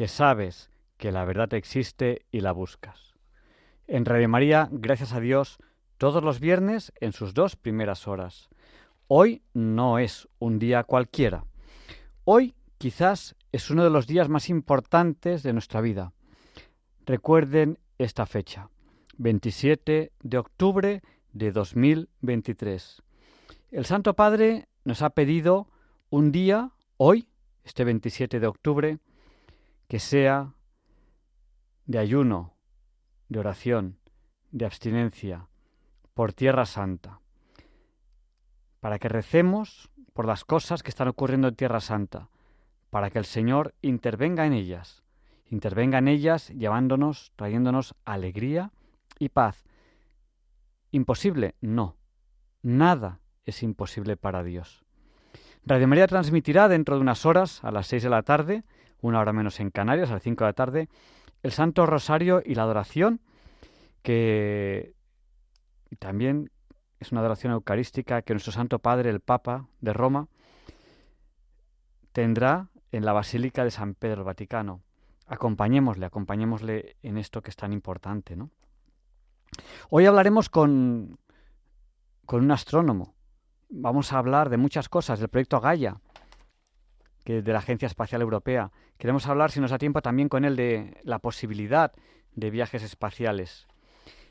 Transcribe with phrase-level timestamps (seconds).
[0.00, 3.16] que sabes que la verdad existe y la buscas.
[3.86, 5.58] En Radio María, gracias a Dios,
[5.98, 8.48] todos los viernes en sus dos primeras horas.
[9.08, 11.44] Hoy no es un día cualquiera.
[12.24, 16.14] Hoy quizás es uno de los días más importantes de nuestra vida.
[17.04, 18.70] Recuerden esta fecha,
[19.18, 21.02] 27 de octubre
[21.34, 23.02] de 2023.
[23.70, 25.68] El Santo Padre nos ha pedido
[26.08, 27.28] un día, hoy,
[27.64, 28.98] este 27 de octubre,
[29.90, 30.54] que sea
[31.86, 32.54] de ayuno,
[33.28, 33.98] de oración,
[34.52, 35.48] de abstinencia,
[36.14, 37.18] por Tierra Santa,
[38.78, 42.28] para que recemos por las cosas que están ocurriendo en Tierra Santa,
[42.90, 45.02] para que el Señor intervenga en ellas,
[45.46, 48.70] intervenga en ellas llevándonos, trayéndonos alegría
[49.18, 49.64] y paz,
[50.92, 51.56] ¿Imposible?
[51.60, 51.96] No.
[52.62, 54.84] Nada es imposible para Dios.
[55.64, 58.62] Radio María transmitirá dentro de unas horas, a las seis de la tarde,
[59.00, 60.88] una hora menos en Canarias, a las cinco de la tarde,
[61.42, 63.20] el Santo Rosario y la adoración,
[64.02, 64.94] que
[65.98, 66.50] también
[66.98, 70.28] es una adoración eucarística que nuestro Santo Padre, el Papa de Roma,
[72.12, 74.82] tendrá en la Basílica de San Pedro Vaticano.
[75.26, 78.50] Acompañémosle, acompañémosle en esto que es tan importante, ¿no?
[79.88, 81.18] Hoy hablaremos con,
[82.26, 83.14] con un astrónomo.
[83.68, 86.00] Vamos a hablar de muchas cosas, del proyecto Gaia,
[87.30, 88.70] de la Agencia Espacial Europea.
[88.98, 91.92] Queremos hablar, si nos da tiempo, también con él de la posibilidad
[92.34, 93.66] de viajes espaciales.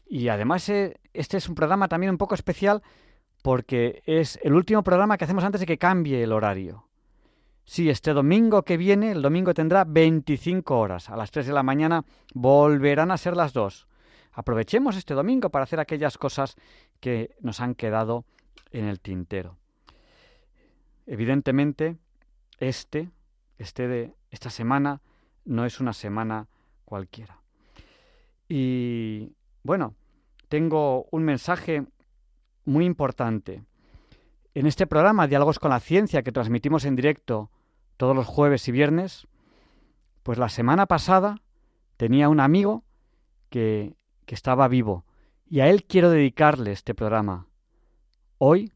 [0.08, 2.82] Y además eh, este es un programa también un poco especial
[3.42, 6.86] porque es el último programa que hacemos antes de que cambie el horario.
[7.66, 11.10] Sí, este domingo que viene, el domingo tendrá 25 horas.
[11.10, 13.88] A las 3 de la mañana volverán a ser las 2
[14.40, 16.56] aprovechemos este domingo para hacer aquellas cosas
[17.02, 18.24] que nos han quedado
[18.72, 19.58] en el tintero.
[21.06, 21.98] Evidentemente,
[22.60, 23.10] este,
[23.58, 25.02] este de esta semana
[25.46, 26.48] no es una semana
[26.86, 27.42] cualquiera.
[28.48, 29.34] Y
[29.64, 29.96] bueno,
[30.48, 31.86] tengo un mensaje
[32.66, 33.64] muy importante.
[34.54, 37.52] En este programa Diálogos con la Ciencia que transmitimos en directo
[37.98, 39.28] todos los jueves y viernes,
[40.24, 41.42] pues la semana pasada
[41.98, 42.84] tenía un amigo
[43.50, 43.96] que
[44.30, 45.06] que estaba vivo,
[45.50, 47.48] y a él quiero dedicarle este programa.
[48.38, 48.72] Hoy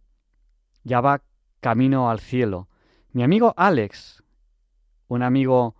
[0.83, 1.21] ya va
[1.59, 2.69] camino al cielo.
[3.13, 4.23] Mi amigo Alex,
[5.07, 5.75] un amigo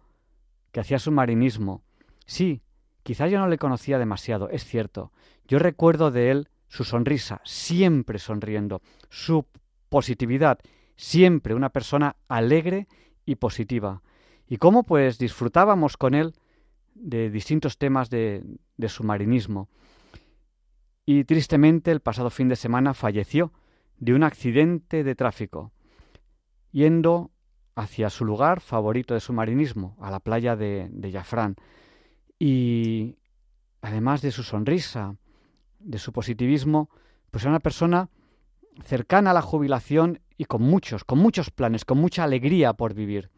[0.72, 1.84] que hacía submarinismo,
[2.28, 2.62] sí,
[3.02, 5.12] quizás yo no le conocía demasiado, es cierto.
[5.48, 9.48] Yo recuerdo de él su sonrisa, siempre sonriendo, su
[9.90, 10.60] positividad,
[10.96, 12.88] siempre una persona alegre
[13.26, 14.04] y positiva.
[14.48, 16.36] Y cómo pues disfrutábamos con él
[16.94, 18.44] de distintos temas de,
[18.78, 19.70] de submarinismo.
[21.04, 23.52] Y tristemente el pasado fin de semana falleció
[23.98, 25.72] de un accidente de tráfico,
[26.74, 27.32] yendo
[27.76, 31.56] hacia su lugar favorito de submarinismo, a la playa de, de.
[32.38, 33.18] Y
[33.82, 35.16] además de su sonrisa,
[35.80, 36.90] de su positivismo,
[37.32, 38.10] pues era una persona
[38.84, 43.30] cercana a la jubilación y con muchos, con muchos planes, con mucha alegría por vivir.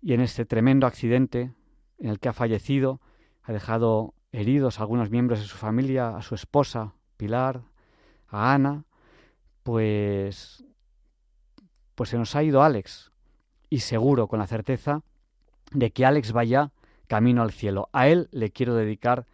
[0.00, 1.52] Y en este tremendo accidente
[1.98, 3.00] en el que ha fallecido,
[3.42, 7.62] ha dejado heridos a algunos miembros de su familia, a su esposa, Pilar,
[8.28, 8.84] a Ana,
[9.62, 10.64] pues,
[12.02, 13.12] pues se nos ha ido Alex.
[13.70, 15.02] Y seguro, con la certeza,
[15.70, 16.72] de que Alex vaya
[17.06, 17.90] camino al cielo.
[17.92, 19.24] A él le quiero dedicar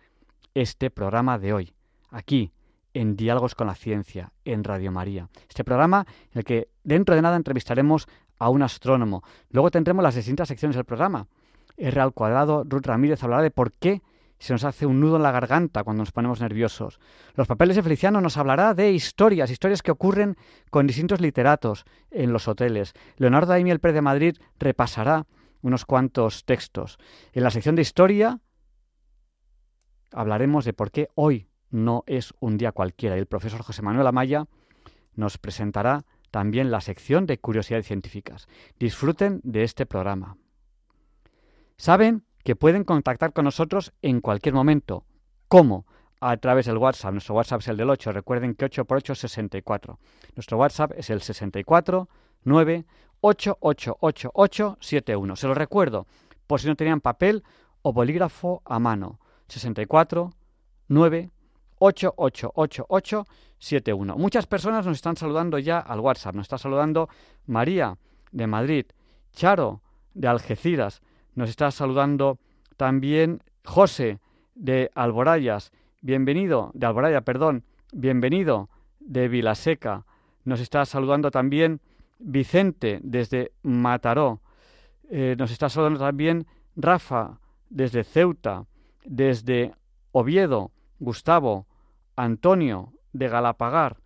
[0.52, 1.72] este programa de hoy,
[2.10, 2.52] aquí,
[2.92, 5.30] en Diálogos con la Ciencia, en Radio María.
[5.48, 6.04] Este programa
[6.34, 8.06] en el que dentro de nada entrevistaremos
[8.38, 9.22] a un astrónomo.
[9.48, 11.26] Luego tendremos las distintas secciones del programa.
[11.78, 14.02] R al cuadrado, Ruth Ramírez hablará de por qué
[14.38, 17.00] se nos hace un nudo en la garganta cuando nos ponemos nerviosos.
[17.34, 20.36] Los papeles de Feliciano nos hablará de historias, historias que ocurren
[20.70, 22.92] con distintos literatos en los hoteles.
[23.16, 25.26] Leonardo Daimiel Pérez de Madrid repasará
[25.62, 26.98] unos cuantos textos.
[27.32, 28.40] En la sección de historia
[30.12, 33.16] hablaremos de por qué hoy no es un día cualquiera.
[33.16, 34.46] Y el profesor José Manuel Amaya
[35.14, 38.46] nos presentará también la sección de curiosidades científicas.
[38.78, 40.36] Disfruten de este programa.
[41.76, 45.04] Saben que pueden contactar con nosotros en cualquier momento.
[45.48, 45.84] ¿Cómo?
[46.18, 47.12] A través del WhatsApp.
[47.12, 48.10] Nuestro WhatsApp es el del 8.
[48.10, 49.98] Recuerden que 8 por 8 es 64.
[50.34, 52.08] Nuestro WhatsApp es el 64
[52.44, 52.86] 9
[53.20, 55.36] 888871.
[55.36, 56.06] Se lo recuerdo,
[56.46, 57.44] por si no tenían papel
[57.82, 59.20] o bolígrafo a mano.
[59.48, 60.32] 64
[60.88, 61.30] 9
[61.80, 64.16] 888871.
[64.16, 66.34] Muchas personas nos están saludando ya al WhatsApp.
[66.34, 67.10] Nos está saludando
[67.44, 67.98] María
[68.32, 68.86] de Madrid,
[69.34, 69.82] Charo
[70.14, 71.02] de Algeciras,
[71.34, 72.38] nos está saludando
[72.76, 74.20] también José
[74.54, 78.68] de Alborayas, bienvenido, de Alboraya, perdón, bienvenido
[79.00, 80.04] de Vilaseca.
[80.44, 81.80] Nos está saludando también
[82.18, 84.40] Vicente desde Mataró.
[85.10, 86.46] Eh, nos está saludando también
[86.76, 87.40] Rafa
[87.70, 88.66] desde Ceuta,
[89.04, 89.72] desde
[90.12, 91.66] Oviedo, Gustavo,
[92.16, 93.96] Antonio de Galapagar,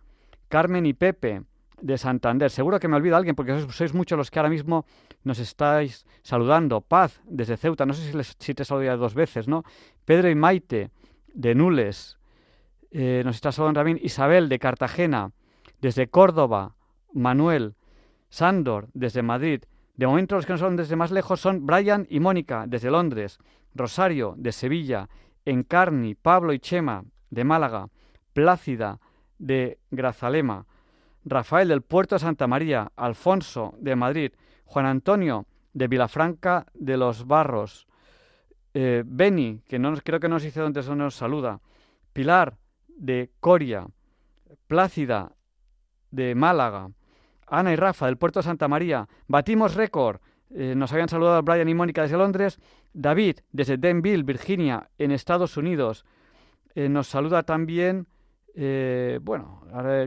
[0.47, 1.43] Carmen y Pepe
[1.81, 2.49] de Santander.
[2.49, 4.85] Seguro que me olvida alguien porque sois, muchos los que ahora mismo
[5.23, 6.81] nos estáis saludando.
[6.81, 9.63] Paz desde Ceuta, no sé si, les, si te saludé dos veces, ¿no?
[10.05, 10.91] Pedro y Maite
[11.33, 12.17] de Nules.
[12.91, 15.31] Eh, nos está saludando también Isabel de Cartagena,
[15.81, 16.75] desde Córdoba,
[17.13, 17.75] Manuel,
[18.29, 19.63] Sándor desde Madrid.
[19.95, 23.39] De momento los que nos son desde más lejos son Brian y Mónica desde Londres,
[23.75, 25.09] Rosario de Sevilla,
[25.45, 27.89] Encarni, Pablo y Chema de Málaga,
[28.33, 28.99] Plácida
[29.37, 30.65] de Grazalema,
[31.25, 34.31] Rafael del Puerto de Santa María, Alfonso de Madrid,
[34.73, 37.87] Juan Antonio de Vilafranca de los Barros,
[38.73, 41.61] eh, Beni, que no creo que nos dice dónde nos saluda,
[42.11, 43.85] Pilar de Coria,
[44.65, 45.31] Plácida
[46.09, 46.89] de Málaga,
[47.45, 51.69] Ana y Rafa del Puerto de Santa María, batimos récord, eh, nos habían saludado Brian
[51.69, 52.59] y Mónica desde Londres,
[52.93, 56.03] David desde Denville, Virginia, en Estados Unidos,
[56.73, 58.07] eh, nos saluda también,
[59.21, 59.61] bueno,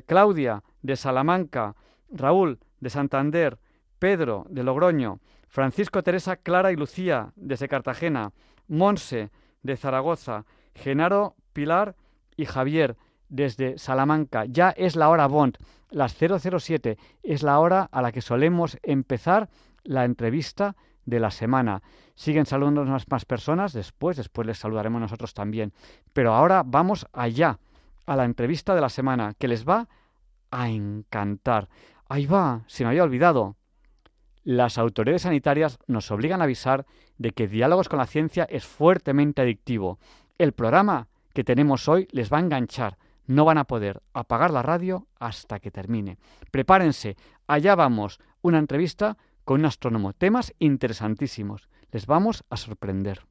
[0.06, 1.76] Claudia de Salamanca,
[2.10, 3.58] Raúl de Santander,
[3.98, 8.32] Pedro de Logroño, Francisco, Teresa, Clara y Lucía desde Cartagena,
[8.68, 9.30] Monse
[9.62, 10.44] de Zaragoza,
[10.74, 11.96] Genaro, Pilar
[12.36, 12.96] y Javier
[13.28, 14.44] desde Salamanca.
[14.44, 15.56] Ya es la hora Bond,
[15.90, 19.48] las 007, es la hora a la que solemos empezar
[19.84, 21.82] la entrevista de la semana.
[22.14, 25.72] Siguen saludándonos más personas después, después les saludaremos nosotros también.
[26.12, 27.58] Pero ahora vamos allá,
[28.04, 29.88] a la entrevista de la semana, que les va
[30.50, 31.68] a encantar.
[32.08, 33.56] Ahí va, se me había olvidado.
[34.46, 36.86] Las autoridades sanitarias nos obligan a avisar
[37.18, 39.98] de que Diálogos con la Ciencia es fuertemente adictivo.
[40.38, 42.96] El programa que tenemos hoy les va a enganchar.
[43.26, 46.18] No van a poder apagar la radio hasta que termine.
[46.52, 47.16] Prepárense,
[47.48, 50.12] allá vamos, una entrevista con un astrónomo.
[50.12, 51.68] Temas interesantísimos.
[51.90, 53.26] Les vamos a sorprender.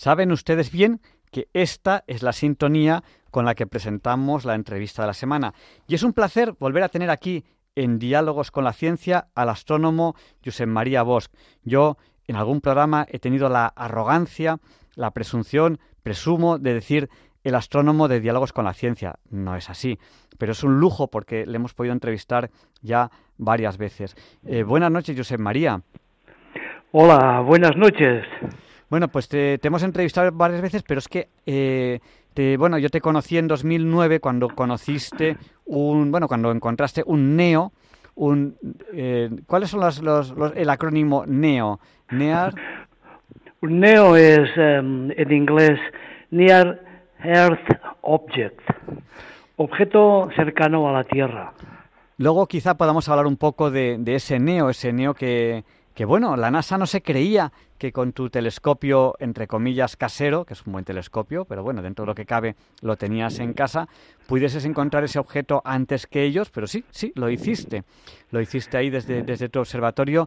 [0.00, 5.08] Saben ustedes bien que esta es la sintonía con la que presentamos la entrevista de
[5.08, 5.52] la semana.
[5.86, 10.14] Y es un placer volver a tener aquí en Diálogos con la Ciencia al astrónomo
[10.42, 11.26] Josep María Bosch.
[11.64, 14.58] Yo en algún programa he tenido la arrogancia,
[14.94, 17.10] la presunción, presumo, de decir
[17.44, 19.16] el astrónomo de Diálogos con la Ciencia.
[19.28, 19.98] No es así,
[20.38, 24.16] pero es un lujo porque le hemos podido entrevistar ya varias veces.
[24.46, 25.82] Eh, buenas noches, Josep María.
[26.90, 28.24] Hola, buenas noches.
[28.90, 32.00] Bueno, pues te, hemos entrevistado varias veces, pero es que, eh,
[32.34, 37.72] te, bueno, yo te conocí en 2009 cuando conociste un, bueno, cuando encontraste un NEO,
[38.16, 38.56] un,
[38.92, 41.78] eh, ¿cuáles son los, los, el acrónimo NEO?
[42.10, 42.52] NEAR.
[43.62, 45.78] Un NEO es em, en inglés
[46.32, 46.80] Near
[47.22, 48.58] Earth Object,
[49.54, 51.52] objeto cercano a la Tierra.
[52.16, 55.64] Luego quizá podamos hablar un poco de, de ese NEO, ese NEO que,
[56.00, 60.54] que bueno, la NASA no se creía que con tu telescopio, entre comillas, casero, que
[60.54, 63.86] es un buen telescopio, pero bueno, dentro de lo que cabe lo tenías en casa,
[64.26, 67.82] pudieses encontrar ese objeto antes que ellos, pero sí, sí, lo hiciste.
[68.30, 70.26] Lo hiciste ahí desde, desde tu observatorio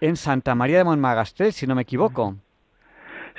[0.00, 2.36] en Santa María de Montmagastel, si no me equivoco.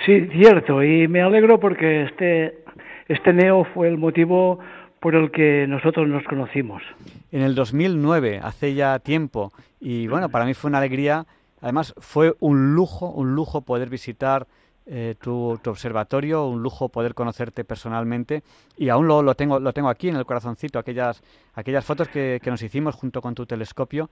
[0.06, 2.64] Sí, cierto, y me alegro porque este,
[3.08, 4.60] este neo fue el motivo
[5.00, 6.84] por el que nosotros nos conocimos.
[7.32, 11.26] En el 2009, hace ya tiempo, y bueno, para mí fue una alegría,
[11.62, 14.48] además fue un lujo, un lujo poder visitar
[14.88, 18.44] eh, tu, observatorio, un lujo poder conocerte personalmente
[18.76, 21.22] y aún lo, lo, tengo, lo tengo aquí en el corazoncito, aquellas,
[21.54, 24.10] aquellas fotos que, nos hicimos junto con tu telescopio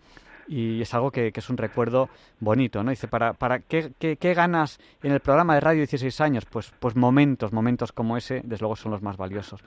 [0.47, 2.91] y es algo que, es un recuerdo bonito, ¿no?
[2.91, 6.45] Dice, ¿para, para qué, qué, ganas en el programa de radio 16 años?
[6.45, 9.61] Pues, pues momentos, momentos como ese, desde luego son los más valiosos.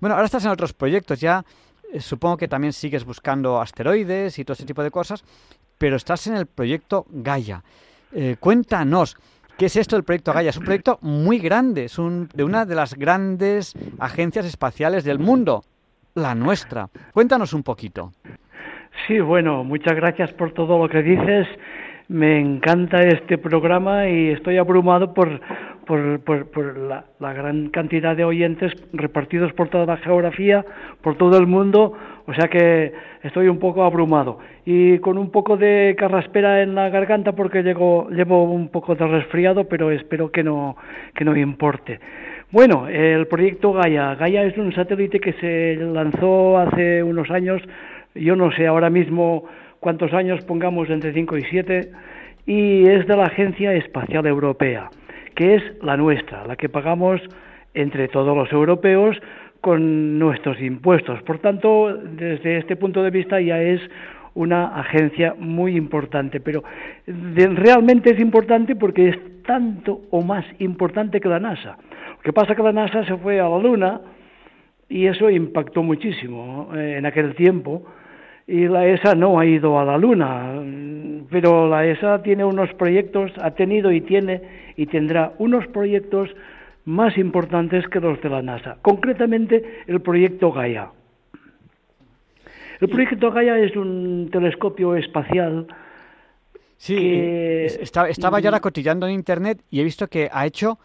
[0.00, 1.44] Bueno, ahora estás en otros proyectos ya,
[1.92, 5.24] eh, supongo que también sigues buscando asteroides y todo ese tipo de cosas,
[5.78, 7.62] pero estás en el proyecto Gaia.
[8.12, 9.16] Eh, cuéntanos,
[9.58, 10.50] ¿Qué es esto del proyecto Gaia?
[10.50, 15.18] Es un proyecto muy grande, es un, de una de las grandes agencias espaciales del
[15.18, 15.62] mundo,
[16.14, 16.88] la nuestra.
[17.14, 18.12] Cuéntanos un poquito.
[19.06, 21.46] Sí, bueno, muchas gracias por todo lo que dices.
[22.08, 25.40] Me encanta este programa y estoy abrumado por,
[25.86, 30.64] por, por, la, la, gran cantidad de oyentes repartidos por toda la geografía,
[31.00, 31.94] por todo el mundo,
[32.26, 36.90] o sea que estoy un poco abrumado y con un poco de carraspera en la
[36.90, 40.76] garganta porque llevo, llevo un poco de resfriado, pero espero que no,
[41.14, 42.00] que no importe.
[42.50, 44.14] Bueno, el proyecto Gaia.
[44.16, 47.62] Gaia es un satélite que se lanzó hace unos años,
[48.14, 49.44] yo no sé ahora mismo
[49.78, 51.90] cuántos años, pongamos entre 5 y 7,
[52.46, 54.90] y es de la Agencia Espacial Europea,
[55.36, 57.20] que es la nuestra, la que pagamos
[57.74, 59.16] entre todos los europeos
[59.60, 61.22] con nuestros impuestos.
[61.22, 63.80] Por tanto, desde este punto de vista ya es
[64.34, 66.64] una agencia muy importante, pero
[67.06, 71.78] realmente es importante porque es tanto o más importante que la NASA.
[72.16, 74.00] Lo que pasa es que la NASA se fue a la Luna
[74.88, 77.86] y eso impactó muchísimo eh, en aquel tiempo
[78.46, 80.62] y la ESA no ha ido a la Luna,
[81.30, 84.42] pero la ESA tiene unos proyectos, ha tenido y tiene
[84.76, 86.30] y tendrá unos proyectos
[86.84, 90.90] más importantes que los de la NASA, concretamente el proyecto Gaia.
[92.80, 95.66] El proyecto Gaia es un telescopio espacial.
[96.76, 97.24] Sí,
[97.64, 100.78] estaba, yo ahora cotillando en Internet y he visto que ha hecho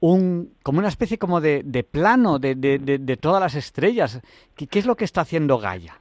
[0.00, 4.20] un, como una especie como de, plano de, de, todas las estrellas.
[4.56, 6.00] ¿Qué, ¿Qué, es lo que está haciendo Gaia?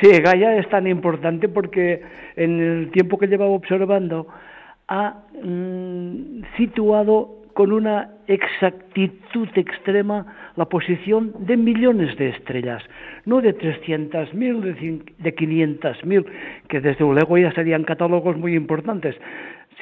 [0.00, 2.02] Sí, Gaia es tan importante porque
[2.36, 4.28] en el tiempo que llevaba observando
[4.86, 12.82] ha mm, situado con una exactitud extrema la posición de millones de estrellas,
[13.24, 16.26] no de 300.000, de 500.000,
[16.68, 19.16] que desde luego ya serían catálogos muy importantes,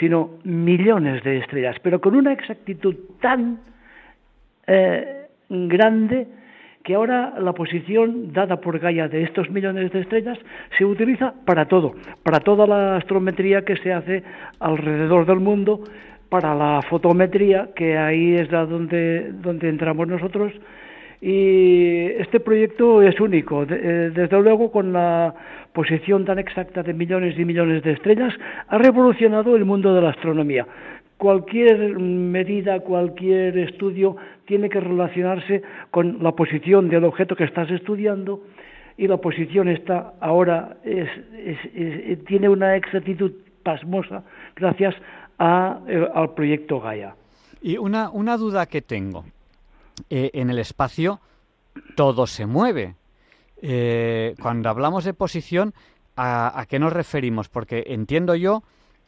[0.01, 3.61] sino millones de estrellas, pero con una exactitud tan
[4.67, 6.27] eh, grande
[6.87, 10.39] que ahora la posición dada por Gaia de estos millones de estrellas
[10.79, 14.23] se utiliza para todo, para toda la astrometría que se hace
[14.61, 15.81] alrededor del mundo,
[16.29, 20.53] para la fotometría, que ahí es donde, donde entramos nosotros,
[21.21, 25.35] y este proyecto es único, eh, desde luego con la
[25.73, 28.33] posición tan exacta de millones y millones de estrellas,
[28.69, 30.65] ha revolucionado el mundo de la astronomía
[31.19, 38.43] cualquier medida, cualquier estudio tiene que relacionarse con la posición del objeto que estás estudiando
[38.97, 40.77] y la posición está ahora
[42.27, 43.33] tiene una exactitud
[43.63, 44.23] pasmosa
[44.55, 47.15] gracias eh, al proyecto Gaia.
[47.61, 49.25] Y una, una duda que tengo.
[50.11, 51.21] Eh, en el espacio
[51.95, 52.95] todo se mueve.
[53.63, 55.75] Eh, cuando hablamos de posición,
[56.15, 57.49] ¿a, ¿a, qué nos referimos?
[57.49, 58.63] Porque entiendo yo,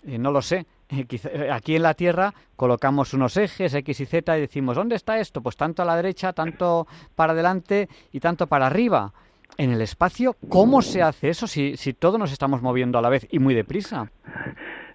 [0.05, 0.78] no lo sé, eh, eh,
[1.53, 5.43] aquí en la Tierra colocamos unos ejes X y Z y decimos, ¿dónde está esto?
[5.43, 9.13] Pues tanto a la derecha, tanto para adelante y tanto para arriba.
[9.57, 13.09] En el espacio, ¿cómo se hace eso si, si todos nos estamos moviendo a la
[13.09, 14.11] vez y muy deprisa?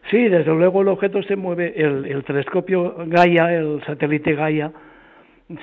[0.09, 4.71] Sí, desde luego el objeto se mueve, el, telescopio Gaia, el satélite Gaia,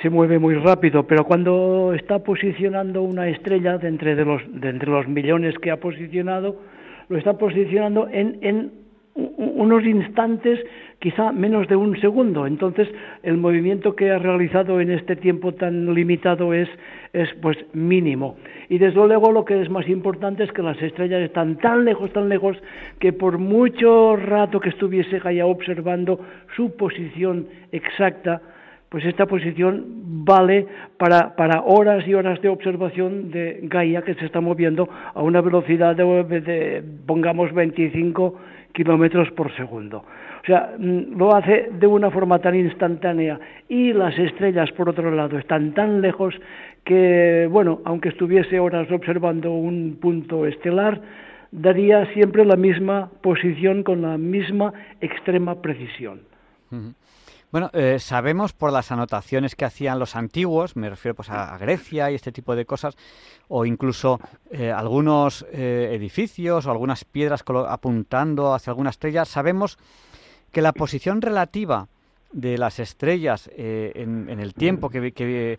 [0.03, 4.71] se mueve muy rápido, pero cuando está posicionando una estrella de entre, de los, de
[4.71, 6.57] entre los millones que ha posicionado,
[7.09, 8.73] lo está posicionando en, en
[9.14, 10.61] unos instantes,
[10.99, 12.47] quizá menos de un segundo.
[12.47, 12.88] Entonces,
[13.23, 16.69] el movimiento que ha realizado en este tiempo tan limitado es,
[17.12, 18.37] es pues mínimo.
[18.69, 22.12] Y desde luego lo que es más importante es que las estrellas están tan lejos,
[22.12, 22.57] tan lejos,
[22.99, 26.21] que por mucho rato que estuviese Gaia observando
[26.55, 28.40] su posición exacta,
[28.88, 29.85] pues esta posición
[30.25, 30.67] vale
[30.99, 35.40] para, para, horas y horas de observación de Gaia que se está moviendo a una
[35.40, 38.35] velocidad de, de pongamos 25
[38.73, 39.99] kilómetros por segundo.
[40.43, 45.11] O sea, mm, lo hace de una forma tan instantánea y las estrellas, por otro
[45.11, 46.35] lado, están tan lejos
[46.85, 51.00] que, bueno, aunque estuviese horas observando un punto estelar,
[51.53, 56.21] daría siempre la misma posición con la misma extrema precisión.
[57.52, 62.11] Bueno, eh, sabemos por las anotaciones que hacían los antiguos, me refiero pues a, Grecia
[62.11, 62.97] y este tipo de cosas,
[63.49, 64.21] o incluso
[64.52, 69.78] eh, algunos eh, edificios o algunas piedras apuntando hacia alguna estrella, sabemos
[70.52, 71.88] que la posición relativa
[72.33, 75.59] de las estrellas en, el tiempo que, que,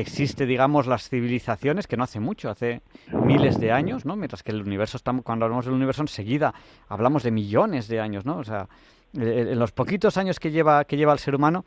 [0.00, 2.80] existe, digamos, las civilizaciones, que no hace mucho, hace
[3.24, 4.14] miles de años, ¿no?
[4.14, 6.54] Mientras que el universo, estamos, cuando hablamos del universo enseguida
[6.88, 8.38] hablamos de millones de años, ¿no?
[8.38, 8.68] O sea, eh,
[9.16, 11.64] en los poquitos años que lleva, que lleva el ser humano,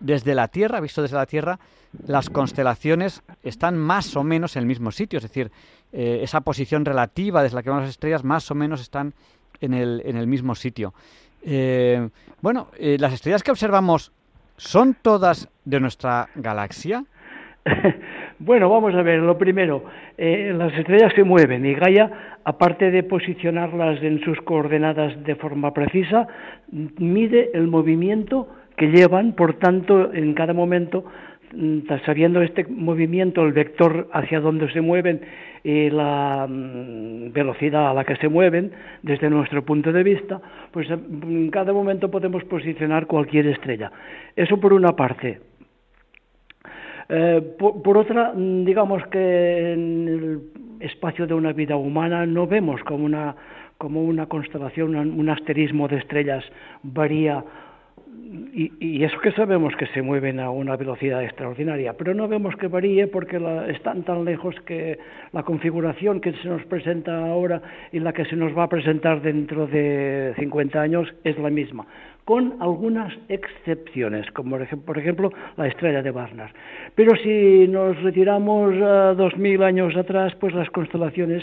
[0.00, 1.58] desde la Tierra, visto desde la Tierra,
[2.06, 5.50] las constelaciones están más o menos en el mismo sitio, es decir,
[5.92, 9.14] eh, esa posición relativa desde la que vemos las estrellas más o menos están
[9.60, 10.94] en el, en el mismo sitio.
[11.42, 12.08] Eh,
[12.40, 14.12] bueno, las estrellas que observamos
[14.56, 17.04] son todas de nuestra galaxia.
[18.44, 19.84] Bueno, vamos a ver, lo primero,
[20.18, 25.72] eh, las estrellas se mueven y Gaia, aparte de posicionarlas en sus coordenadas de forma
[25.72, 26.26] precisa,
[26.98, 31.04] mide el movimiento que llevan, por tanto, en cada momento,
[31.54, 35.20] mm, sabiendo este movimiento, el vector hacia donde se mueven
[35.62, 40.40] y la mm, velocidad a la que se mueven, desde nuestro punto de vista,
[40.72, 43.92] pues en cada momento podemos posicionar cualquier estrella.
[44.34, 45.51] Eso por una parte.
[47.14, 50.40] Eh, por, otra, mm, digamos que en el
[50.80, 53.36] espacio de una vida humana no vemos como una,
[53.76, 56.42] como una constelación, un asterismo de estrellas
[56.82, 57.44] varía
[58.54, 62.68] y, eso que sabemos que se mueven a una velocidad extraordinaria, pero no vemos que
[62.68, 63.36] varíe porque
[63.68, 64.98] están tan lejos que
[65.32, 67.60] la configuración que se nos presenta ahora
[67.92, 71.86] y la que se nos va a presentar dentro de 50 años es la misma,
[72.24, 76.52] con algunas excepciones, como por ejemplo la estrella de Barnard.
[76.94, 81.42] Pero si nos retiramos a 2000 años atrás, pues las constelaciones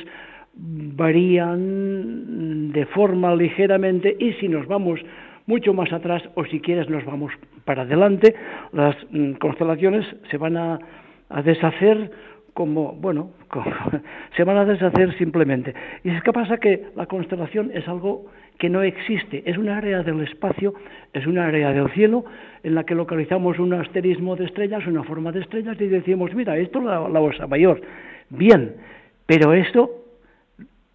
[0.55, 4.99] varían de forma ligeramente y si nos vamos
[5.45, 7.31] mucho más atrás o si quieres nos vamos
[7.65, 8.35] para adelante,
[8.71, 10.79] las mm, constelaciones se van a,
[11.43, 12.11] deshacer
[12.53, 13.31] como, bueno,
[14.35, 15.73] se van a deshacer simplemente.
[16.03, 18.25] Y es que pasa que la constelación es algo
[18.59, 20.75] que no existe, es un área del espacio,
[21.13, 22.25] es un área del cielo
[22.61, 26.57] en la que localizamos un asterismo de estrellas, una forma de estrellas y decimos, mira,
[26.57, 27.81] esto es la, la osa mayor.
[28.29, 28.75] Bien,
[29.25, 29.89] pero esto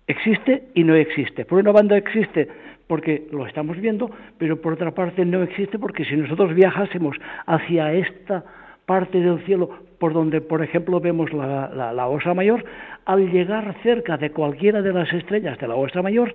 [0.06, 1.44] existe y no existe.
[1.44, 2.48] Por una banda existe
[2.86, 7.92] porque lo estamos viendo, pero por otra parte no existe porque si nosotros viajásemos hacia
[7.94, 8.44] esta
[8.86, 12.62] parte del cielo por donde, por ejemplo, vemos la, la, osa mayor,
[13.06, 16.34] al llegar cerca de cualquiera de las estrellas de la osa mayor,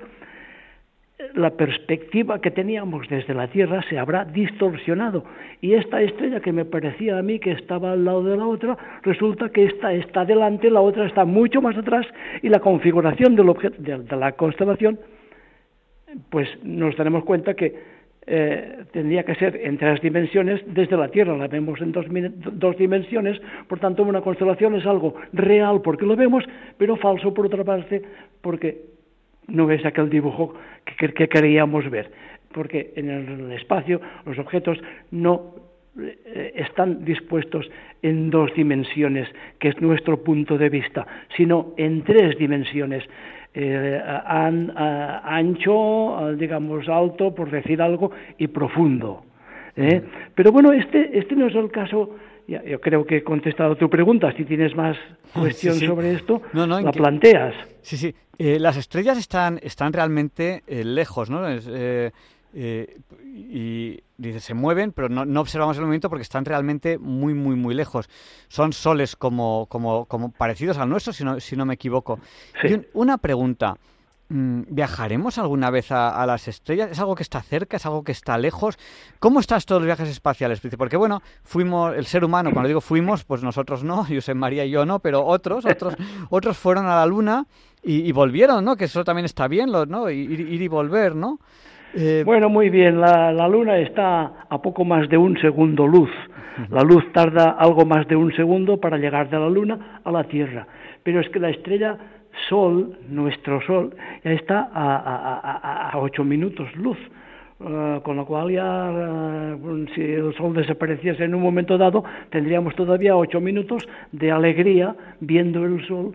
[1.33, 5.23] la perspectiva que teníamos desde la Tierra se habrá distorsionado.
[5.61, 8.77] Y esta estrella que me parecía a mí que estaba al lado de la otra,
[9.03, 12.05] resulta que esta está delante, la otra está mucho más atrás
[12.41, 14.99] y la configuración del objeto, de la constelación
[16.29, 21.35] pues nos daremos cuenta que eh, tendría que ser en tres dimensiones desde la Tierra,
[21.35, 26.43] la vemos en dos, dimensiones, por tanto una constelación es algo real porque lo vemos,
[26.77, 28.01] pero falso por otra parte
[28.41, 28.98] porque
[29.49, 30.53] no es aquel dibujo
[30.85, 32.11] que, que queríamos ver,
[32.53, 34.79] porque en el espacio los objetos
[35.11, 35.55] no
[35.97, 37.69] eh, están dispuestos
[38.01, 39.27] en dos dimensiones,
[39.59, 43.03] que es nuestro punto de vista, sino en tres dimensiones
[43.53, 43.99] eh,
[45.23, 49.23] ancho, digamos alto, por decir algo, y profundo.
[49.75, 50.01] ¿eh?
[50.35, 52.15] Pero bueno, este, este no es el caso.
[52.49, 54.31] Yo creo que he contestado tu pregunta.
[54.35, 54.97] Si tienes más
[55.33, 57.55] cuestión sobre esto, la planteas.
[57.81, 58.15] Sí, sí.
[58.37, 61.41] Eh, las estrellas están, están realmente eh, lejos, ¿no?
[62.51, 67.55] Eh, y dice, se mueven, pero no, observamos el movimiento porque están realmente muy, muy,
[67.55, 68.09] muy lejos.
[68.47, 72.19] Son soles como, como, como parecidos al nuestro, si no, si no me equivoco.
[72.63, 73.77] Y una pregunta.
[74.29, 76.91] Mm, ¿Viajaremos alguna vez a, las estrellas?
[76.91, 77.77] ¿Es algo que está cerca?
[77.77, 78.77] ¿Es algo que está lejos?
[79.19, 80.61] ¿Cómo estás todos los viajes espaciales?
[80.77, 84.71] Porque bueno, fuimos, el ser humano, cuando digo fuimos, pues nosotros no, José María y
[84.71, 85.95] yo no, pero otros, otros,
[86.29, 87.45] otros fueron a la Luna
[87.81, 88.75] y, volvieron, ¿no?
[88.75, 90.09] Que eso también está bien, ¿no?
[90.09, 91.39] Ir, ir y volver, ¿no?
[91.93, 92.99] Eh, bueno, muy bien.
[92.99, 96.09] La, Luna está a poco más de un segundo luz.
[96.69, 100.25] La luz tarda algo más de un segundo para llegar de la Luna a la
[100.25, 100.67] Tierra.
[101.03, 101.97] Pero es que la estrella
[102.47, 106.97] Sol, nuestro Sol, ya está a, ocho minutos luz.
[107.61, 112.73] Eh, con lo cual ya, eh, si el Sol desapareciese en un momento dado, tendríamos
[112.75, 116.13] todavía ocho minutos de alegría viendo el Sol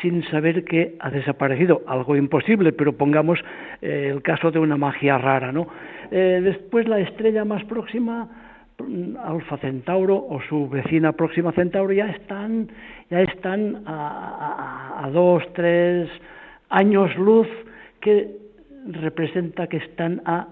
[0.00, 3.38] sin saber que ha desaparecido, algo imposible, pero pongamos
[3.82, 5.68] eh, el caso de una magia rara, ¿no?
[6.10, 8.28] Después la estrella más próxima,
[9.24, 12.68] Alfa Centauro o su vecina próxima Centauro ya están,
[13.10, 16.08] ya están a, a dos, tres
[16.68, 17.48] años luz
[18.00, 18.36] que
[18.86, 20.48] representa que están a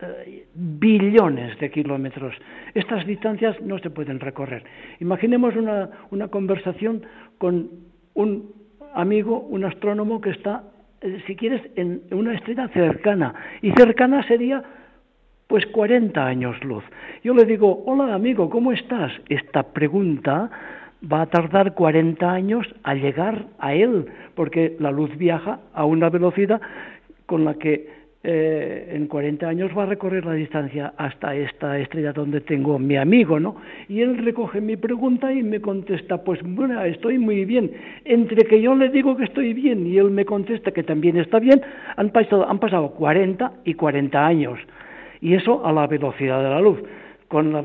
[0.00, 2.34] eh, billones de kilómetros.
[2.74, 4.64] Estas distancias no se pueden recorrer.
[5.00, 7.02] Imaginemos una, una conversación
[7.38, 7.70] con
[8.14, 8.52] un
[8.94, 10.64] amigo, un astrónomo que está,
[11.00, 13.34] eh, si quieres, en una estrella cercana.
[13.62, 14.62] Y cercana sería
[15.46, 16.84] pues 40 años luz.
[17.24, 19.12] Yo le digo, hola amigo, ¿cómo estás?
[19.28, 20.50] Esta pregunta
[21.00, 26.10] va a tardar 40 años a llegar a él, porque la luz viaja a una
[26.10, 26.60] velocidad
[27.26, 32.12] con la que eh, en 40 años va a recorrer la distancia hasta esta estrella
[32.12, 33.56] donde tengo mi amigo, ¿no?
[33.88, 37.70] Y él recoge mi pregunta y me contesta, pues bueno, estoy muy bien.
[38.04, 41.38] Entre que yo le digo que estoy bien y él me contesta que también está
[41.38, 41.62] bien,
[41.96, 44.58] han pasado, han pasado 40 y 40 años.
[45.22, 46.78] Y eso a la velocidad de la luz.
[47.30, 47.62] Con la,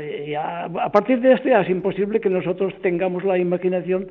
[0.00, 4.08] eh, a partir de esto ya es imposible que nosotros tengamos la imaginación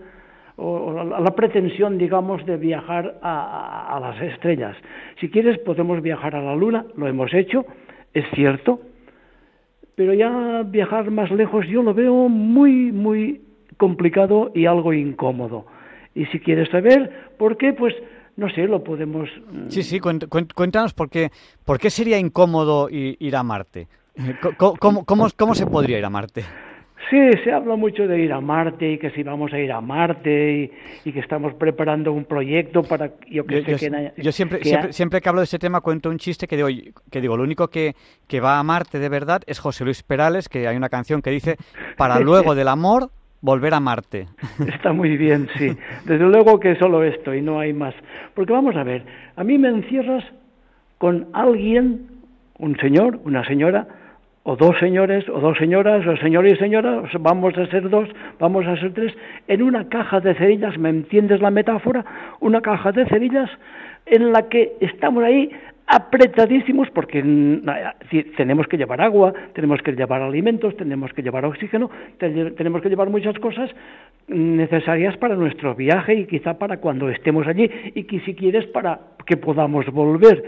[0.55, 4.77] o, la, pretensión, digamos, de viajar a, las estrellas.
[5.19, 7.65] Si quieres, podemos viajar a la Luna, lo hemos hecho,
[8.13, 8.79] es cierto,
[9.95, 13.41] pero ya viajar más lejos yo lo veo muy, muy
[13.75, 15.65] complicado y algo incómodo.
[16.13, 17.93] Y si quieres saber por qué, pues
[18.37, 19.27] no sé, lo podemos...
[19.51, 21.31] Mm, sí, sí, cuéntanos por qué,
[21.65, 23.89] por qué sería incómodo ir a Marte.
[24.57, 26.43] ¿Cómo, cómo, cómo se podría ir a Marte?
[27.09, 29.79] Sí, se habla mucho de ir a Marte y que si vamos a ir a
[29.79, 30.71] Marte
[31.03, 35.21] y, que estamos preparando un proyecto para yo que sé que, yo siempre, siempre, siempre,
[35.21, 36.67] que hablo de ese tema cuento un chiste que digo
[37.11, 37.93] que digo lo único que,
[38.27, 41.29] que va a Marte de verdad es José Luis Perales que hay una canción que
[41.29, 41.57] dice
[41.95, 44.27] para luego del amor volver a Marte.
[44.67, 45.77] Está muy bien, sí.
[46.05, 47.93] Desde luego que solo esto y no hay más.
[48.33, 50.23] Porque vamos a ver, a mí me encierras
[50.97, 52.07] con alguien,
[52.57, 53.87] un señor, una señora,
[54.47, 58.65] o dos señores, o dos señoras, o señor y señora, vamos a ser dos, vamos
[58.67, 59.11] a ser tres,
[59.47, 62.05] en una caja de cerillas, ¿me entiendes la metáfora?
[62.41, 63.49] Una caja de cerillas
[64.05, 65.49] en la que estamos ahí
[65.87, 67.23] apretadísimos porque
[68.37, 73.09] tenemos que llevar agua, tenemos que llevar alimentos, tenemos que llevar oxígeno, tenemos que llevar
[73.09, 73.71] muchas cosas
[74.27, 78.99] necesarias para nuestro viaje y quizá para cuando estemos allí y que si quieres para
[79.25, 80.43] que podamos volver.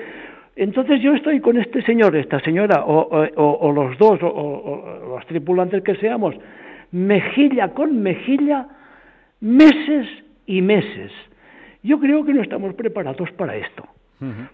[0.58, 5.96] Entonces yo estoy con este señor, esta señora, o, los dos, o, los tripulantes que
[5.98, 6.36] seamos,
[6.92, 8.66] mejilla con mejilla,
[9.40, 10.08] meses
[10.48, 11.12] y meses.
[11.84, 13.84] Yo creo que no estamos preparados para esto.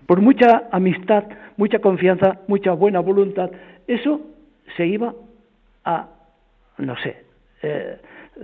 [0.05, 1.23] Por mucha amistad,
[1.55, 3.49] mucha confianza, mucha buena voluntad,
[3.87, 4.19] eso
[4.75, 5.13] se iba
[5.85, 6.09] a,
[6.79, 7.15] no sé,
[7.61, 7.95] eh,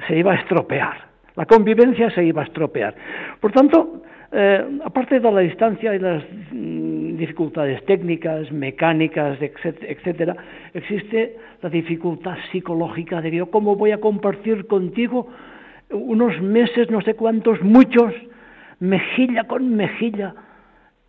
[0.07, 1.09] se iba a estropear.
[1.35, 2.95] La convivencia se iba a estropear.
[3.41, 10.35] Por tanto, eh, aparte de la distancia y las mm, dificultades técnicas, mecánicas, etcétera,
[10.73, 15.27] existe la dificultad psicológica de yo cómo voy a compartir contigo
[15.91, 18.13] unos meses, no sé cuántos, muchos,
[18.79, 20.33] mejilla con mejilla,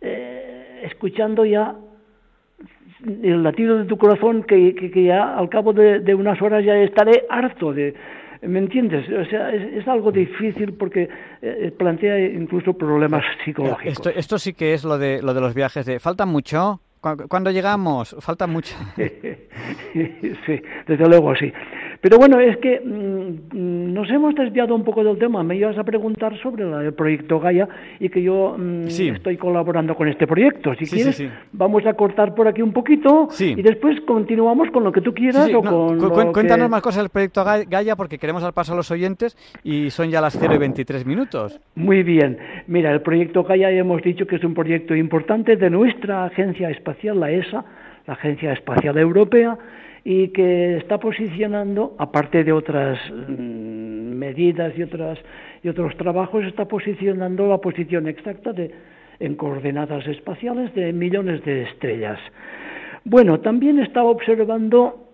[0.01, 1.75] eh, escuchando ya
[3.05, 7.73] el latido de tu corazón que, ya al cabo de, unas horas ya estaré harto
[7.73, 7.93] de,
[8.41, 9.07] ¿Me entiendes?
[9.07, 11.07] O sea, es, algo difícil porque
[11.41, 13.93] eh, plantea incluso problemas psicológicos.
[13.93, 15.99] Esto, esto sí que es lo de, lo de los viajes de...
[15.99, 16.81] ¿Falta mucho?
[17.01, 18.15] ¿Cuándo llegamos?
[18.19, 18.75] Falta mucho.
[19.93, 21.51] sí, desde luego sí.
[22.01, 25.43] Pero bueno, es que mm, nos hemos desviado un poco del tema.
[25.43, 30.07] Me ibas a preguntar sobre el proyecto Gaia y que yo mm, estoy colaborando con
[30.07, 30.73] este proyecto.
[30.75, 35.01] Si quieres, vamos a cortar por aquí un poquito y después continuamos con lo que
[35.01, 35.49] tú quieras.
[35.53, 39.37] O con cuéntanos más cosas del proyecto Gaia porque queremos dar paso a los oyentes
[39.63, 41.59] y son ya las 0 y 23 minutos.
[41.75, 42.37] Muy bien.
[42.65, 47.19] Mira, el proyecto Gaia hemos dicho que es un proyecto importante de nuestra agencia espacial
[47.19, 47.63] la ESA,
[48.07, 49.57] la Agencia Espacial Europea,
[50.03, 55.19] y que está posicionando, aparte de otras mm, medidas y, otras,
[55.63, 58.71] y otros trabajos, está posicionando la posición exacta de,
[59.19, 62.19] en coordenadas espaciales de millones de estrellas.
[63.03, 65.07] Bueno, también está observando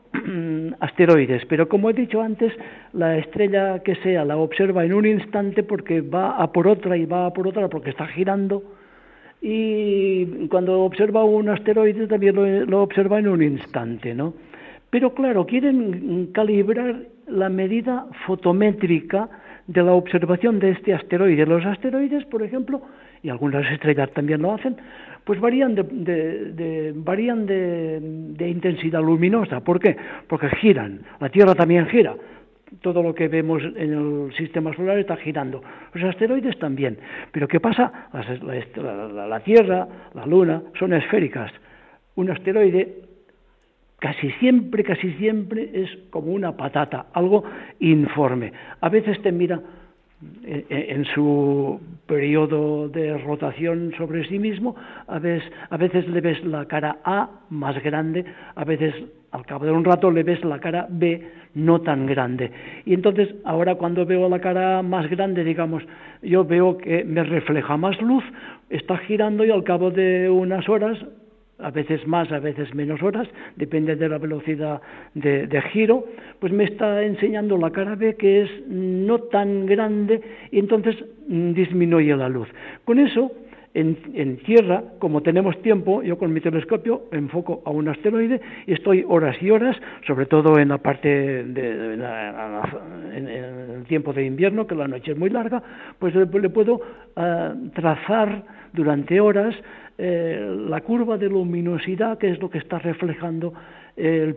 [0.80, 2.54] asteroides, pero como he dicho antes,
[2.94, 7.06] la estrella que sea la observa en un instante porque va a por otra y
[7.06, 8.64] va a por otra porque está girando
[9.42, 14.34] y cuando observa un asteroide también lo, observa en un instante, ¿no?
[14.98, 19.30] Pero claro, quieren calibrar la medida fotométrica
[19.68, 21.46] de la observación de este asteroide.
[21.46, 22.82] Los asteroides, por ejemplo,
[23.22, 24.76] y algunas estrellas también lo hacen,
[25.24, 29.60] pues varían de, varían de intensidad luminosa.
[29.60, 29.96] ¿Por qué?
[30.28, 31.02] Porque giran.
[31.20, 32.16] La Tierra también gira
[32.82, 35.62] todo lo que vemos en el sistema solar está girando.
[35.94, 36.98] Los asteroides también.
[37.32, 38.10] Pero ¿qué pasa?
[38.12, 41.52] La, Tierra, la Luna, son esféricas.
[42.16, 43.07] Un asteroide
[44.00, 47.44] casi siempre, casi siempre es como una patata, algo
[47.80, 48.52] informe.
[48.82, 49.62] A veces te mira
[50.22, 54.76] en, su periodo de rotación sobre sí mismo,
[55.08, 58.96] a veces, a veces le ves la cara A más grande, a veces
[59.32, 61.22] al cabo de un rato le ves la cara B
[61.54, 62.52] no tan grande.
[62.86, 65.84] Y entonces ahora cuando veo la cara más grande, digamos,
[66.22, 68.24] yo veo que me refleja más luz,
[68.70, 70.98] está girando y al cabo de unas horas
[71.60, 74.82] a veces más, a veces menos horas, depende de la velocidad
[75.14, 76.06] de, giro,
[76.40, 80.96] pues me está enseñando la cara B que es no tan grande y entonces
[81.28, 82.48] mm, disminuye la luz.
[82.86, 83.32] Con eso,
[83.78, 89.06] en, tierra, como tenemos tiempo, yo con mi telescopio enfoco a un asteroide y estoy
[89.08, 91.08] horas y horas, sobre todo en la parte
[91.44, 95.62] de, en, el tiempo de invierno, que la noche es muy larga,
[96.00, 96.82] pues le, puedo
[97.16, 99.56] ah, trazar durante horas
[100.00, 103.54] eh, la curva de luminosidad, que es lo que está reflejando
[103.96, 104.36] el,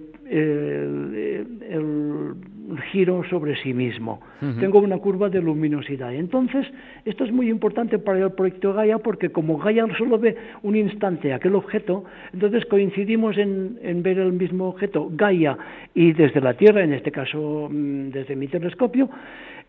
[2.90, 4.20] giro sobre sí mismo.
[4.58, 6.14] Tengo una curva de luminosidad.
[6.14, 6.66] Entonces,
[7.04, 11.32] esto es muy importante para el proyecto Gaia porque como Gaia solo ve un instante
[11.32, 15.56] aquel objeto, entonces coincidimos en, en ver el mismo objeto Gaia
[15.94, 19.10] y desde la Tierra, en este caso mm, desde mi telescopio,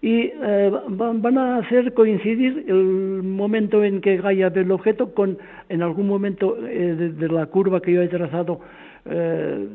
[0.02, 5.38] y eh, van a hacer coincidir el momento en que Gaia ve el objeto con
[5.70, 8.62] en algún momento eh, de, la curva que yo he trazado
[9.06, 9.68] eh,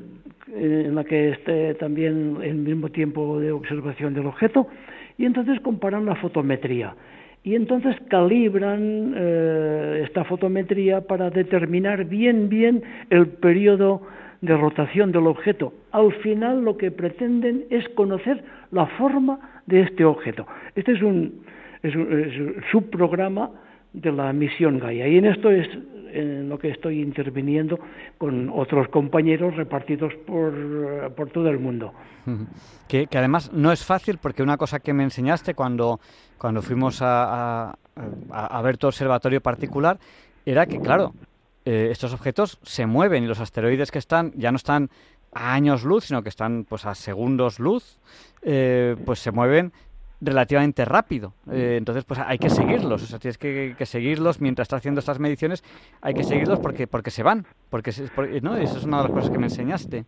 [0.54, 4.68] en la que esté también el mismo tiempo de observación del objeto
[5.18, 6.94] y entonces comparan la fotometría
[7.42, 9.14] y entonces calibran
[10.02, 14.02] esta fotometría para determinar bien bien el periodo
[14.40, 15.72] de rotación del objeto.
[15.92, 20.46] Al final lo que pretenden es conocer la forma de este objeto.
[20.74, 21.42] Este es un,
[21.82, 23.50] es un, subprograma
[23.92, 25.68] de la misión Gaia y en esto es
[26.12, 27.78] en lo que estoy interviniendo
[28.18, 31.92] con otros compañeros repartidos por, por todo el mundo.
[32.88, 36.00] Que, además no es fácil porque una cosa que me enseñaste cuando,
[36.38, 37.76] cuando fuimos a,
[38.30, 39.98] a, ver tu observatorio particular
[40.44, 41.14] era que, claro,
[41.64, 44.90] eh, estos objetos se mueven y los asteroides que están ya no están
[45.32, 47.98] a años luz, sino que están pues a segundos luz,
[48.42, 49.72] eh, pues se mueven
[50.20, 51.34] relativamente rápido.
[51.50, 53.02] Eh, entonces, pues hay que seguirlos.
[53.02, 55.62] O sea, tienes que, seguirlos mientras estás haciendo estas mediciones.
[56.02, 57.44] Hay que seguirlos porque porque se van.
[57.70, 57.92] Porque,
[58.42, 58.56] ¿no?
[58.56, 60.04] Esa es una de las cosas que me enseñaste.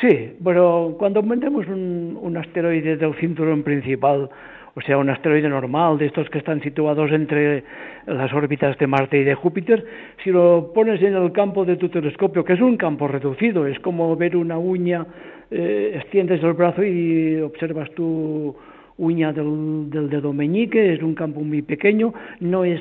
[0.00, 4.28] Sí, bueno, cuando metemos un, un asteroide del cinturón principal
[4.76, 7.62] o sea, un asteroide normal, de estos que están situados entre
[8.06, 9.86] las órbitas de Marte y de Júpiter,
[10.22, 13.78] si lo pones en el campo de tu telescopio, que es un campo reducido, es
[13.80, 15.06] como ver una uña,
[15.50, 18.56] eh, extiendes el brazo y observas tu
[18.98, 22.80] uña del, dedo meñique, es un campo muy pequeño, no es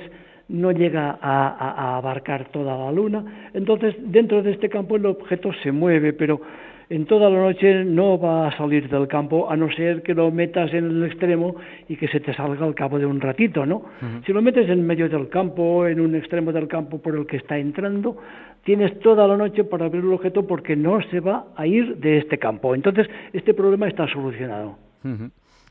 [0.50, 3.50] no llega a, abarcar toda la luna.
[3.54, 6.42] Entonces, dentro de este campo el objeto se mueve, pero
[6.90, 10.30] en toda la noche no va a salir del campo a no ser que lo
[10.32, 11.56] metas en el extremo
[11.88, 13.86] y que se te salga al cabo de un ratito, ¿no?
[14.26, 17.38] Si lo metes en medio del campo, en un extremo del campo por el que
[17.38, 18.18] está entrando,
[18.64, 22.18] tienes toda la noche para ver el objeto porque no se va a ir de
[22.18, 22.76] este campo.
[22.76, 24.78] Entonces, este problema está solucionado.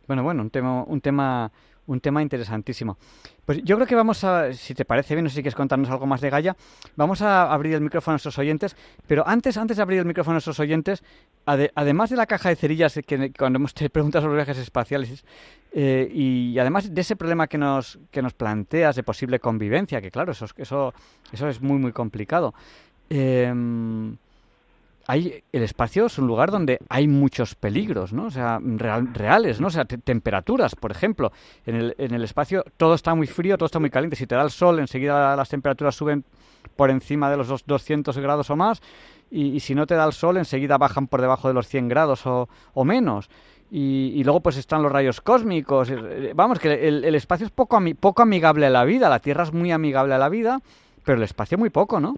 [0.06, 1.50] Bueno, bueno, un tema, un tema
[1.86, 2.96] un tema interesantísimo.
[3.44, 6.06] Pues yo creo que vamos a, si te parece bien, sé si quieres contarnos algo
[6.06, 6.56] más de Gaia,
[6.96, 10.34] vamos a abrir el micrófono a nuestros oyentes, pero antes, antes de abrir el micrófono
[10.34, 11.02] a nuestros oyentes,
[11.44, 15.24] además de la caja de cerillas que cuando hemos te preguntas sobre viajes espaciales
[15.72, 20.10] eh, y además de ese problema que nos, que nos planteas de posible convivencia, que
[20.10, 20.94] claro, eso, eso,
[21.32, 22.54] eso es muy, muy complicado.
[23.10, 23.52] Eh,
[25.12, 28.24] hay el espacio es un lugar donde hay muchos peligros, ¿no?
[28.24, 29.66] O sea, reales, ¿no?
[29.66, 31.32] O sea, temperaturas, por ejemplo.
[31.66, 34.16] En el, en el espacio todo está muy frío, todo está muy caliente.
[34.16, 36.24] Si te da el sol, enseguida las temperaturas suben
[36.76, 38.80] por encima de los 200 grados o más.
[39.30, 42.22] Y, si no te da el sol, enseguida bajan por debajo de los 100 grados
[42.24, 42.48] o,
[42.84, 43.28] menos.
[43.70, 45.90] Y, luego pues están los rayos cósmicos.
[45.90, 49.10] Eh, vamos, que el, el espacio es poco, poco amigable a la vida.
[49.10, 50.60] La Tierra es muy amigable a la vida,
[51.04, 52.14] pero el espacio muy poco, ¿no?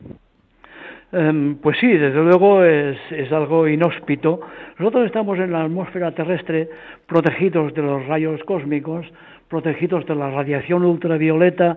[1.12, 4.40] Em, pues sí, desde luego es, es, algo inhóspito.
[4.78, 6.68] Nosotros estamos en la atmósfera terrestre
[7.06, 9.06] protegidos de los rayos cósmicos,
[9.48, 11.76] protegidos de la radiación ultravioleta,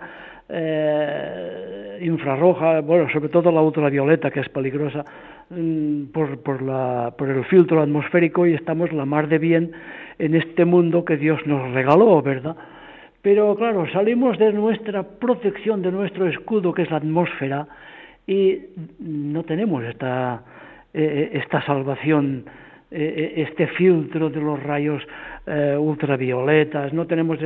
[0.49, 5.03] eh, infrarroja, bueno, sobre todo la ultravioleta, que es peligrosa,
[5.49, 9.71] mm, por, por, la, por el filtro atmosférico y estamos la mar de bien
[10.19, 12.55] en este mundo que Dios nos regaló, ¿verdad?
[13.21, 17.67] Pero claro, salimos de nuestra protección, de nuestro escudo, que es la atmósfera,
[18.27, 18.59] y
[18.99, 20.43] no tenemos esta,
[20.93, 22.45] eh, eh, esta salvación,
[22.91, 25.01] eh, este filtro de los rayos
[25.79, 27.39] ultravioletas, no tenemos,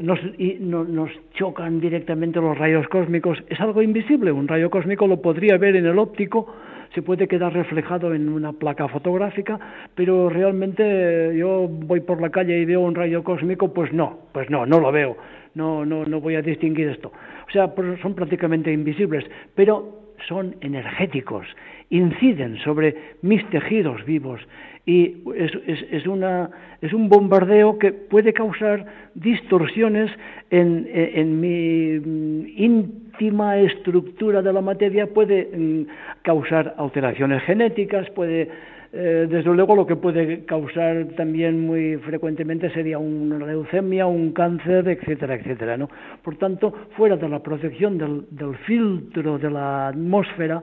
[0.00, 5.20] nos, y nos chocan directamente los rayos cósmicos, es algo invisible, un rayo cósmico lo
[5.20, 6.46] podría ver en el óptico
[6.94, 9.58] se puede quedar reflejado en una placa fotográfica,
[9.94, 14.50] pero realmente yo voy por la calle y veo un rayo cósmico, pues no, pues
[14.50, 15.16] no, no lo veo,
[15.54, 17.12] no, no, no voy a distinguir esto.
[17.48, 21.46] O sea, son prácticamente invisibles, pero son energéticos,
[21.90, 24.40] inciden sobre mis tejidos vivos
[24.84, 25.52] y es,
[25.92, 28.84] es, una, es un bombardeo que puede causar
[29.14, 30.10] distorsiones
[30.50, 38.48] en, en, mi mm, íntima estructura de la materia, puede mm, causar alteraciones genéticas, puede
[38.94, 44.86] eh, desde luego lo que puede causar también muy frecuentemente sería una leucemia, un cáncer,
[44.86, 45.78] etcétera, etcétera.
[45.78, 45.88] ¿no?
[46.22, 50.62] Por tanto, fuera de la protección del, del filtro de la atmósfera,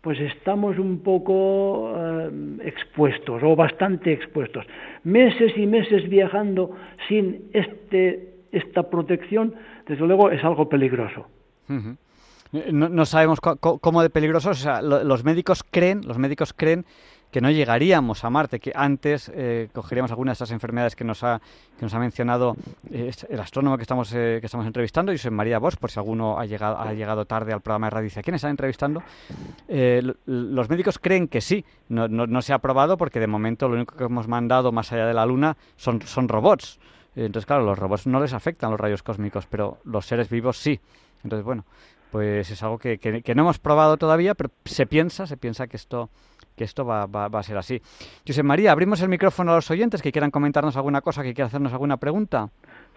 [0.00, 2.30] pues estamos un poco eh,
[2.64, 4.66] expuestos o bastante expuestos.
[5.04, 6.72] Meses y meses viajando
[7.08, 9.54] sin este, esta protección,
[9.86, 11.28] desde luego es algo peligroso.
[12.72, 16.84] no, sabemos cómo de peligroso, o sea, los médicos creen, los médicos creen
[17.32, 21.24] que no llegaríamos a Marte, que antes eh, cogeríamos algunas de esas enfermedades que nos
[21.24, 21.40] ha,
[21.78, 22.54] que nos ha mencionado
[22.90, 26.38] eh, el astrónomo que estamos, eh, que estamos entrevistando, soy María Bosch, por si alguno
[26.38, 28.10] ha llegado, ha llegado tarde al programa de radio.
[28.14, 29.02] ¿A quién están entrevistando?
[30.26, 33.96] los médicos creen que sí, no, no, se ha probado porque de momento lo único
[33.96, 36.78] que hemos mandado más allá de la Luna son, son robots.
[37.16, 40.78] Entonces, claro, los robots no les afectan los rayos cósmicos, pero los seres vivos sí.
[41.24, 41.64] Entonces, bueno,
[42.10, 45.78] pues es algo que, que no hemos probado todavía, pero se piensa, se piensa que
[45.78, 46.10] esto
[46.56, 47.80] que esto va, va, a ser así.
[48.26, 51.48] José María, abrimos el micrófono a los oyentes que quieran comentarnos alguna cosa, que quieran
[51.48, 52.50] hacernos alguna pregunta.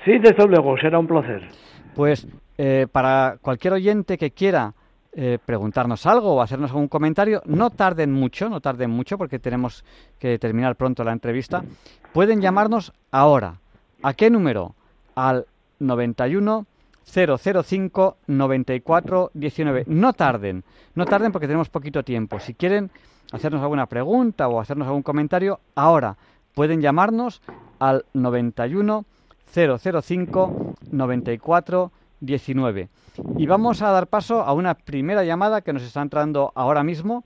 [0.03, 1.49] Sí, desde luego, será un placer.
[1.95, 4.73] Pues eh, para cualquier oyente que quiera
[5.17, 9.85] eh, preguntarnos algo o hacernos algún comentario, no tarden mucho, no tarden mucho porque tenemos
[10.19, 11.63] que terminar pronto la entrevista.
[12.11, 13.59] Pueden llamarnos ahora.
[14.03, 14.75] ¿A qué número?
[15.15, 15.45] Al
[15.79, 16.65] 91
[17.05, 19.83] 005 94 19.
[19.87, 20.63] No tarden,
[20.95, 22.39] no tarden porque tenemos poquito tiempo.
[22.39, 22.91] Si quieren
[23.31, 26.17] hacernos alguna pregunta o hacernos algún comentario, ahora
[26.53, 27.41] pueden llamarnos
[27.79, 29.05] al 91
[29.53, 32.89] 005 94 19.
[33.37, 37.23] Y vamos a dar paso a una primera llamada que nos está entrando ahora mismo,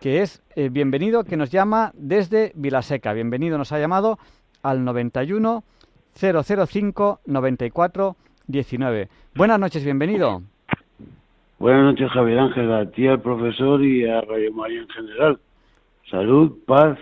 [0.00, 3.12] que es eh, bienvenido, que nos llama desde Vilaseca.
[3.12, 4.18] Bienvenido, nos ha llamado
[4.62, 5.64] al 91
[6.14, 9.08] 005 94 19.
[9.34, 10.42] Buenas noches, bienvenido.
[11.62, 15.38] Buenas noches, Javier Ángel, a ti, al profesor y a Radio María en general.
[16.10, 16.98] Salud, paz,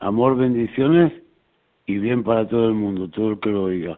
[0.00, 1.12] amor, bendiciones
[1.86, 3.96] y bien para todo el mundo, todo el que lo oiga.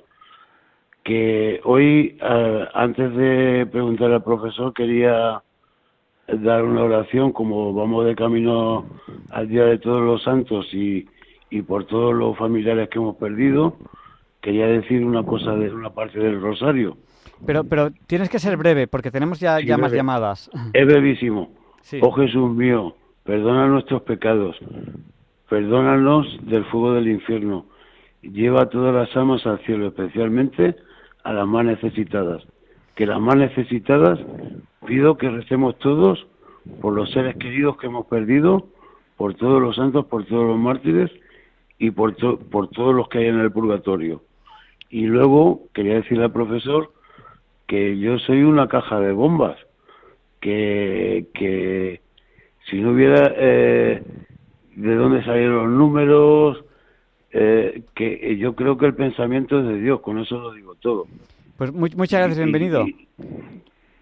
[1.02, 2.18] Que hoy,
[2.74, 5.42] antes de preguntar al profesor, quería
[6.28, 8.84] dar una oración, como vamos de camino
[9.30, 11.08] al Día de Todos los Santos y,
[11.48, 13.78] y por todos los familiares que hemos perdido,
[14.42, 16.98] quería decir una cosa de una parte del rosario.
[17.44, 20.50] Pero, pero tienes que ser breve, porque tenemos ya, ya más llamadas.
[20.72, 21.50] Es brevísimo.
[22.00, 24.56] Oh Jesús mío, perdona nuestros pecados,
[25.48, 27.66] perdónanos del fuego del infierno,
[28.22, 30.74] lleva todas las almas al cielo, especialmente
[31.22, 32.42] a las más necesitadas.
[32.96, 34.18] Que las más necesitadas
[34.86, 36.26] pido que recemos todos
[36.80, 38.66] por los seres queridos que hemos perdido,
[39.16, 41.10] por todos los santos, por todos los mártires
[41.78, 42.16] y por,
[42.48, 44.22] por todos los que hay en el purgatorio.
[44.90, 46.92] Y luego quería decirle al profesor
[47.66, 49.56] que yo soy una caja de bombas,
[50.40, 52.00] que, que
[52.70, 54.02] si no hubiera eh,
[54.76, 56.64] de dónde salieron los números,
[57.32, 61.06] eh, que yo creo que el pensamiento es de Dios, con eso lo digo todo.
[61.56, 62.84] Pues muchas gracias, bienvenido.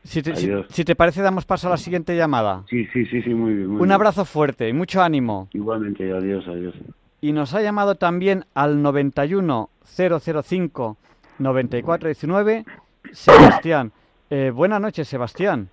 [0.03, 0.35] si, te,
[0.68, 2.64] si, te, parece, damos paso a la siguiente llamada.
[2.68, 3.70] Sí, sí, sí, sí, muy bien.
[3.70, 5.48] Un abrazo fuerte y mucho ánimo.
[5.53, 6.74] Igualmente, adiós, adiós.
[7.20, 10.96] Y nos ha llamado también al 91 005
[11.38, 12.64] 9419
[13.12, 13.93] Sebastián.
[14.31, 15.69] Eh, buenas noches, Sebastián.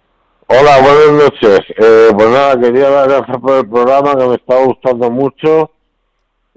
[0.47, 1.59] Hola, buenas noches.
[1.77, 5.71] Eh, pues nada, quería dar gracias por el programa que me está gustando mucho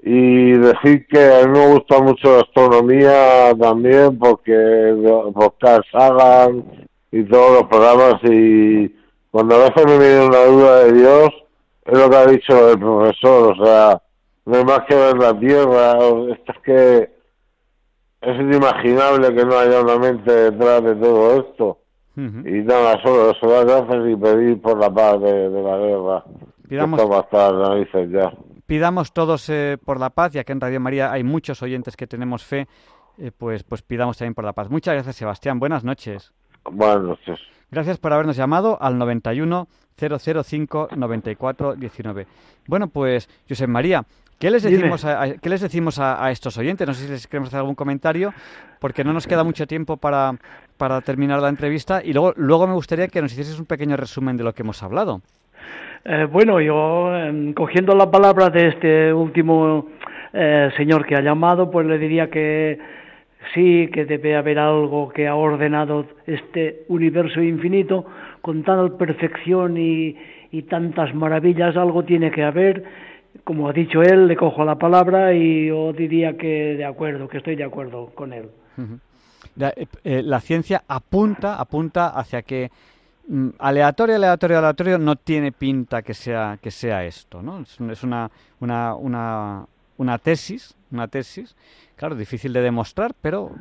[0.03, 4.93] y decir que a mí me gusta mucho la astronomía también porque
[5.33, 6.63] podcast hagan
[7.11, 8.93] y todos los programas y
[9.31, 11.29] cuando a veces me viene una duda de Dios
[11.85, 14.01] es lo que ha dicho el profesor, o sea,
[14.45, 15.97] no hay más que ver la Tierra,
[16.47, 17.14] es que
[18.25, 21.77] es inimaginable que no haya una mente detrás de todo esto.
[22.17, 26.23] Y nada, solo, solo gracias y pedir por la paz de, la guerra.
[26.67, 27.01] Pidamos,
[28.09, 28.31] ya.
[28.65, 32.07] pidamos todos eh, por la paz, ya que en Radio María hay muchos oyentes que
[32.07, 32.67] tenemos fe,
[33.17, 34.69] eh, pues, pues pidamos también por la paz.
[34.69, 35.59] Muchas gracias, Sebastián.
[35.59, 36.31] Buenas noches.
[36.71, 37.39] Buenas noches.
[37.69, 42.27] Gracias por habernos llamado al 91 005 94 19.
[42.67, 44.05] Bueno, pues, José María,
[44.39, 46.85] ¿Qué les decimos, a, ¿qué les decimos a, estos oyentes?
[46.85, 48.33] No sé si les queremos hacer algún comentario,
[48.79, 50.33] porque no nos queda mucho tiempo para,
[50.77, 52.01] para terminar la entrevista.
[52.03, 54.83] Y luego, luego me gustaría que nos hicieses un pequeño resumen de lo que hemos
[54.83, 55.21] hablado.
[56.03, 59.87] Eh, bueno, yo em, cogiendo la palabra de este último
[60.33, 62.77] eh, señor que ha llamado, pues le diría que
[63.53, 68.05] sí, que debe haber algo que ha ordenado este universo infinito
[68.41, 70.15] con tal perfección y,
[70.51, 72.83] y tantas maravillas, algo tiene que haber.
[73.43, 77.37] Como ha dicho él, le cojo la palabra y yo diría que de acuerdo, que
[77.37, 78.49] estoy de acuerdo con él.
[79.57, 82.71] Eh, eh, la, ciencia apunta, apunta hacia que
[83.27, 87.61] mm, aleatorio, aleatorio, aleatorio no tiene pinta que sea, que sea esto, ¿no?
[87.61, 88.29] Es, una,
[88.59, 89.65] una, una,
[89.97, 91.55] una tesis, una tesis,
[91.95, 93.51] claro, difícil de demostrar, pero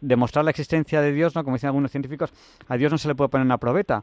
[0.00, 1.44] demostrar la existencia de Dios, ¿no?
[1.44, 2.32] Como dicen algunos científicos,
[2.68, 4.02] a Dios no se le puede poner una probeta.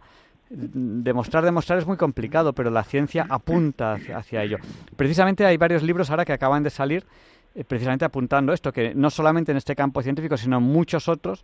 [0.50, 4.58] Demostrar, demostrar es muy complicado, pero la ciencia apunta hacia ello.
[4.96, 7.06] Precisamente hay varios libros ahora que acaban de salir
[7.54, 11.44] eh, precisamente apuntando esto, que no solamente en este campo científico, sino en muchos otros,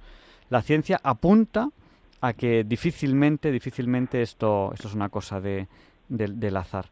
[0.49, 1.69] la ciencia apunta
[2.21, 5.67] a que difícilmente, difícilmente esto, esto es una cosa de,
[6.07, 6.85] del azar.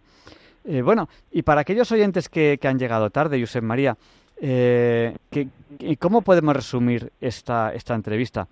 [0.66, 3.98] Eh, bueno, y para aquellos oyentes que, han llegado tarde, Josep María,
[4.42, 5.16] eh,
[6.00, 8.48] ¿cómo podemos resumir esta, esta entrevista?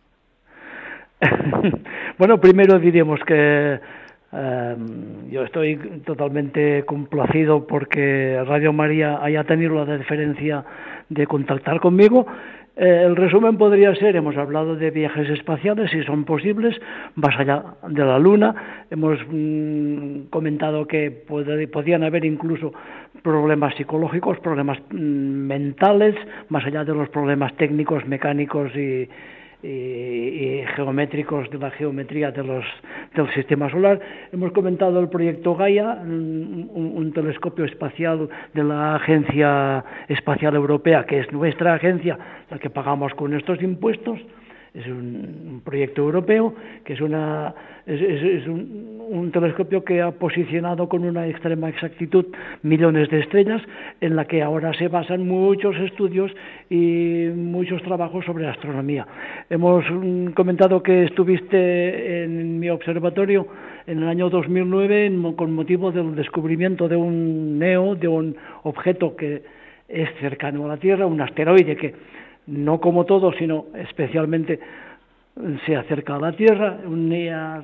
[2.17, 3.79] bueno, primero diríamos que
[4.31, 10.63] Em, yo estoy totalmente complacido porque Radio María haya tenido la deferencia
[11.09, 12.27] de contactar conmigo.
[12.75, 16.79] Eh, el resumen podría ser, hemos hablado de viajes espaciales, si son posibles,
[17.15, 18.85] más allá de la Luna.
[18.91, 22.71] Hemos mm, comentado que podían haber incluso
[23.23, 26.15] problemas psicológicos, problemas mm, mentales,
[26.49, 29.09] más allá de los problemas técnicos, mecánicos y,
[29.61, 32.65] y, geométricos de la geometría de los,
[33.15, 33.99] del sistema solar.
[34.31, 41.19] Hemos comentado el proyecto Gaia, un, un, telescopio espacial de la Agencia Espacial Europea, que
[41.19, 42.17] es nuestra agencia,
[42.49, 44.19] la que pagamos con nuestros impuestos
[44.73, 46.53] es un, proyecto europeo
[46.85, 47.53] que es, una,
[47.87, 52.25] un, telescopio que ha posicionado con una extrema exactitud
[52.61, 53.61] millones de estrellas,
[54.01, 56.31] en la que ahora se basan muchos estudios
[56.69, 59.07] y muchos trabajos sobre astronomía.
[59.49, 63.47] Hemos mm, comentado que estuviste en mi observatorio
[63.87, 69.41] en el año 2009 con motivo del descubrimiento de un NEO, de un objeto que
[69.87, 71.95] es cercano a la Tierra, un asteroide que
[72.49, 74.59] no como todo, sino especialmente
[75.65, 77.63] se acerca a la Tierra, un Near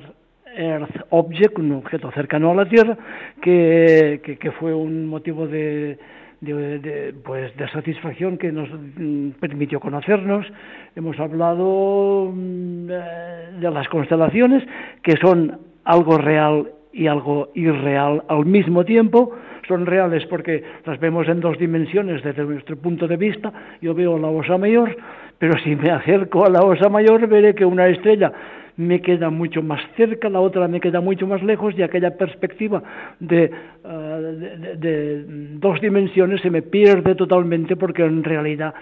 [0.56, 2.96] Earth Object, un objeto cercano a la Tierra,
[3.42, 5.98] que, fue un motivo de,
[6.40, 10.46] de, pues, de satisfacción que nos mm, permitió conocernos.
[10.94, 14.66] Hemos hablado mm, de las constelaciones,
[15.02, 19.32] que son algo real y algo irreal al mismo tiempo
[19.68, 23.52] son reales porque las vemos en dos dimensiones desde nuestro punto de vista.
[23.82, 24.96] Yo veo la Osa Mayor,
[25.38, 28.32] pero si me acerco a la Osa Mayor veré que una estrella
[28.78, 32.82] me queda mucho más cerca, la otra me queda mucho más lejos y aquella perspectiva
[33.20, 33.50] de,
[33.84, 35.24] eh, de
[35.58, 38.74] dos dimensiones se me pierde totalmente porque en realidad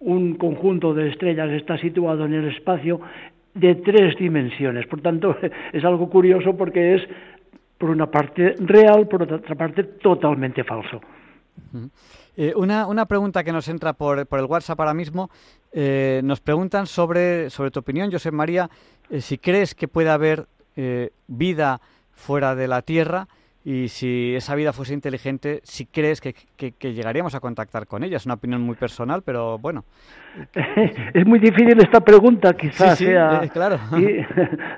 [0.00, 3.00] un conjunto de estrellas está situado en el espacio
[3.54, 4.86] de tres dimensiones.
[4.86, 5.36] Por tanto,
[5.72, 7.02] es algo curioso porque es
[7.78, 11.00] por una parte real, por otra parte totalmente falso.
[12.36, 15.30] Eh, una, una, pregunta que nos entra por, por el WhatsApp ahora mismo.
[15.72, 18.70] Eh, nos preguntan sobre, sobre tu opinión, José María,
[19.10, 20.46] eh, si crees que puede haber
[21.28, 23.28] vida fuera de la Tierra
[23.64, 26.34] y si esa vida fuese inteligente, si crees que,
[26.92, 28.18] llegaríamos a contactar con ella.
[28.18, 29.84] Es una opinión muy personal, pero bueno.
[31.14, 33.78] Es muy difícil esta pregunta, quizás sea eh, claro.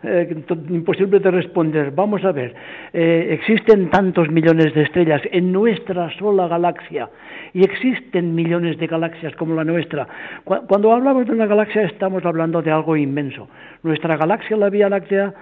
[0.03, 1.91] Eh, imposible de responder.
[1.91, 2.55] Vamos a ver,
[2.93, 7.11] eh, existen tantos millones de estrellas en nuestra sola galaxia
[7.55, 10.07] y existen millones de galaxias como la nuestra.
[10.45, 13.49] Cuando hablamos de una galaxia estamos hablando de algo inmenso.
[13.83, 15.35] Nuestra galaxia, la Vía Láctea,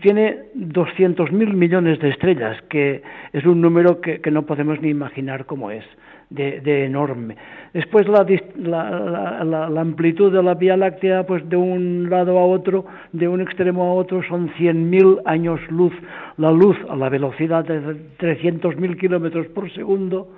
[0.00, 3.02] tiene 200.000 millones de estrellas, que
[3.32, 5.84] es un número que, no podemos ni imaginar cómo es,
[6.30, 7.36] de, enorme.
[7.72, 8.24] Después la,
[8.64, 13.84] la, amplitud de la Vía Láctea, pues de un lado a otro, de un extremo
[13.84, 15.92] a otro, son 100.000 años luz.
[16.36, 17.80] La luz a la velocidad de
[18.18, 20.28] 300.000 kilómetros por segundo,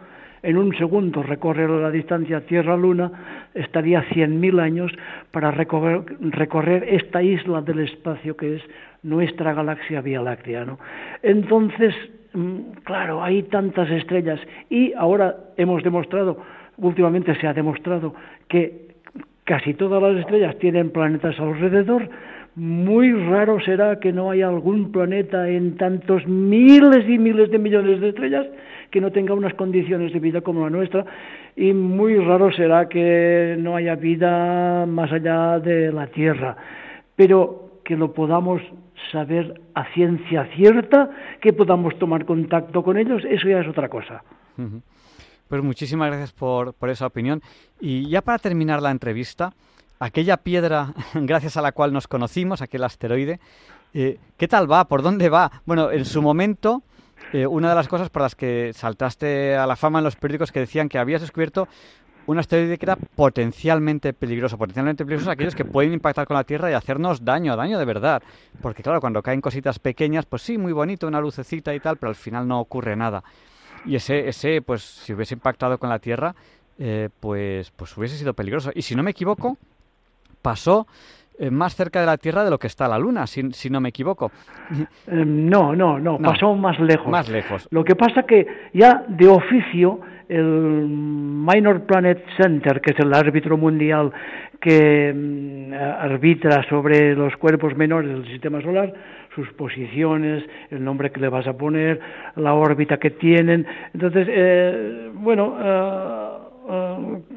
[0.43, 3.11] en un segundo recorrer la distancia Tierra-Luna,
[3.55, 4.93] estaría 100.000 años
[5.33, 8.63] para recorrer, recorrer esta isla del espacio que es
[9.09, 10.65] nuestra galaxia Vía Láctea.
[10.65, 10.79] ¿no?
[11.23, 11.95] Entonces,
[12.35, 16.39] mm, claro, hay tantas estrellas y ahora hemos demostrado,
[16.77, 18.15] últimamente se ha demostrado
[18.49, 18.89] que
[19.45, 22.09] casi todas las estrellas tienen planetas alrededor.
[22.55, 28.01] Muy raro será que no haya algún planeta en tantos miles y miles de millones
[28.01, 28.47] de estrellas
[28.91, 31.05] que no tenga unas condiciones de vida como la nuestra
[31.57, 36.57] y muy raro será que no haya vida más allá de la Tierra.
[37.17, 38.61] Pero que lo podamos
[39.11, 44.23] saber a ciencia cierta que podamos tomar contacto con ellos, eso ya es otra cosa.
[45.49, 47.43] Pues muchísimas gracias por, por esa opinión.
[47.81, 49.53] Y ya para terminar la entrevista,
[49.99, 53.41] aquella piedra gracias a la cual nos conocimos, aquel asteroide,
[53.95, 54.87] eh, ¿qué tal va?
[54.87, 55.51] ¿Por dónde va?
[55.65, 56.83] Bueno, en su momento,
[57.33, 60.53] eh, una de las cosas por las que saltaste a la fama en los periódicos
[60.53, 61.69] que decían que habías descubierto
[62.29, 66.71] un asteroide que era potencialmente peligroso, potencialmente peligroso aquellos que pueden impactar con la Tierra
[66.71, 68.23] y hacernos daño, daño de verdad.
[68.61, 72.11] Porque claro, cuando caen cositas pequeñas, pues sí, muy bonito, una lucecita y tal, pero
[72.11, 73.25] al final no ocurre nada.
[73.87, 76.35] Y ese, ese pues si hubiese impactado con la Tierra,
[76.79, 78.73] eh, pues, pues hubiese sido peligroso.
[78.75, 79.57] Y si no me equivoco,
[80.43, 80.87] pasó
[81.39, 83.81] eh, más cerca de la Tierra de lo que está la Luna, si, si no
[83.81, 84.31] me equivoco.
[85.07, 87.09] Em, no, no, no, pasó más lejos.
[87.09, 87.67] Más lejos.
[87.71, 93.57] Lo que pasa que ya de oficio el Minor Planet Center, que es el árbitro
[93.57, 94.13] mundial
[94.61, 98.93] que mm, arbitra sobre los cuerpos menores del sistema solar,
[99.35, 102.01] sus posiciones, el nombre que le vas a poner,
[102.37, 103.67] la órbita que tienen.
[103.95, 106.29] Entonces, eh, bueno, eh,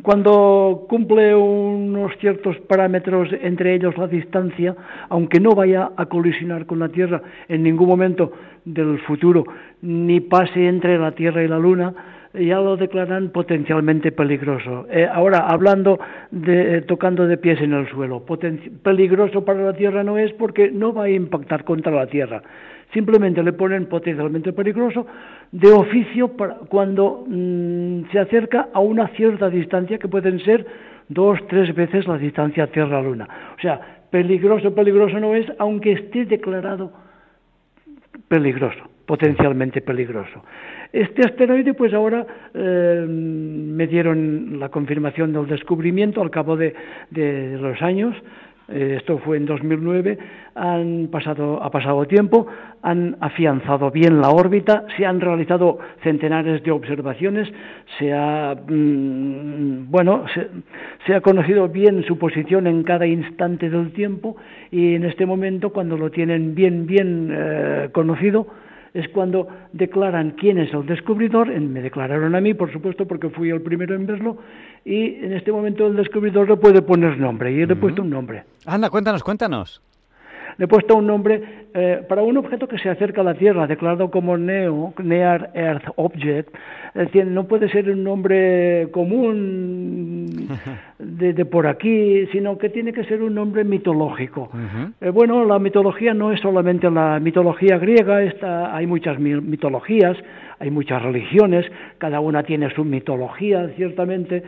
[0.02, 4.76] cuando cumple unos ciertos parámetros, entre ellos la distancia,
[5.10, 8.34] aunque no vaya a colisionar con la Tierra en ningún momento
[8.66, 9.46] del futuro,
[9.82, 11.94] ni pase entre la Tierra y la Luna,
[12.34, 14.88] ya lo declaran potencialmente peligroso.
[14.89, 15.99] Eh, ahora, hablando
[16.32, 18.23] de, eh, tocando de pies en el suelo,
[18.84, 22.41] peligroso para la Tierra no es porque no va a impactar contra la Tierra.
[22.93, 25.05] Simplemente le ponen potencialmente peligroso
[25.51, 26.32] de oficio
[26.67, 30.65] cuando mm, se acerca a una cierta distancia que pueden ser
[31.07, 33.27] dos, tres veces la distancia Tierra-Luna.
[33.57, 36.91] O sea, peligroso, peligroso no es, aunque esté declarado
[38.27, 40.41] peligroso, potencialmente peligroso.
[40.93, 46.74] Este asteroide, pues ahora eh, me dieron la confirmación del descubrimiento al cabo de,
[47.59, 48.16] los años.
[48.70, 50.18] Eh, esto fue en 2009.
[50.55, 52.47] Han pasado, ha pasado tiempo,
[52.84, 57.51] han afianzado bien la órbita, se han realizado centenares de observaciones,
[57.99, 60.24] se ha, mm, bueno,
[61.05, 64.38] se, ha conocido bien su posición en cada instante del tiempo
[64.72, 68.47] y en este momento, cuando lo tienen bien, bien eh, conocido,
[68.94, 73.50] es cuando declaran quién es el descubridor, me declararon a mí, por supuesto, porque fui
[73.50, 74.38] el primero en verlo,
[74.84, 78.10] y en este momento el descubridor le puede poner nombre, y le he puesto un
[78.10, 78.44] nombre.
[78.66, 79.82] Anda, cuéntanos, cuéntanos
[80.58, 83.65] le he puesto un nombre eh, para un objeto que se acerca a la Tierra,
[83.65, 86.53] declarado como NEO, Near Earth Object.
[86.93, 90.49] Es decir, no puede ser un nombre común
[90.99, 94.49] de, por aquí, sino que tiene que ser un nombre mitológico.
[94.99, 100.17] Eh, bueno, la mitología no es solamente la mitología griega, está, hay muchas mitologías,
[100.59, 101.65] hay muchas religiones,
[101.97, 104.43] cada una tiene su mitología, ciertamente.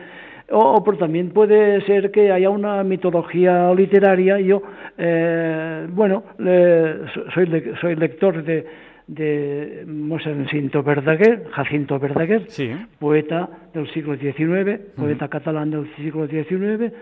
[0.50, 4.38] O, pero también puede ser que haya una mitología literaria.
[4.40, 4.62] Yo,
[4.98, 6.24] eh, bueno,
[7.34, 8.66] soy, soy lector de,
[9.06, 12.46] de Mosencinto Verdaguer, Jacinto Verdaguer,
[12.98, 16.92] poeta del siglo XIX, poeta catalán del siglo XIX,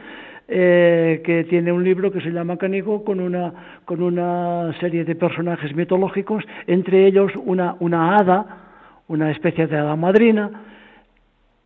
[0.48, 5.14] eh, que tiene un libro que se llama Canigo con una, con una serie de
[5.14, 8.46] personajes mitológicos, entre ellos una, una hada,
[9.08, 10.50] una especie de hada madrina,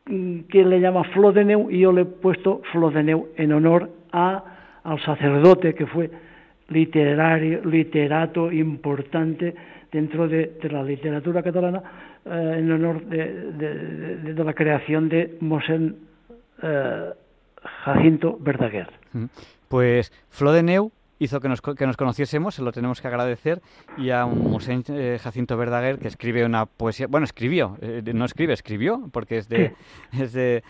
[0.06, 4.44] que le llama Flodeneu y yo le he puesto Flodeneu en honor a,
[4.84, 6.10] al sacerdote que fue
[6.68, 9.54] literario, literato importante
[9.90, 11.82] dentro de, la literatura catalana
[12.24, 15.96] eh, en honor de, la creación de Mosén
[16.62, 17.10] eh,
[17.84, 18.88] Jacinto Verdaguer.
[19.68, 23.60] Pues Flodeneu hizo que nos, que nos conociésemos, se lo tenemos que agradecer,
[23.96, 28.24] y a un Musén eh, Jacinto Verdaguer que escribe una poesía, bueno, escribió, eh, no
[28.24, 29.74] escribe, escribió, porque es de,
[30.18, 30.62] es de,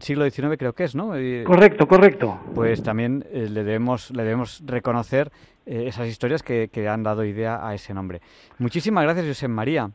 [0.00, 1.12] siglo XIX creo que es, ¿no?
[1.44, 2.38] correcto, correcto.
[2.54, 5.30] Pues también eh, le, debemos, le debemos reconocer
[5.66, 8.22] esas historias que, que, han dado idea a ese nombre.
[8.58, 9.90] Muchísimas gracias, José María.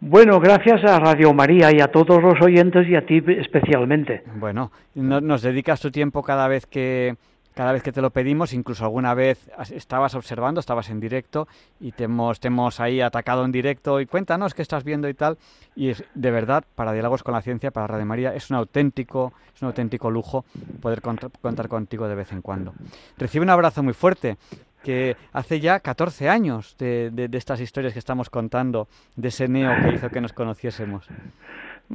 [0.00, 4.22] Bueno, gracias a Radio María y a todos los oyentes y a ti especialmente.
[4.36, 7.16] Bueno, nos dedicas tu tiempo cada vez que
[7.54, 11.48] cada vez que te lo pedimos, incluso alguna vez estabas observando, estabas en directo
[11.80, 15.14] y te hemos, te hemos ahí atacado en directo y cuéntanos qué estás viendo y
[15.14, 15.38] tal.
[15.74, 19.32] Y es, de verdad, para Diálogos con la Ciencia, para Radio María, es un auténtico,
[19.54, 20.44] es un auténtico lujo
[20.80, 22.74] poder contar contigo de vez en cuando.
[23.18, 24.36] Recibe un abrazo muy fuerte
[24.82, 29.72] que hace ya 14 años de, de, estas historias que estamos contando, de ese neo
[29.80, 31.06] que hizo que nos conociésemos.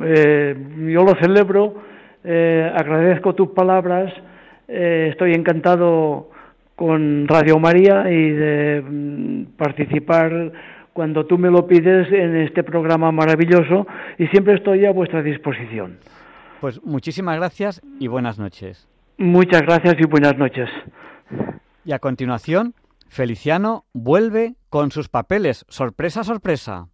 [0.01, 0.55] Eh,
[0.93, 1.75] yo lo celebro,
[2.23, 4.13] eh, agradezco tus palabras
[4.67, 6.29] eh, estoy encantado
[6.75, 10.51] con Radio María y de mm, participar
[10.93, 13.87] cuando tú me lo pides en este programa maravilloso
[14.17, 15.97] y siempre estoy a vuestra disposición.
[16.59, 18.87] Pues muchísimas gracias y buenas noches.
[19.17, 20.69] Muchas gracias y buenas noches.
[21.85, 22.73] Y a continuación
[23.09, 25.65] Feliciano vuelve con sus papeles.
[25.69, 26.89] Sorpresa, sorpresa.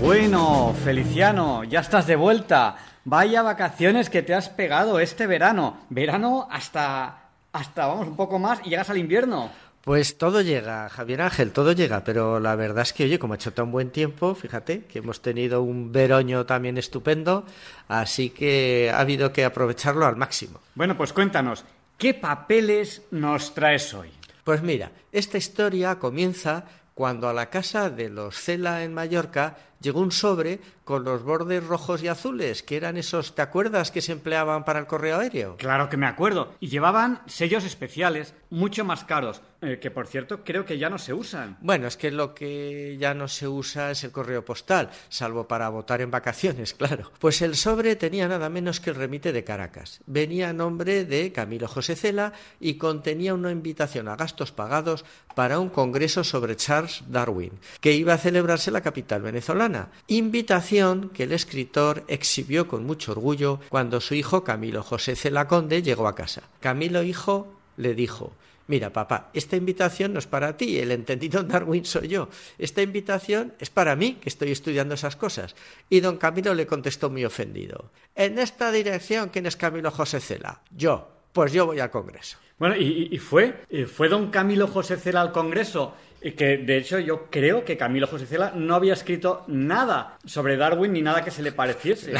[0.00, 2.76] Bueno, Feliciano, ya estás de vuelta.
[3.04, 5.78] Vaya vacaciones que te has pegado este verano.
[5.88, 9.50] Verano hasta, hasta, vamos, un poco más y llegas al invierno.
[9.82, 13.36] Pues todo llega, Javier Ángel, todo llega, pero la verdad es que, oye, como ha
[13.36, 17.46] hecho tan buen tiempo, fíjate que hemos tenido un veroño también estupendo,
[17.88, 20.60] así que ha habido que aprovecharlo al máximo.
[20.74, 21.64] Bueno, pues cuéntanos,
[21.96, 24.10] ¿qué papeles nos traes hoy?
[24.44, 30.00] Pues mira, esta historia comienza cuando a la casa de los Cela en Mallorca llegó
[30.00, 34.10] un sobre con los bordes rojos y azules, que eran esos, ¿te acuerdas que se
[34.10, 35.56] empleaban para el correo aéreo?
[35.56, 36.54] Claro que me acuerdo.
[36.58, 40.98] Y llevaban sellos especiales, mucho más caros, eh, que por cierto creo que ya no
[40.98, 41.58] se usan.
[41.60, 45.68] Bueno, es que lo que ya no se usa es el correo postal, salvo para
[45.68, 47.12] votar en vacaciones, claro.
[47.20, 50.00] Pues el sobre tenía nada menos que el remite de Caracas.
[50.06, 55.04] Venía a nombre de Camilo José Cela y contenía una invitación a gastos pagados
[55.36, 59.69] para un congreso sobre Charles Darwin, que iba a celebrarse en la capital venezolana.
[60.06, 65.82] Invitación que el escritor exhibió con mucho orgullo cuando su hijo Camilo José Cela Conde
[65.82, 66.42] llegó a casa.
[66.60, 68.32] Camilo hijo le dijo
[68.70, 72.28] Mira, papá, esta invitación no es para ti, el entendido Darwin soy yo.
[72.56, 75.56] Esta invitación es para mí, que estoy estudiando esas cosas.
[75.88, 77.90] Y don Camilo le contestó muy ofendido.
[78.14, 80.62] En esta dirección, ¿quién es Camilo José Cela?
[80.70, 81.08] Yo.
[81.32, 82.38] Pues yo voy al Congreso.
[82.58, 83.64] Bueno, ¿y, fue?
[83.86, 85.94] ¿Fue don Camilo José Cela al Congreso?
[86.22, 90.56] Y que de hecho yo creo que Camilo José Cela no había escrito nada sobre
[90.56, 92.12] Darwin ni nada que se le pareciese.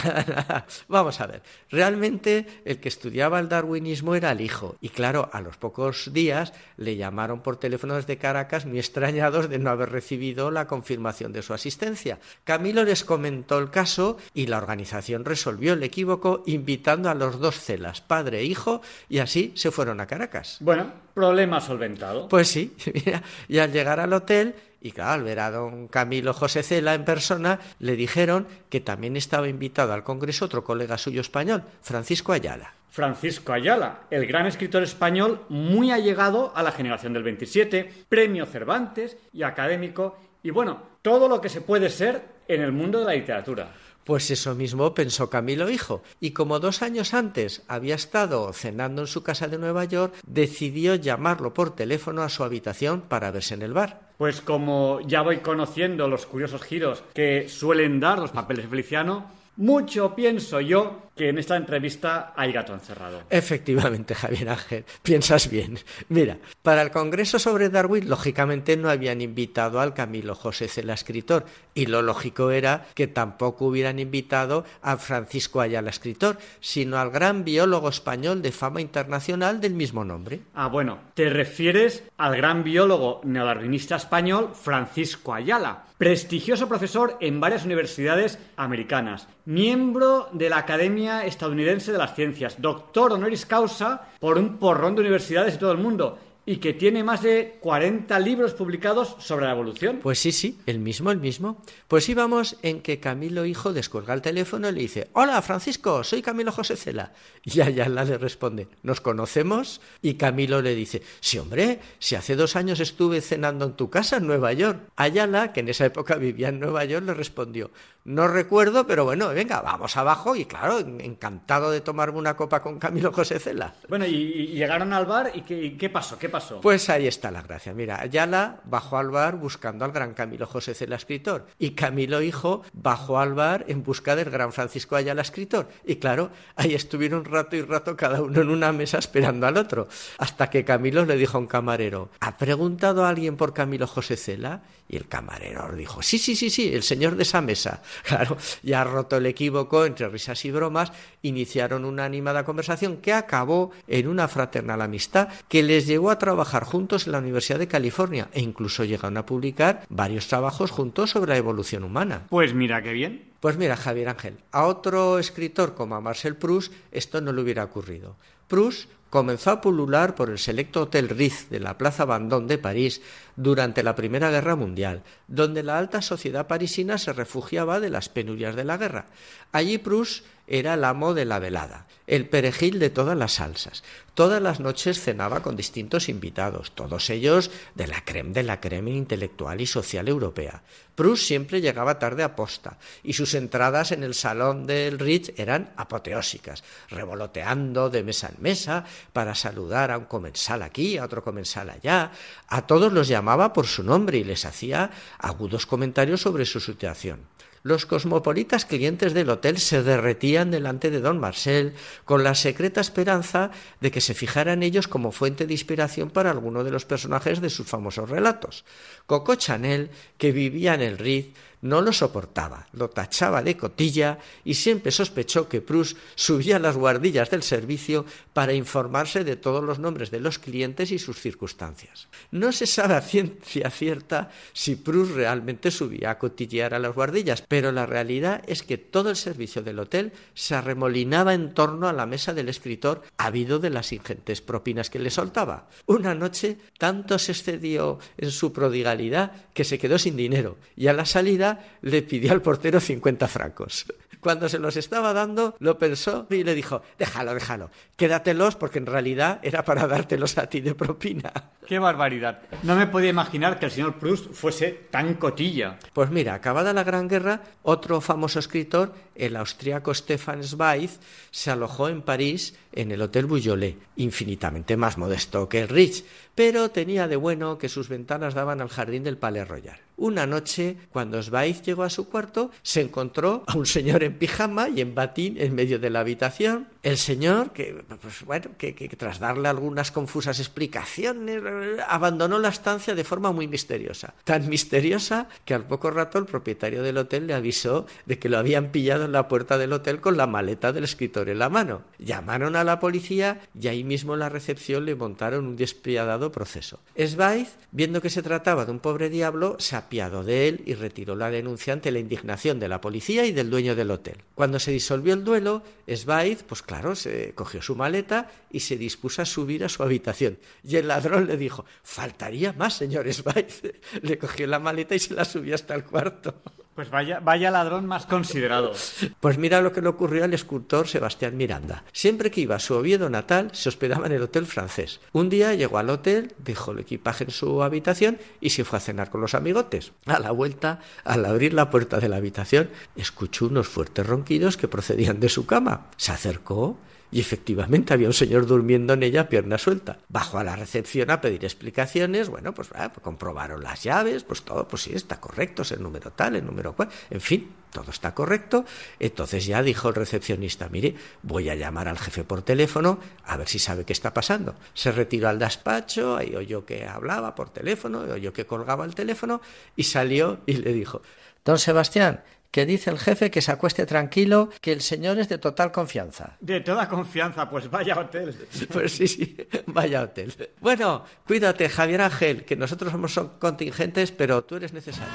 [0.88, 4.76] Vamos a ver, realmente el que estudiaba el darwinismo era el hijo.
[4.80, 9.58] Y claro, a los pocos días le llamaron por teléfono desde Caracas muy extrañados de
[9.58, 12.18] no haber recibido la confirmación de su asistencia.
[12.44, 17.60] Camilo les comentó el caso y la organización resolvió el equívoco invitando a los dos
[17.60, 20.58] celas, padre e hijo, y así se fueron a Caracas.
[20.60, 22.28] Bueno, problema solventado.
[22.28, 22.74] Pues sí,
[23.48, 27.04] y al llegar al hotel y claro, al ver a don Camilo José Cela en
[27.04, 32.74] persona, le dijeron que también estaba invitado al Congreso otro colega suyo español, Francisco Ayala.
[32.88, 39.16] Francisco Ayala, el gran escritor español muy allegado a la generación del 27, premio Cervantes
[39.32, 43.14] y académico, y bueno, todo lo que se puede ser en el mundo de la
[43.14, 43.72] literatura.
[44.04, 49.06] Pues eso mismo pensó Camilo Hijo, y como dos años antes había estado cenando en
[49.06, 53.62] su casa de Nueva York, decidió llamarlo por teléfono a su habitación para verse en
[53.62, 54.00] el bar.
[54.18, 59.30] Pues como ya voy conociendo los curiosos giros que suelen dar los papeles de Feliciano,
[59.56, 63.24] mucho pienso yo que en esta entrevista hay gato encerrado.
[63.28, 65.78] Efectivamente, Javier Ángel, piensas bien.
[66.08, 71.44] Mira, para el Congreso sobre Darwin, lógicamente no habían invitado al Camilo José Cela, escritor,
[71.74, 77.44] y lo lógico era que tampoco hubieran invitado a Francisco Ayala, escritor, sino al gran
[77.44, 80.40] biólogo español de fama internacional del mismo nombre.
[80.54, 87.66] Ah, bueno, te refieres al gran biólogo neodarwinista español Francisco Ayala, prestigioso profesor en varias
[87.66, 94.58] universidades americanas, miembro de la Academia Estadounidense de las Ciencias, doctor honoris causa por un
[94.58, 99.14] porrón de universidades de todo el mundo y que tiene más de 40 libros publicados
[99.20, 100.00] sobre la evolución.
[100.02, 101.62] Pues sí, sí, el mismo, el mismo.
[101.86, 106.22] Pues íbamos en que Camilo Hijo descuelga el teléfono y le dice, hola Francisco, soy
[106.22, 107.12] Camilo José Cela.
[107.44, 109.80] Y Ayala le responde, ¿nos conocemos?
[110.02, 114.16] Y Camilo le dice, sí hombre, si hace dos años estuve cenando en tu casa
[114.16, 114.80] en Nueva York.
[114.96, 117.70] Ayala, que en esa época vivía en Nueva York, le respondió,
[118.10, 122.78] no recuerdo, pero bueno, venga, vamos abajo y claro, encantado de tomarme una copa con
[122.78, 123.74] Camilo José Cela.
[123.88, 126.18] Bueno, y, llegaron al bar y ¿qué, pasó?
[126.18, 126.60] ¿Qué pasó?
[126.60, 127.72] Pues ahí está la gracia.
[127.72, 132.62] Mira, Ayala bajó al bar buscando al gran Camilo José Cela escritor y Camilo hijo
[132.72, 135.68] bajó al bar en busca del gran Francisco Ayala escritor.
[135.84, 139.88] Y claro, ahí estuvieron rato y rato cada uno en una mesa esperando al otro,
[140.18, 144.16] hasta que Camilo le dijo a un camarero, ¿ha preguntado a alguien por Camilo José
[144.16, 144.62] Cela?
[144.90, 147.80] Y el camarero dijo, sí, sí, sí, sí, el señor de esa mesa.
[148.02, 153.70] Claro, ya roto el equívoco, entre risas y bromas, iniciaron una animada conversación que acabó
[153.86, 158.28] en una fraternal amistad que les llevó a trabajar juntos en la Universidad de California
[158.32, 162.26] e incluso llegaron a publicar varios trabajos juntos sobre la evolución humana.
[162.28, 163.30] Pues mira qué bien.
[163.38, 167.62] Pues mira, Javier Ángel, a otro escritor como a Marcel Proust esto no le hubiera
[167.62, 168.16] ocurrido.
[168.48, 173.02] Proust comenzó a pulular por el selecto Hotel Ritz de la Plaza Vendôme de París
[173.40, 178.54] durante la Primera Guerra Mundial, donde la alta sociedad parisina se refugiaba de las penurias
[178.54, 179.06] de la guerra.
[179.52, 183.84] Allí Proust era el amo de la velada, el perejil de todas las salsas.
[184.14, 188.90] Todas las noches cenaba con distintos invitados, todos ellos de la creme de la creme
[188.90, 190.62] intelectual y social europea.
[190.96, 195.72] Proust siempre llegaba tarde a posta y sus entradas en el salón del Ritz eran
[195.76, 201.70] apoteósicas, revoloteando de mesa en mesa para saludar a un comensal aquí, a otro comensal
[201.70, 202.10] allá.
[202.48, 207.20] A todos los llamaba por su nombre y les hacía agudos comentarios sobre su situación.
[207.62, 211.74] Los cosmopolitas clientes del hotel se derretían delante de don Marcel
[212.06, 213.50] con la secreta esperanza
[213.82, 217.42] de que se fijara en ellos como fuente de inspiración para alguno de los personajes
[217.42, 218.64] de sus famosos relatos.
[219.04, 224.54] Coco Chanel, que vivía en el Ritz, no lo soportaba, lo tachaba de cotilla y
[224.54, 229.78] siempre sospechó que Proust subía a las guardillas del servicio para informarse de todos los
[229.78, 232.08] nombres de los clientes y sus circunstancias.
[232.30, 237.44] No se sabe a ciencia cierta si Proust realmente subía a cotillear a las guardillas,
[237.46, 241.92] pero la realidad es que todo el servicio del hotel se arremolinaba en torno a
[241.92, 245.68] la mesa del escritor, habido de las ingentes propinas que le soltaba.
[245.86, 250.92] Una noche tanto se excedió en su prodigalidad que se quedó sin dinero y a
[250.92, 251.49] la salida
[251.82, 253.86] le pidió al portero 50 francos.
[254.20, 258.84] Cuando se los estaba dando, lo pensó y le dijo, déjalo, déjalo, quédatelos porque en
[258.84, 261.32] realidad era para dártelos a ti de propina.
[261.66, 262.42] ¡Qué barbaridad!
[262.62, 265.78] No me podía imaginar que el señor Proust fuese tan cotilla.
[265.94, 270.90] Pues mira, acabada la Gran Guerra, otro famoso escritor, el austríaco Stefan Zweig,
[271.30, 276.70] se alojó en París en el Hotel Bouillolet, infinitamente más modesto que el Ritz, pero
[276.70, 279.78] tenía de bueno que sus ventanas daban al jardín del Palais Royal.
[280.00, 284.70] Una noche, cuando Zweig llegó a su cuarto, se encontró a un señor en pijama
[284.70, 286.68] y en batín en medio de la habitación.
[286.82, 291.42] El señor, que, pues, bueno, que, tras darle algunas confusas explicaciones,
[291.86, 294.14] abandonó la estancia de forma muy misteriosa.
[294.24, 298.38] Tan misteriosa que al poco rato el propietario del hotel le avisó de que lo
[298.38, 301.82] habían pillado en la puerta del hotel con la maleta del escritor en la mano.
[301.98, 306.80] Llamaron a la policía y ahí mismo en la recepción le montaron un despiadado proceso.
[306.98, 311.16] Zweig, viendo que se trataba de un pobre diablo, se apiadó de él y retiró
[311.16, 314.18] la denuncia ante la indignación de la policía y del dueño del hotel.
[314.36, 319.20] Cuando se disolvió el duelo, Zweig, pues claro, se cogió su maleta y se dispuso
[319.20, 320.38] a subir a su habitación.
[320.62, 323.48] Y el ladrón le dijo, faltaría más, señor Zweig.
[324.02, 326.40] Le cogió la maleta y se la subió hasta el cuarto.
[326.80, 328.72] Pues vaya, vaya ladrón más considerado.
[329.20, 331.84] Pues mira lo que le ocurrió al escultor Sebastián Miranda.
[331.92, 334.98] Siempre que iba a su Oviedo natal, se hospedaba en el hotel francés.
[335.12, 338.80] Un día llegó al hotel, dejó el equipaje en su habitación y se fue a
[338.80, 339.92] cenar con los amigotes.
[340.06, 344.66] A la vuelta, al abrir la puerta de la habitación, escuchó unos fuertes ronquidos que
[344.66, 345.88] procedían de su cama.
[345.98, 346.78] Se acercó,
[347.12, 349.98] y efectivamente había un señor durmiendo en ella pierna suelta.
[350.08, 354.42] Bajó a la recepción a pedir explicaciones, bueno, pues, ah, pues, comprobaron las llaves, pues
[354.42, 357.90] todo, pues sí, está correcto, es el número tal, el número cual, en fin, todo
[357.90, 358.64] está correcto.
[358.98, 363.48] Entonces ya dijo el recepcionista, mire, voy a llamar al jefe por teléfono a ver
[363.48, 364.54] si sabe qué está pasando.
[364.74, 369.40] Se retiró al despacho, ahí oyó que hablaba por teléfono, oyó que colgaba el teléfono
[369.76, 371.02] y salió y le dijo,
[371.44, 375.38] Don Sebastián, que dice el jefe que se acueste tranquilo, que el señor es de
[375.38, 376.36] total confianza.
[376.40, 378.34] De toda confianza, pues vaya hotel.
[378.72, 379.36] Pues sí, sí,
[379.66, 380.32] vaya hotel.
[380.60, 385.12] Bueno, cuídate, Javier Ángel, que nosotros somos contingentes, pero tú eres necesario.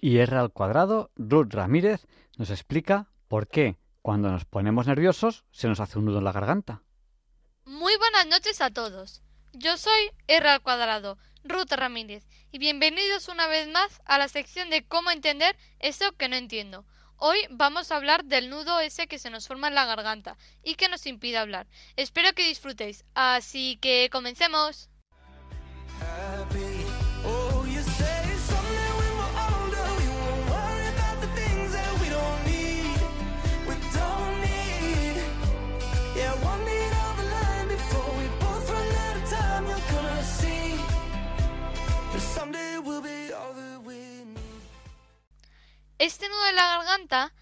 [0.00, 5.68] Y R al cuadrado, Ruth Ramírez nos explica por qué cuando nos ponemos nerviosos se
[5.68, 6.82] nos hace un nudo en la garganta.
[7.64, 9.22] Muy buenas noches a todos.
[9.52, 14.70] Yo soy R al cuadrado, Ruth Ramírez, y bienvenidos una vez más a la sección
[14.70, 16.84] de cómo entender eso que no entiendo.
[17.16, 20.74] Hoy vamos a hablar del nudo ese que se nos forma en la garganta y
[20.74, 21.66] que nos impide hablar.
[21.96, 23.04] Espero que disfrutéis.
[23.14, 24.90] Así que comencemos.
[45.98, 47.32] Este nudo de la garganta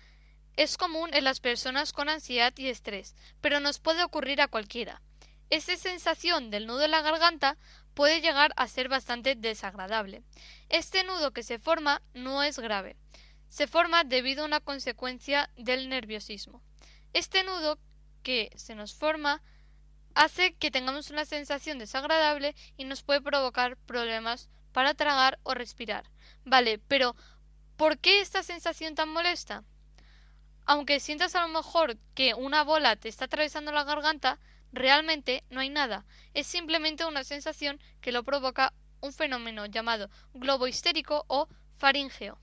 [0.57, 5.03] es común en las personas con ansiedad y estrés, pero nos puede ocurrir a cualquiera.
[5.51, 7.59] Esta sensación del nudo en la garganta
[7.95, 10.23] puede llegar a ser bastante desagradable.
[10.69, 12.97] Este nudo que se forma no es grave.
[13.49, 16.63] Se forma debido a una consecuencia del nerviosismo.
[17.13, 17.81] Este nudo
[18.23, 19.43] que se nos forma
[20.15, 26.11] hace que tengamos una sensación desagradable y nos puede provocar problemas para tragar o respirar.
[26.45, 27.17] Vale, pero
[27.77, 29.65] ¿por qué esta sensación tan molesta?
[30.67, 34.39] Aunque sientas a lo mejor que una bola te está atravesando la garganta,
[34.73, 36.07] realmente no hay nada.
[36.33, 42.39] Es simplemente una sensación que lo provoca un fenómeno llamado globo histérico o faríngeo.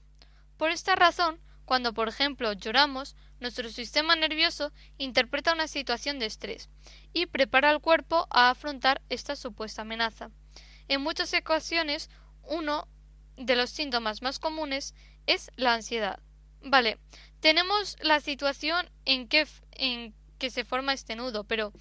[0.58, 6.70] Por esta razón, cuando por ejemplo lloramos, nuestro sistema nervioso interpreta una situación de estrés
[7.14, 10.30] y prepara al cuerpo a afrontar esta supuesta amenaza.
[10.88, 12.10] En muchas ocasiones,
[12.44, 12.88] uno
[13.38, 14.94] de los síntomas más comunes
[15.28, 16.20] es la ansiedad.
[16.64, 17.00] Vale,
[17.40, 19.48] tenemos la situación en que,
[20.50, 21.74] se forma este nudo, pero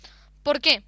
[0.42, 0.84] ¿por qué?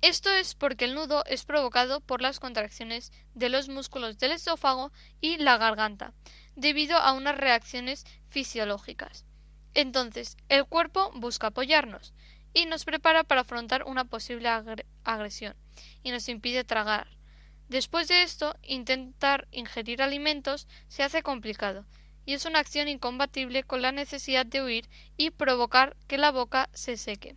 [0.00, 4.92] Esto es porque el nudo es provocado por las contracciones de los músculos del esófago
[5.20, 6.14] y la garganta,
[6.56, 9.24] debido a unas reacciones fisiológicas.
[9.74, 12.14] Entonces, el cuerpo busca apoyarnos
[12.54, 14.48] y nos prepara para afrontar una posible
[15.04, 15.56] agresión
[16.02, 17.08] y nos impide tragar.
[17.70, 21.86] Después de esto, intentar ingerir alimentos se hace complicado
[22.26, 26.68] y es una acción incompatible con la necesidad de huir y provocar que la boca
[26.72, 27.36] se seque.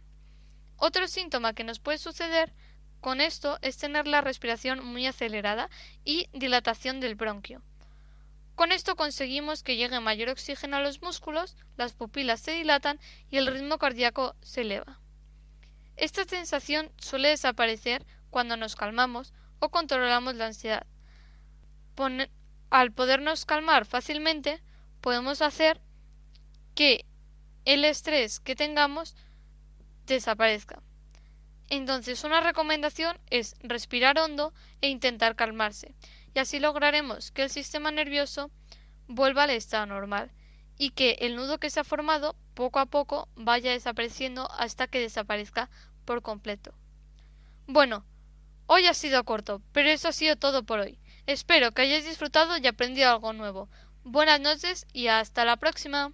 [0.75, 2.51] Otro síntoma que nos puede suceder
[2.99, 5.69] con esto es tener la respiración muy acelerada
[6.03, 7.61] y dilatación del bronquio.
[8.55, 13.38] Con esto conseguimos que llegue mayor oxígeno a los músculos, las pupilas se dilatan y
[13.38, 14.99] el ritmo cardíaco se eleva.
[15.95, 19.31] Esta sensación suele desaparecer cuando nos calmamos
[19.64, 20.86] o controlamos la ansiedad.
[22.70, 24.61] al podernos calmar fácilmente,
[24.99, 25.80] podemos hacer
[26.76, 27.05] que
[27.64, 29.16] el estrés que tengamos
[30.05, 30.82] desaparezca.
[31.70, 35.95] Entonces, una recomendación es respirar hondo e intentar calmarse
[36.34, 38.51] y así lograremos que el sistema nervioso
[39.07, 40.30] vuelva al estado normal
[40.78, 44.99] y que el nudo que se ha formado poco a poco vaya desapareciendo hasta que
[44.99, 45.70] desaparezca
[46.03, 46.74] por completo.
[47.66, 48.03] Bueno,
[48.68, 50.99] hoy ha sido corto, pero eso ha sido todo por hoy.
[51.26, 53.70] Espero que hayáis disfrutado y aprendido algo nuevo.
[54.03, 56.11] Buenas noches y hasta la próxima.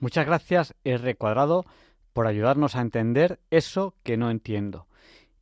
[0.00, 1.66] Muchas gracias, R cuadrado,
[2.14, 4.86] por ayudarnos a entender eso que no entiendo.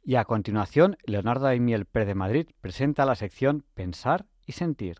[0.02, 4.98] Y a continuación, Leonardo Aimiel Pérez de Madrid presenta la sección Pensar y Sentir.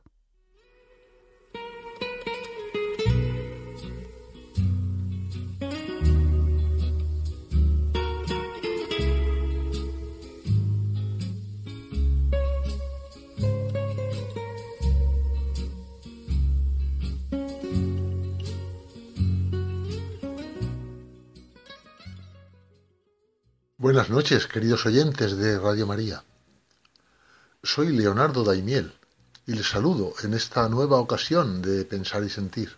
[23.81, 26.25] Buenas noches, queridos oyentes de Radio María.
[27.63, 28.93] Soy Leonardo Daimiel
[29.47, 32.77] y les saludo en esta nueva ocasión de Pensar y Sentir.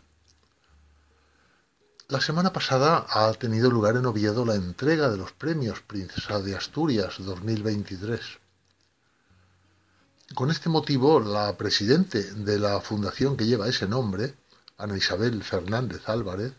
[2.09, 6.55] La semana pasada ha tenido lugar en Oviedo la entrega de los premios Princesa de
[6.55, 8.21] Asturias 2023.
[10.35, 14.35] Con este motivo, la presidente de la fundación que lleva ese nombre,
[14.77, 16.53] Ana Isabel Fernández Álvarez,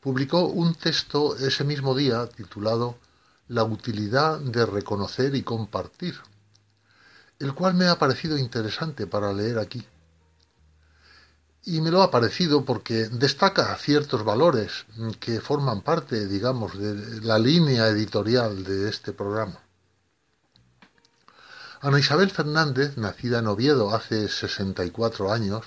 [0.00, 2.96] publicó un texto ese mismo día titulado
[3.48, 6.16] la utilidad de reconocer y compartir,
[7.38, 9.86] el cual me ha parecido interesante para leer aquí.
[11.64, 14.86] Y me lo ha parecido porque destaca ciertos valores
[15.18, 19.60] que forman parte, digamos, de la línea editorial de este programa.
[21.80, 25.66] Ana Isabel Fernández, nacida en Oviedo hace 64 años,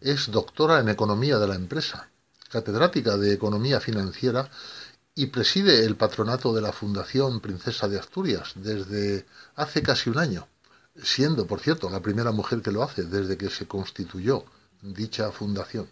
[0.00, 2.08] es doctora en Economía de la Empresa,
[2.50, 4.50] catedrática de Economía Financiera
[5.18, 10.46] y preside el patronato de la Fundación Princesa de Asturias desde hace casi un año,
[10.94, 14.44] siendo, por cierto, la primera mujer que lo hace desde que se constituyó
[14.80, 15.90] dicha fundación.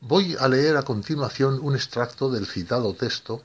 [0.00, 3.42] Voy a leer a continuación un extracto del citado texto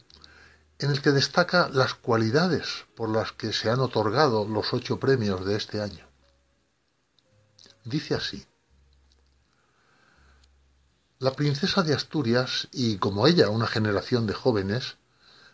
[0.79, 5.45] en el que destaca las cualidades por las que se han otorgado los ocho premios
[5.45, 6.07] de este año.
[7.83, 8.47] Dice así.
[11.19, 14.97] La princesa de Asturias, y como ella una generación de jóvenes,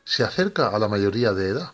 [0.04, 1.72] se acerca a la mayoría de edad.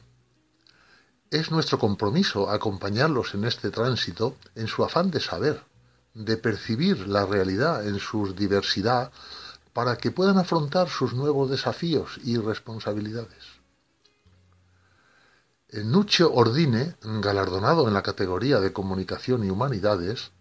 [1.32, 5.64] Es nuestro compromiso acompañarlos en este tránsito en su afán de saber,
[6.14, 9.12] de percibir la realidad en su diversidad,
[9.74, 13.44] para que puedan afrontar sus nuevos desafíos y responsabilidades.
[15.72, 20.32] Nuccio Ordine, galardonado en la categoría de Comunicación y Humanidades,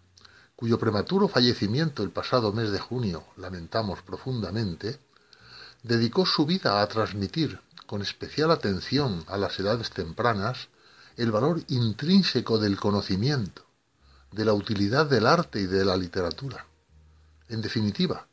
[0.59, 4.99] cuyo prematuro fallecimiento el pasado mes de junio lamentamos profundamente,
[5.83, 10.67] dedicó su vida a transmitir con especial atención a las edades tempranas
[11.15, 13.63] el valor intrínseco del conocimiento,
[14.33, 16.65] de la utilidad del arte y de la literatura.
[17.47, 18.27] En definitiva,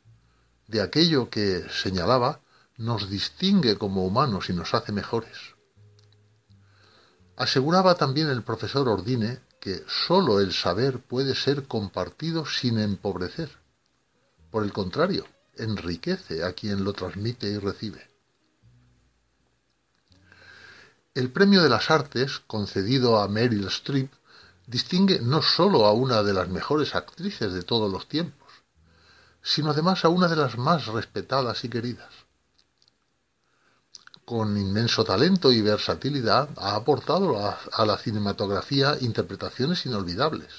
[0.67, 2.41] de aquello que, señalaba,
[2.75, 5.55] nos distingue como humanos y nos hace mejores.
[7.37, 13.49] Aseguraba también el profesor Ordine que sólo el saber puede ser compartido sin empobrecer.
[14.49, 15.25] Por el contrario,
[15.57, 18.09] enriquece a quien lo transmite y recibe.
[21.13, 24.09] El premio de las artes, concedido a Meryl Streep,
[24.67, 28.49] distingue no sólo a una de las mejores actrices de todos los tiempos,
[29.41, 32.13] sino además a una de las más respetadas y queridas.
[34.27, 40.51] Con inmenso talento y versatilidad ha aportado a, la cinematografía interpretaciones inolvidables.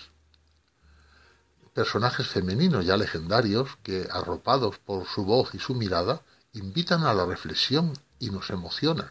[1.74, 6.22] Personajes femeninos ya legendarios que, arropados por su voz y su mirada,
[6.54, 9.10] invitan a la reflexión y nos emocionan.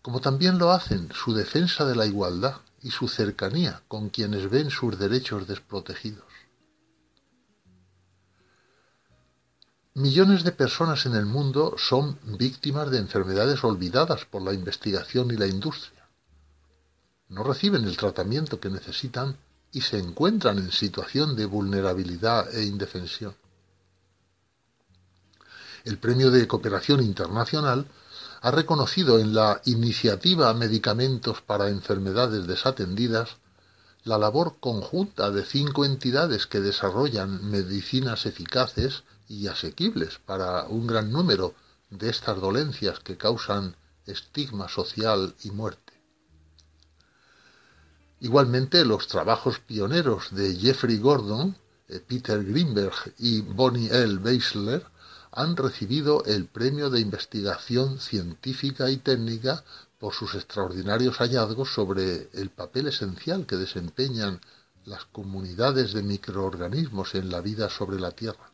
[0.00, 4.70] Como también lo hacen su defensa de la igualdad y su cercanía con quienes ven
[4.70, 6.29] sus derechos desprotegidos.
[10.00, 15.36] Millones de personas en el mundo son víctimas de enfermedades olvidadas por la investigación y
[15.36, 16.08] la industria.
[17.28, 19.36] No reciben el tratamiento que necesitan
[19.72, 23.34] y se encuentran en situación de vulnerabilidad e indefensión.
[25.84, 27.86] El Premio de Cooperación Internacional
[28.40, 33.36] ha reconocido en la Iniciativa Medicamentos para Enfermedades Desatendidas
[34.04, 41.12] la labor conjunta de cinco entidades que desarrollan medicinas eficaces y asequibles para un gran
[41.12, 41.54] número
[41.88, 45.92] de estas dolencias que causan estigma social y muerte.
[48.18, 51.56] Igualmente, los trabajos pioneros de Jeffrey Gordon,
[51.88, 54.16] eh, Peter Greenberg y Bonnie L.
[54.18, 54.84] Beisler
[55.30, 59.62] han recibido el Premio de Investigación Científica y Técnica
[60.00, 64.40] por sus extraordinarios hallazgos sobre el papel esencial que desempeñan
[64.86, 68.49] las comunidades de microorganismos en la vida sobre la Tierra.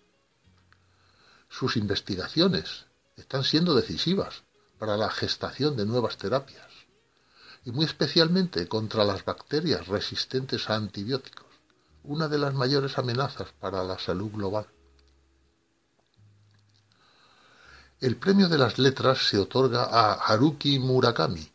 [1.58, 2.84] Sus investigaciones
[3.16, 4.42] están siendo decisivas
[4.78, 6.68] para la gestación de nuevas terapias
[7.64, 11.46] y muy especialmente contra las bacterias resistentes a antibióticos,
[12.04, 14.66] una de las mayores amenazas para la salud global.
[18.00, 21.50] El premio de las letras se otorga a Haruki Murakami,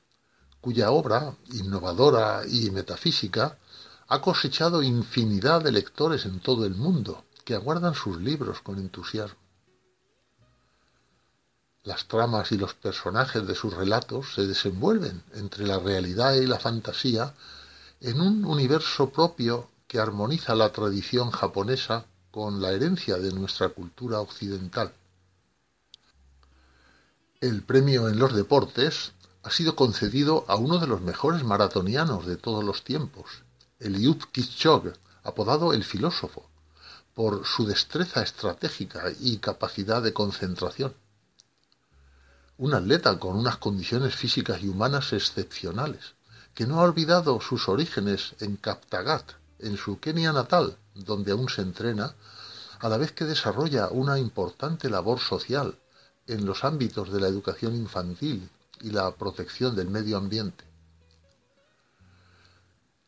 [0.61, 3.59] cuya obra, innovadora y metafísica,
[4.07, 9.40] ha cosechado infinidad de lectores en todo el mundo que aguardan sus libros con entusiasmo.
[11.83, 16.59] Las tramas y los personajes de sus relatos se desenvuelven entre la realidad y la
[16.59, 17.33] fantasía
[18.01, 24.19] en un universo propio que armoniza la tradición japonesa con la herencia de nuestra cultura
[24.19, 24.93] occidental.
[27.39, 32.37] El premio en los deportes ha sido concedido a uno de los mejores maratonianos de
[32.37, 33.41] todos los tiempos,
[33.79, 36.47] Eliud Kipchoge, apodado el filósofo,
[37.15, 40.93] por su destreza estratégica y capacidad de concentración
[42.61, 46.13] un atleta con unas condiciones físicas y humanas excepcionales,
[46.53, 51.63] que no ha olvidado sus orígenes en Kaptagat, en su Kenia natal, donde aún se
[51.63, 52.13] entrena,
[52.79, 55.79] a la vez que desarrolla una importante labor social
[56.27, 58.47] en los ámbitos de la educación infantil
[58.81, 60.63] y la protección del medio ambiente.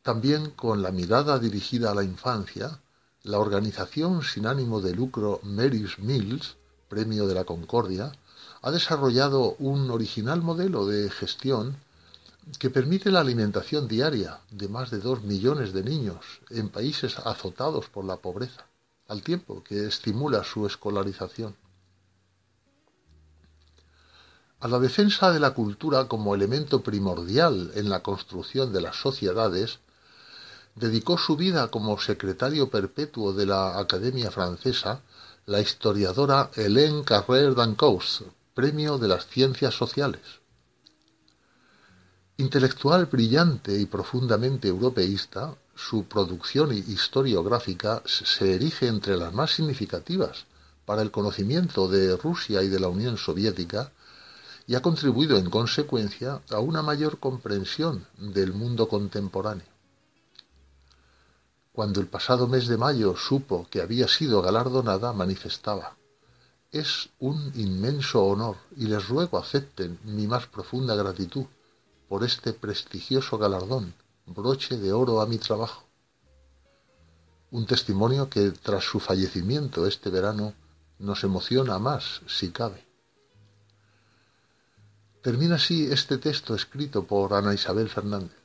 [0.02, 2.80] También con la mirada dirigida a la infancia,
[3.22, 6.56] la organización sin ánimo de lucro Mary's Mills,
[6.88, 8.10] Premio de la Concordia,
[8.64, 11.76] ha desarrollado un original modelo de gestión
[12.58, 17.90] que permite la alimentación diaria de más de dos millones de niños en países azotados
[17.90, 18.64] por la pobreza,
[19.06, 21.54] al tiempo que estimula su escolarización.
[24.60, 29.80] A la defensa de la cultura como elemento primordial en la construcción de las sociedades,
[30.74, 35.02] dedicó su vida como secretario perpetuo de la Academia Francesa
[35.44, 38.24] la historiadora Hélène Carrère d'Ancos,
[38.54, 40.20] Premio de las Ciencias Sociales.
[42.36, 50.46] Intelectual brillante y profundamente europeísta, su producción historiográfica se erige entre las más significativas
[50.84, 53.90] para el conocimiento de Rusia y de la Unión Soviética
[54.68, 59.66] y ha contribuido en consecuencia a una mayor comprensión del mundo contemporáneo.
[61.72, 65.96] Cuando el pasado mes de mayo supo que había sido galardonada, manifestaba
[66.74, 71.46] es un inmenso honor y les ruego acepten mi más profunda gratitud
[72.08, 73.94] por este prestigioso galardón,
[74.26, 75.84] broche de oro a mi trabajo.
[77.52, 80.52] Un testimonio que tras su fallecimiento este verano
[80.98, 82.84] nos emociona más, si cabe.
[85.22, 88.36] Termina así este texto escrito por Ana Isabel Fernández.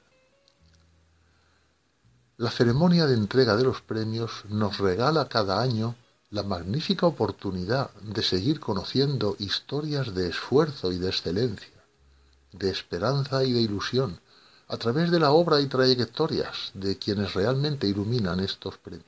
[2.37, 5.95] La ceremonia de entrega de los premios nos regala cada año
[6.31, 11.83] la magnífica oportunidad de seguir conociendo historias de esfuerzo y de excelencia,
[12.51, 14.19] de esperanza y de ilusión,
[14.67, 19.07] a través de la obra y trayectorias de quienes realmente iluminan estos premios.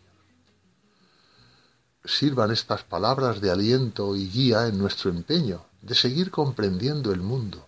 [2.03, 7.67] Sirvan estas palabras de aliento y guía en nuestro empeño de seguir comprendiendo el mundo,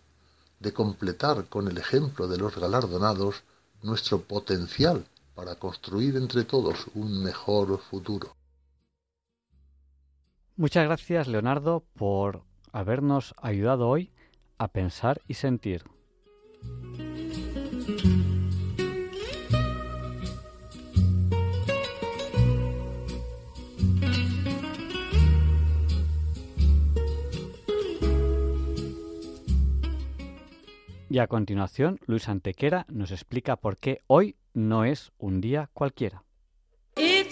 [0.59, 3.43] de completar con el ejemplo de los galardonados
[3.83, 8.35] nuestro potencial para construir entre todos un mejor futuro.
[10.55, 14.11] Muchas gracias, Leonardo, por habernos ayudado hoy
[14.59, 15.83] a pensar y sentir.
[31.09, 36.23] Y a continuación, Luis Antequera nos explica por qué hoy no es un día cualquiera.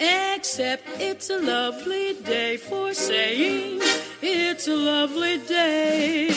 [0.00, 3.80] Except it's a lovely day for saying
[4.22, 6.30] it's a lovely day.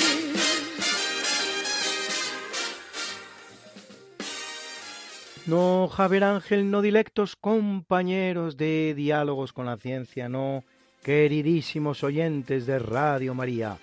[5.45, 10.65] No, Javier Ángel, no dilectos compañeros de diálogos con la ciencia, no,
[11.01, 13.77] queridísimos oyentes de Radio María.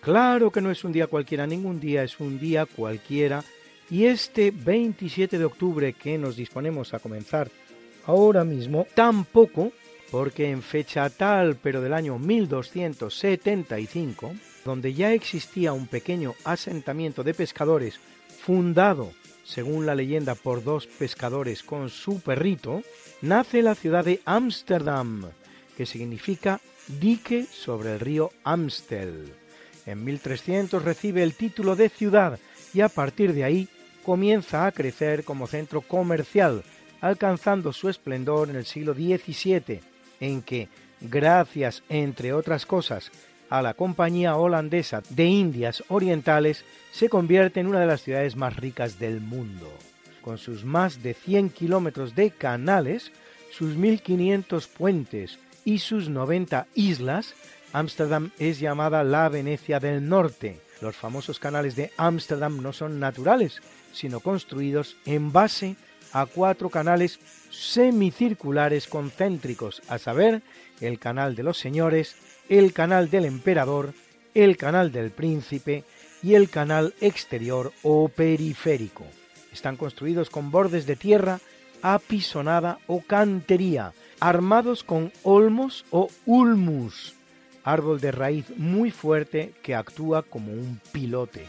[0.00, 3.42] Claro que no es un día cualquiera, ningún día es un día cualquiera.
[3.90, 7.50] Y este 27 de octubre que nos disponemos a comenzar
[8.06, 9.72] ahora mismo, tampoco,
[10.10, 14.34] porque en fecha tal, pero del año 1275,
[14.64, 18.00] donde ya existía un pequeño asentamiento de pescadores
[18.40, 19.12] fundado
[19.44, 22.82] según la leyenda, por dos pescadores con su perrito,
[23.20, 25.30] nace la ciudad de Ámsterdam,
[25.76, 29.34] que significa dique sobre el río Amstel.
[29.86, 32.38] En 1300 recibe el título de ciudad
[32.72, 33.68] y a partir de ahí
[34.02, 36.64] comienza a crecer como centro comercial,
[37.04, 39.80] alcanzando su esplendor en el siglo XVII,
[40.20, 40.68] en que,
[41.02, 43.12] gracias, entre otras cosas,
[43.50, 48.56] a la Compañía Holandesa de Indias Orientales, se convierte en una de las ciudades más
[48.56, 49.70] ricas del mundo.
[50.22, 53.12] Con sus más de 100 kilómetros de canales,
[53.52, 57.34] sus 1.500 puentes y sus 90 islas,
[57.74, 60.58] Ámsterdam es llamada la Venecia del Norte.
[60.80, 63.60] Los famosos canales de Ámsterdam no son naturales,
[63.92, 65.76] sino construidos en base
[66.14, 70.40] a cuatro canales semicirculares concéntricos, a saber,
[70.80, 72.16] el Canal de los Señores,
[72.48, 73.92] el Canal del Emperador,
[74.32, 75.84] el Canal del Príncipe,
[76.24, 79.04] y el canal exterior o periférico.
[79.52, 81.38] Están construidos con bordes de tierra
[81.82, 87.14] apisonada o cantería, armados con olmos o ulmus,
[87.62, 91.44] árbol de raíz muy fuerte que actúa como un pilote.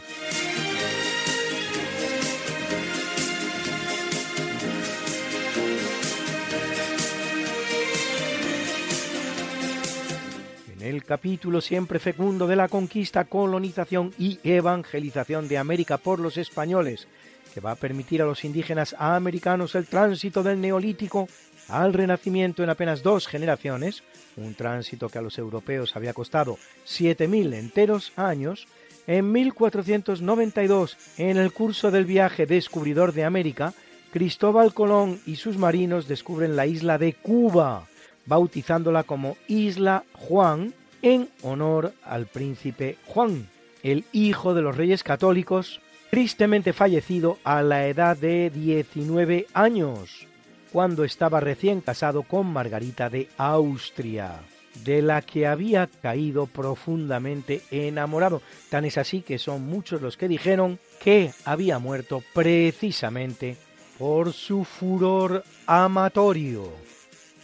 [10.86, 17.07] El capítulo siempre fecundo de la conquista, colonización y evangelización de América por los españoles,
[17.53, 21.28] que va a permitir a los indígenas americanos el tránsito del neolítico
[21.70, 24.03] al renacimiento en apenas dos generaciones,
[24.37, 28.67] un tránsito que a los europeos había costado 7.000 enteros años,
[29.07, 33.74] en 1492, en el curso del viaje descubridor de América,
[34.12, 37.87] Cristóbal Colón y sus marinos descubren la isla de Cuba,
[38.25, 43.47] bautizándola como Isla Juan en honor al príncipe Juan,
[43.83, 45.79] el hijo de los reyes católicos,
[46.09, 50.27] tristemente fallecido a la edad de 19 años,
[50.71, 54.39] cuando estaba recién casado con Margarita de Austria,
[54.83, 58.41] de la que había caído profundamente enamorado.
[58.69, 63.57] Tan es así que son muchos los que dijeron que había muerto precisamente
[63.97, 66.84] por su furor amatorio.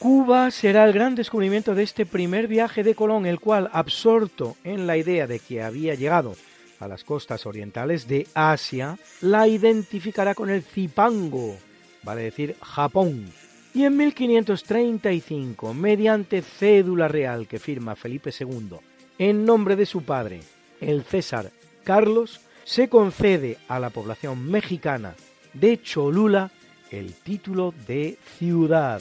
[0.01, 4.87] Cuba será el gran descubrimiento de este primer viaje de Colón, el cual, absorto en
[4.87, 6.35] la idea de que había llegado
[6.79, 11.55] a las costas orientales de Asia, la identificará con el Zipango,
[12.01, 13.31] vale decir Japón,
[13.75, 18.77] Y en 1535, mediante cédula real que firma Felipe II
[19.19, 20.39] en nombre de su padre,
[20.79, 21.51] el César
[21.83, 25.13] Carlos, se concede a la población mexicana
[25.53, 26.49] de Cholula
[26.89, 28.99] el título de ciudad.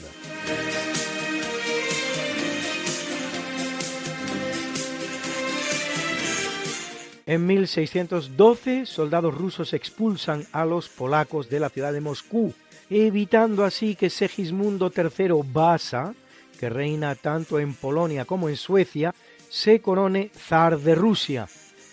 [7.31, 12.53] En 1612, soldados rusos expulsan a los polacos de la ciudad de Moscú,
[12.89, 16.13] evitando así que Segismundo III Vasa,
[16.59, 19.15] que reina tanto en Polonia como en Suecia,
[19.47, 21.47] se corone zar de Rusia.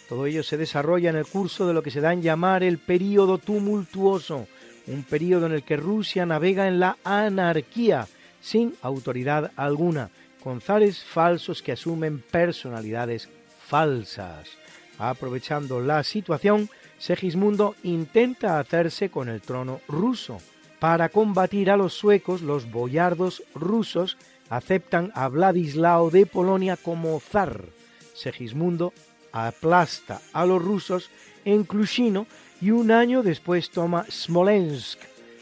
[0.09, 2.79] Todo ello se desarrolla en el curso de lo que se da en llamar el
[2.79, 4.49] período tumultuoso,
[4.89, 8.09] un período en el que Rusia navega en la anarquía,
[8.41, 10.11] sin autoridad alguna,
[10.43, 13.29] con zares falsos que asumen personalidades
[13.69, 14.49] falsas.
[14.99, 16.69] Aprovechando la situación,
[16.99, 20.39] Segismundo intenta hacerse con el trono ruso.
[20.81, 24.17] Para combatir a los suecos, los boyardos rusos
[24.51, 27.65] aceptan a Vladislao de Polonia como zar.
[28.15, 28.93] Segismundo
[29.33, 31.11] aplasta a los rusos
[31.45, 32.27] en Klushino
[32.61, 34.99] y un año después toma Smolensk,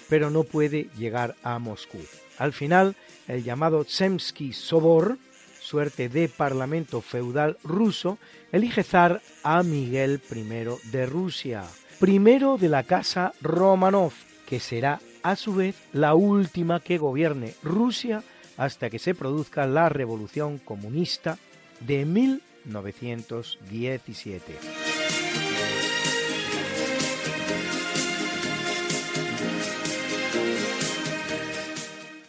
[0.08, 1.98] pero no puede llegar a Moscú.
[2.38, 2.94] Al final,
[3.28, 5.18] el llamado Tsemsky Sobor
[5.66, 8.18] suerte de parlamento feudal ruso,
[8.52, 10.44] elige zar a Miguel I
[10.90, 11.64] de Rusia,
[11.98, 14.12] primero de la casa Romanov,
[14.46, 18.22] que será a su vez la última que gobierne Rusia
[18.56, 21.38] hasta que se produzca la revolución comunista
[21.80, 24.95] de 1917.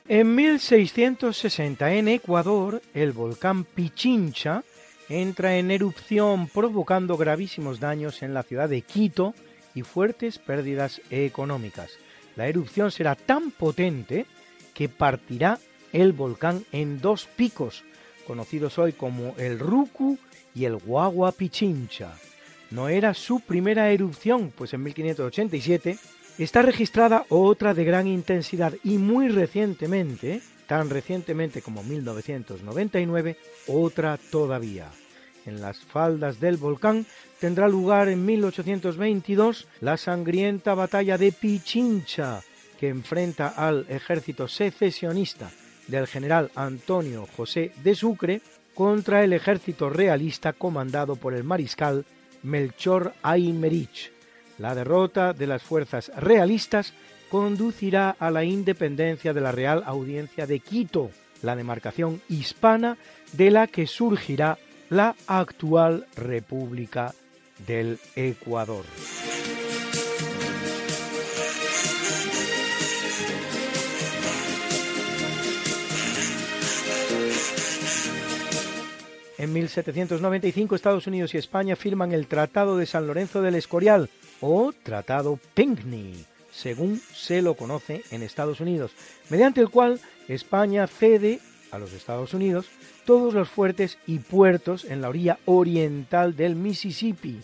[0.09, 4.63] En 1660 en Ecuador, el volcán Pichincha
[5.09, 9.33] entra en erupción provocando gravísimos daños en la ciudad de Quito
[9.75, 11.91] y fuertes pérdidas económicas.
[12.37, 14.25] La erupción será tan potente
[14.73, 15.59] que partirá
[15.91, 17.83] el volcán en dos picos,
[18.25, 20.17] conocidos hoy como el Rucu
[20.55, 22.13] y el Guagua Pichincha.
[22.71, 25.97] No era su primera erupción, pues en 1587
[26.37, 33.37] Está registrada otra de gran intensidad y muy recientemente, tan recientemente como 1999,
[33.67, 34.91] otra todavía.
[35.47, 37.07] En las faldas del volcán
[37.39, 42.41] tendrá lugar en 1822 la sangrienta batalla de Pichincha,
[42.79, 45.49] que enfrenta al ejército secesionista
[45.87, 48.41] del general Antonio José de Sucre
[48.75, 52.05] contra el ejército realista comandado por el mariscal
[52.43, 54.16] Melchor Aymerich.
[54.57, 56.93] La derrota de las fuerzas realistas
[57.29, 61.11] conducirá a la independencia de la Real Audiencia de Quito,
[61.41, 62.97] la demarcación hispana
[63.33, 64.57] de la que surgirá
[64.89, 67.13] la actual República
[67.67, 68.85] del Ecuador.
[79.37, 84.09] En 1795 Estados Unidos y España firman el Tratado de San Lorenzo del Escorial,
[84.41, 88.91] o Tratado Pinckney, según se lo conoce en Estados Unidos,
[89.29, 91.39] mediante el cual España cede
[91.71, 92.67] a los Estados Unidos
[93.05, 97.39] todos los fuertes y puertos en la orilla oriental del Mississippi,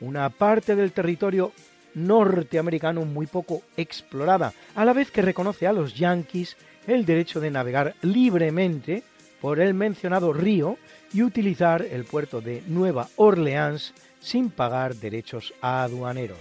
[0.00, 1.52] una parte del territorio
[1.94, 6.56] norteamericano muy poco explorada, a la vez que reconoce a los yanquis
[6.86, 9.02] el derecho de navegar libremente
[9.40, 10.76] por el mencionado río
[11.12, 16.38] y utilizar el puerto de Nueva Orleans sin pagar derechos aduaneros.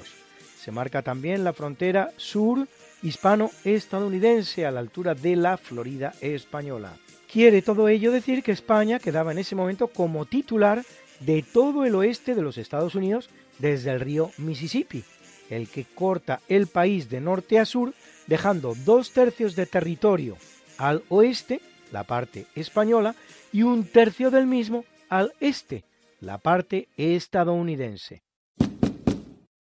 [0.61, 2.67] Se marca también la frontera sur
[3.01, 6.93] hispano-estadounidense a la altura de la Florida española.
[7.31, 10.83] Quiere todo ello decir que España quedaba en ese momento como titular
[11.19, 13.29] de todo el oeste de los Estados Unidos
[13.59, 15.03] desde el río Mississippi,
[15.49, 17.93] el que corta el país de norte a sur,
[18.27, 20.37] dejando dos tercios de territorio
[20.77, 21.61] al oeste,
[21.91, 23.15] la parte española,
[23.51, 25.83] y un tercio del mismo al este,
[26.19, 28.23] la parte estadounidense.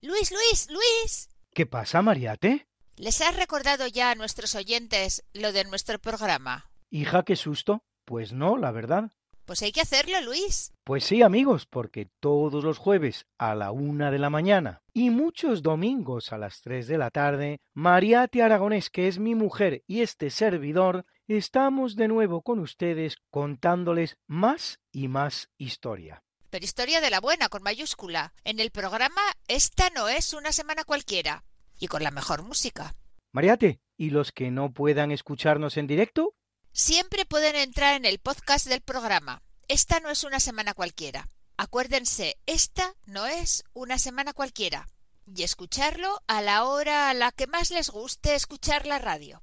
[0.00, 1.28] Luis, Luis, Luis.
[1.52, 2.66] ¿Qué pasa, Mariate?
[2.96, 6.70] ¿Les has recordado ya a nuestros oyentes lo de nuestro programa?
[6.90, 7.82] Hija, qué susto.
[8.04, 9.12] Pues no, la verdad.
[9.44, 10.72] Pues hay que hacerlo, Luis.
[10.84, 15.62] Pues sí, amigos, porque todos los jueves a la una de la mañana y muchos
[15.62, 20.30] domingos a las tres de la tarde, Mariate Aragonés, que es mi mujer y este
[20.30, 27.20] servidor, estamos de nuevo con ustedes contándoles más y más historia pero historia de la
[27.20, 28.32] buena, con mayúscula.
[28.44, 31.44] En el programa Esta no es una semana cualquiera.
[31.78, 32.94] Y con la mejor música.
[33.32, 36.34] Mariate, ¿y los que no puedan escucharnos en directo?
[36.72, 39.42] Siempre pueden entrar en el podcast del programa.
[39.68, 41.28] Esta no es una semana cualquiera.
[41.56, 44.88] Acuérdense, esta no es una semana cualquiera.
[45.26, 49.42] Y escucharlo a la hora a la que más les guste escuchar la radio.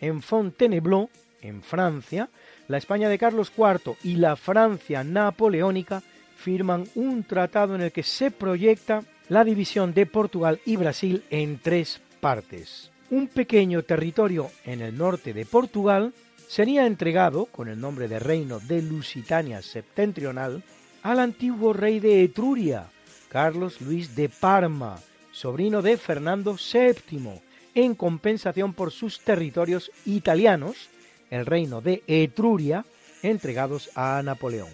[0.00, 1.10] en Fontainebleau,
[1.42, 2.28] en Francia,
[2.68, 6.02] la España de Carlos IV y la Francia napoleónica
[6.36, 11.58] firman un tratado en el que se proyecta la división de Portugal y Brasil en
[11.58, 12.90] tres partes.
[13.10, 16.12] Un pequeño territorio en el norte de Portugal
[16.48, 20.62] sería entregado, con el nombre de Reino de Lusitania Septentrional,
[21.02, 22.86] al antiguo rey de Etruria,
[23.28, 24.98] Carlos Luis de Parma,
[25.32, 27.40] sobrino de Fernando VII,
[27.74, 30.88] en compensación por sus territorios italianos,
[31.30, 32.84] el reino de Etruria,
[33.22, 34.70] entregados a Napoleón.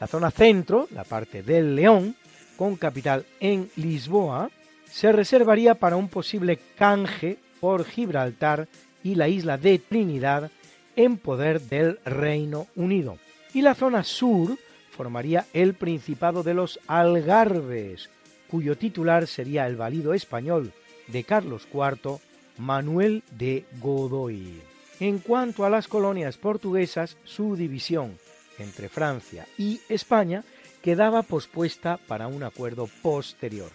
[0.00, 2.16] La zona centro, la parte del León,
[2.56, 4.50] con capital en Lisboa,
[4.90, 8.68] se reservaría para un posible canje por Gibraltar
[9.02, 10.50] y la isla de Trinidad
[10.96, 13.18] en poder del Reino Unido.
[13.52, 14.56] Y la zona sur
[14.90, 18.08] formaría el Principado de los Algarbes,
[18.48, 20.72] cuyo titular sería el valido español
[21.08, 22.18] de Carlos IV,
[22.58, 24.62] Manuel de Godoy.
[25.00, 28.18] En cuanto a las colonias portuguesas, su división
[28.58, 30.44] entre Francia y España
[30.82, 33.70] quedaba pospuesta para un acuerdo posterior.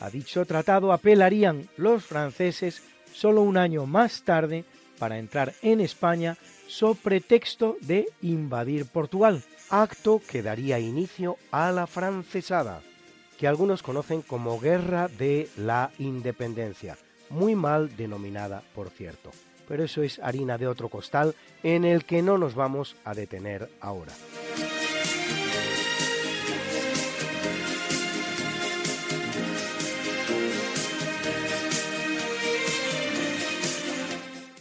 [0.00, 2.82] A dicho tratado apelarían los franceses
[3.12, 4.64] solo un año más tarde
[4.98, 6.36] para entrar en España
[6.66, 12.82] sobre pretexto de invadir Portugal, acto que daría inicio a la francesada,
[13.38, 16.98] que algunos conocen como Guerra de la Independencia
[17.30, 19.30] muy mal denominada, por cierto.
[19.66, 23.70] Pero eso es harina de otro costal en el que no nos vamos a detener
[23.80, 24.12] ahora.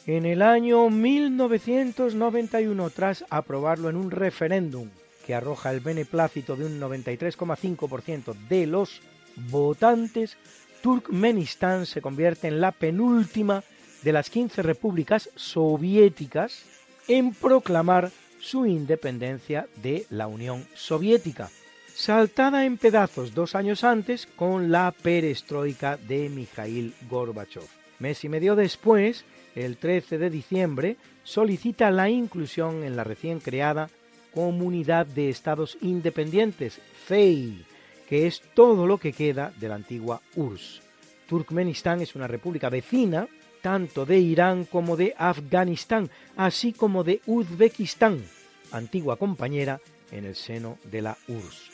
[0.05, 4.89] En el año 1991, tras aprobarlo en un referéndum
[5.27, 9.01] que arroja el beneplácito de un 93,5% de los
[9.35, 10.37] votantes,
[10.81, 13.61] Turkmenistán se convierte en la penúltima
[14.03, 16.63] de las 15 repúblicas soviéticas
[17.09, 18.09] en proclamar
[18.39, 21.49] su independencia de la Unión Soviética,
[21.93, 27.67] saltada en pedazos dos años antes con la perestroika de Mikhail Gorbachev.
[27.99, 29.25] Mes y medio después,
[29.55, 30.95] el 13 de diciembre,
[31.25, 33.89] solicita la inclusión en la recién creada
[34.37, 37.65] Comunidad de Estados Independientes, FEI,
[38.07, 40.83] que es todo lo que queda de la antigua URSS.
[41.27, 43.27] Turkmenistán es una república vecina
[43.63, 48.23] tanto de Irán como de Afganistán, así como de Uzbekistán,
[48.71, 49.81] antigua compañera
[50.11, 51.71] en el seno de la URSS.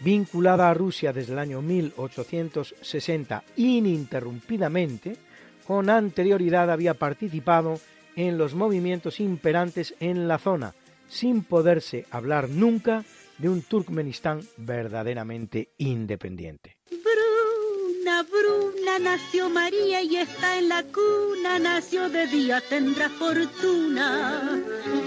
[0.00, 5.18] Vinculada a Rusia desde el año 1860 ininterrumpidamente,
[5.66, 7.78] con anterioridad había participado
[8.16, 10.72] en los movimientos imperantes en la zona,
[11.08, 13.04] sin poderse hablar nunca
[13.38, 16.76] de un Turkmenistán verdaderamente independiente.
[16.90, 24.62] Bruna, Bruna, nació María y está en la cuna, nació de día, tendrá fortuna.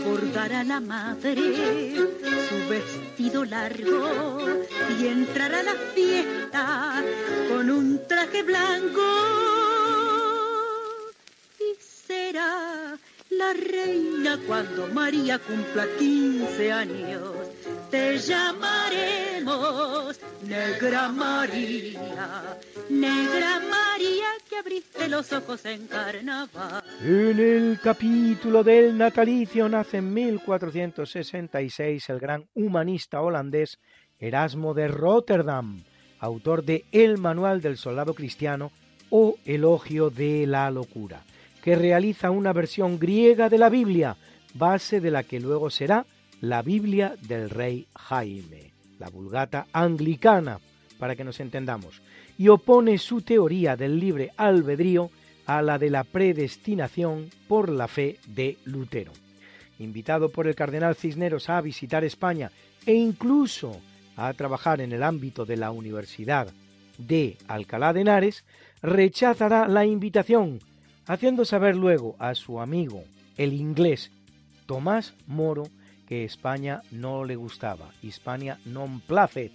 [0.05, 4.39] Bordará la madre su vestido largo
[4.99, 7.03] y entrará a la fiesta
[7.49, 9.01] con un traje blanco.
[11.59, 12.98] Y será
[13.30, 17.34] la reina cuando María cumpla 15 años
[17.91, 22.57] te llamaremos Negra María,
[22.89, 26.84] Negra María que abriste los ojos en carnaval.
[27.01, 33.80] En el capítulo del natalicio nace en 1466 el gran humanista holandés
[34.19, 35.81] Erasmo de Rotterdam,
[36.19, 38.72] autor de El Manual del Soldado Cristiano
[39.10, 41.23] o Elogio de la Locura,
[41.64, 44.18] que realiza una versión griega de la Biblia,
[44.53, 46.06] base de la que luego será
[46.41, 50.60] la Biblia del rey Jaime, la vulgata anglicana,
[50.98, 52.02] para que nos entendamos,
[52.38, 55.11] y opone su teoría del libre albedrío
[55.45, 59.11] a la de la predestinación por la fe de Lutero.
[59.80, 62.52] Invitado por el cardenal Cisneros a visitar España
[62.86, 63.80] e incluso
[64.15, 66.53] a trabajar en el ámbito de la Universidad
[66.98, 68.44] de Alcalá de Henares,
[68.81, 70.60] rechazará la invitación,
[71.10, 73.03] haciendo saber luego a su amigo,
[73.36, 74.11] el inglés
[74.68, 75.64] Tomás Moro,
[76.07, 79.52] que España no le gustaba, Hispania non placet,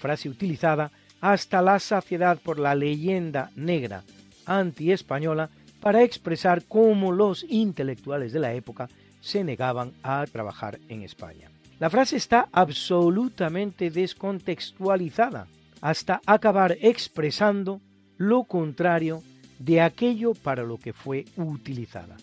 [0.00, 0.90] frase utilizada
[1.20, 4.02] hasta la saciedad por la leyenda negra
[4.46, 5.50] anti-española
[5.80, 8.88] para expresar cómo los intelectuales de la época
[9.20, 11.50] se negaban a trabajar en España.
[11.80, 15.48] La frase está absolutamente descontextualizada
[15.82, 17.82] hasta acabar expresando
[18.16, 19.22] lo contrario
[19.64, 22.16] de aquello para lo que fue utilizada.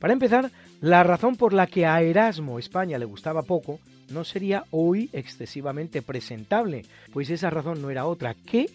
[0.00, 0.50] Para empezar,
[0.80, 6.02] la razón por la que a Erasmo España le gustaba poco no sería hoy excesivamente
[6.02, 8.70] presentable, pues esa razón no era otra que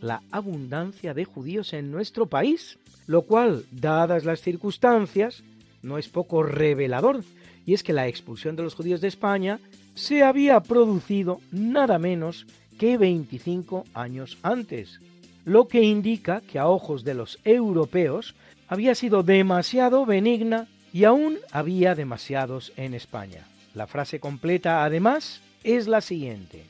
[0.00, 5.42] la abundancia de judíos en nuestro país, lo cual, dadas las circunstancias,
[5.82, 7.24] no es poco revelador,
[7.66, 9.60] y es que la expulsión de los judíos de España
[9.94, 12.46] se había producido nada menos
[12.78, 15.00] que 25 años antes,
[15.44, 18.34] lo que indica que a ojos de los europeos
[18.68, 23.46] había sido demasiado benigna y aún había demasiados en España.
[23.74, 26.64] La frase completa, además, es la siguiente.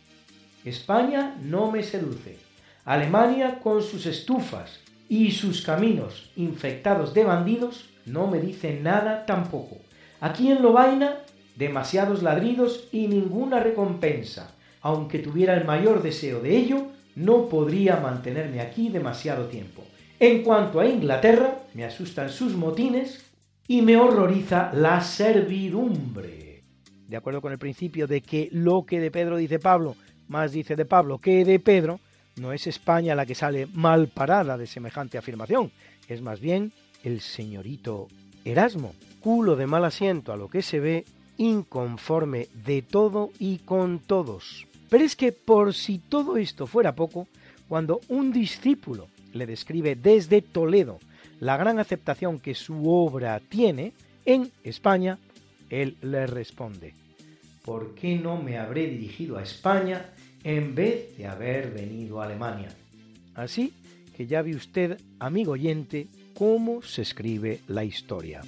[0.65, 2.39] España no me seduce.
[2.85, 9.77] Alemania con sus estufas y sus caminos infectados de bandidos no me dice nada tampoco.
[10.21, 11.19] Aquí en Lobaina,
[11.57, 14.55] demasiados ladridos y ninguna recompensa.
[14.81, 19.85] Aunque tuviera el mayor deseo de ello, no podría mantenerme aquí demasiado tiempo.
[20.19, 23.24] En cuanto a Inglaterra, me asustan sus motines
[23.66, 26.62] y me horroriza la servidumbre.
[27.09, 29.97] De acuerdo con el principio de que lo que de Pedro dice Pablo,
[30.28, 32.01] más dice de Pablo que de Pedro,
[32.36, 35.70] no es España la que sale mal parada de semejante afirmación,
[36.09, 36.73] es más bien
[37.03, 38.09] el señorito
[38.45, 41.05] Erasmo, culo de mal asiento a lo que se ve,
[41.36, 44.66] inconforme de todo y con todos.
[44.89, 47.28] Pero es que por si todo esto fuera poco,
[47.69, 50.98] cuando un discípulo le describe desde Toledo
[51.40, 53.93] la gran aceptación que su obra tiene
[54.24, 55.19] en España,
[55.70, 56.94] él le responde,
[57.65, 60.11] ¿por qué no me habré dirigido a España
[60.44, 62.69] en vez de haber venido a Alemania.
[63.35, 63.73] Así
[64.16, 68.43] que ya ve usted, amigo oyente, cómo se escribe la historia.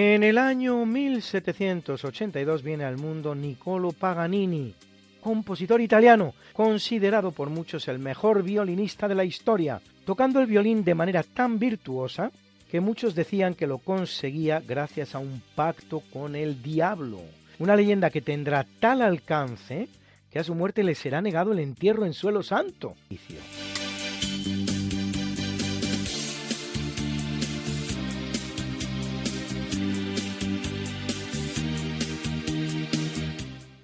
[0.00, 4.72] En el año 1782 viene al mundo Niccolo Paganini,
[5.20, 10.94] compositor italiano, considerado por muchos el mejor violinista de la historia, tocando el violín de
[10.94, 12.30] manera tan virtuosa
[12.70, 17.20] que muchos decían que lo conseguía gracias a un pacto con el diablo.
[17.58, 19.88] Una leyenda que tendrá tal alcance
[20.30, 22.94] que a su muerte le será negado el entierro en suelo santo.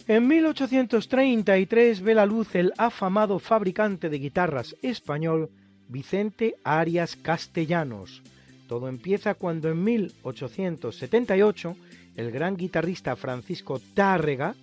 [0.06, 5.48] En 1833 ve la luz el afamado fabricante de guitarras español
[5.88, 8.22] Vicente Arias Castellanos.
[8.68, 11.76] Todo empieza cuando en 1878
[12.16, 14.54] el gran guitarrista Francisco Tárrega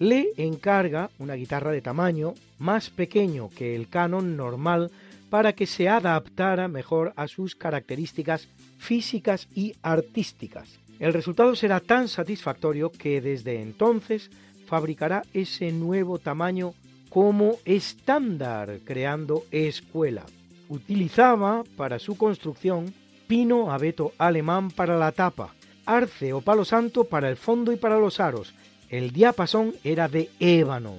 [0.00, 4.90] le encarga una guitarra de tamaño más pequeño que el canon normal
[5.30, 8.48] para que se adaptara mejor a sus características
[8.78, 10.80] físicas y artísticas.
[10.98, 14.30] El resultado será tan satisfactorio que desde entonces
[14.68, 16.74] fabricará ese nuevo tamaño
[17.08, 20.24] como estándar, creando escuela.
[20.68, 22.92] Utilizaba para su construcción
[23.26, 25.54] pino abeto alemán para la tapa,
[25.86, 28.54] arce o palo santo para el fondo y para los aros.
[28.90, 30.94] El diapasón era de ébano.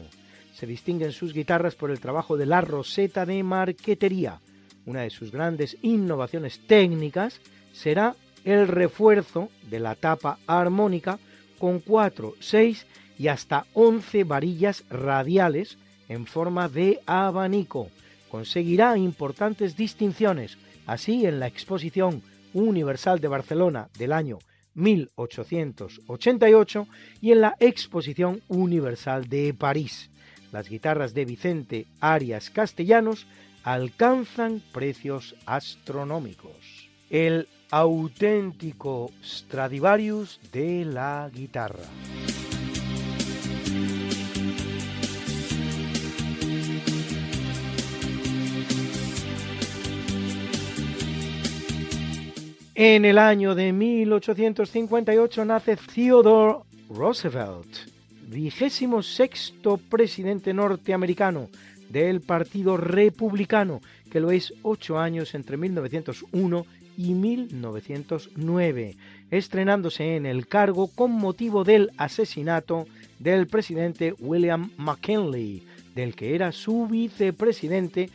[0.53, 4.41] Se distinguen sus guitarras por el trabajo de la roseta de marquetería.
[4.85, 7.39] Una de sus grandes innovaciones técnicas
[7.71, 11.19] será el refuerzo de la tapa armónica
[11.59, 12.87] con 4, 6
[13.19, 15.77] y hasta 11 varillas radiales
[16.07, 17.91] en forma de abanico,
[18.31, 20.57] conseguirá importantes distinciones.
[20.87, 22.23] Así, en la Exposición
[22.53, 24.39] Universal de Barcelona del año
[24.73, 26.87] 1888
[27.21, 30.09] y en la Exposición Universal de París.
[30.51, 33.27] Las guitarras de Vicente Arias Castellanos
[33.63, 36.89] alcanzan precios astronómicos.
[37.09, 41.83] El auténtico Stradivarius de la guitarra.
[52.81, 57.67] En el año de 1858 nace Theodore Roosevelt,
[58.29, 61.49] vigésimo sexto presidente norteamericano
[61.89, 66.65] del Partido Republicano, que lo es ocho años entre 1901
[66.95, 68.95] y 1909,
[69.29, 72.87] estrenándose en el cargo con motivo del asesinato
[73.19, 75.63] del presidente William McKinley,
[75.95, 78.09] del que era su vicepresidente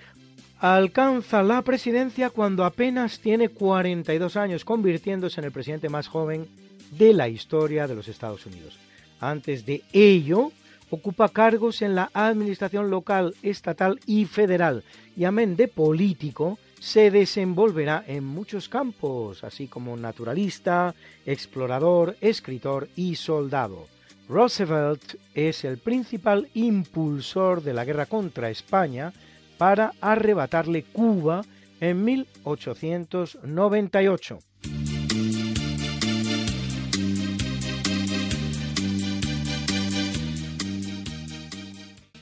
[0.72, 6.48] alcanza la presidencia cuando apenas tiene 42 años, convirtiéndose en el presidente más joven
[6.92, 8.78] de la historia de los Estados Unidos.
[9.20, 10.52] Antes de ello,
[10.90, 14.84] Ocupa cargos en la administración local, estatal y federal
[15.16, 20.94] y amén de político, se desenvolverá en muchos campos, así como naturalista,
[21.26, 23.88] explorador, escritor y soldado.
[24.28, 29.12] Roosevelt es el principal impulsor de la guerra contra España
[29.58, 31.42] para arrebatarle Cuba
[31.80, 34.38] en 1898.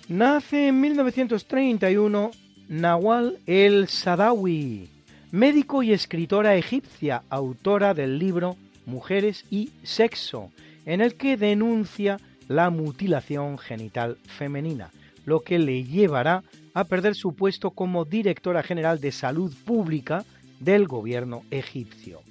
[0.08, 2.30] Nace en 1931
[2.68, 4.90] Nawal el-Sadawi,
[5.30, 10.50] médico y escritora egipcia, autora del libro Mujeres y Sexo,
[10.84, 12.18] en el que denuncia
[12.48, 14.90] la mutilación genital femenina,
[15.24, 16.42] lo que le llevará
[16.74, 20.24] a perder su puesto como directora general de salud pública
[20.60, 22.22] del gobierno egipcio.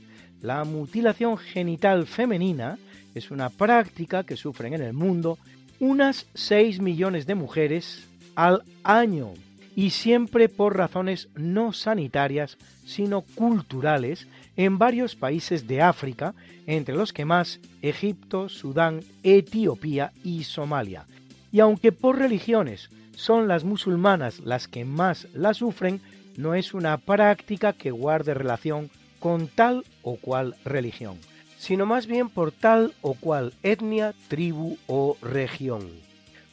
[0.41, 2.77] La mutilación genital femenina
[3.13, 5.37] es una práctica que sufren en el mundo
[5.79, 9.33] unas 6 millones de mujeres al año
[9.75, 14.27] y siempre por razones no sanitarias, sino culturales,
[14.57, 16.33] en varios países de África,
[16.67, 21.05] entre los que más Egipto, Sudán, Etiopía y Somalia.
[21.51, 22.89] Y aunque por religiones
[23.21, 26.01] son las musulmanas las que más la sufren,
[26.37, 28.89] no es una práctica que guarde relación
[29.19, 31.17] con tal o cual religión,
[31.57, 35.87] sino más bien por tal o cual etnia, tribu o región.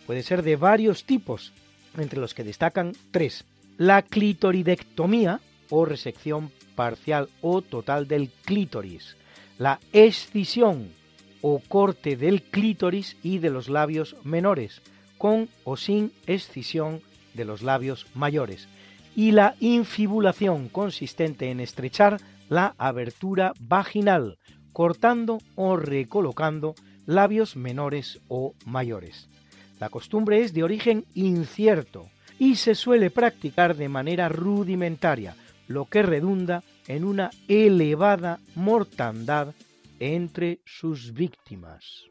[0.06, 1.52] Puede ser de varios tipos,
[1.96, 3.44] entre los que destacan tres.
[3.78, 5.40] La clitoridectomía
[5.70, 9.16] o resección parcial o total del clítoris,
[9.58, 10.90] la escisión
[11.40, 14.82] o corte del clítoris y de los labios menores,
[15.18, 17.02] con o sin escisión
[17.34, 18.68] de los labios mayores,
[19.14, 22.18] y la infibulación consistente en estrechar
[22.48, 24.38] la abertura vaginal,
[24.72, 26.74] cortando o recolocando
[27.04, 29.28] labios menores o mayores.
[29.80, 32.08] La costumbre es de origen incierto
[32.38, 35.36] y se suele practicar de manera rudimentaria,
[35.66, 39.54] lo que redunda en una elevada mortandad
[39.98, 42.08] entre sus víctimas.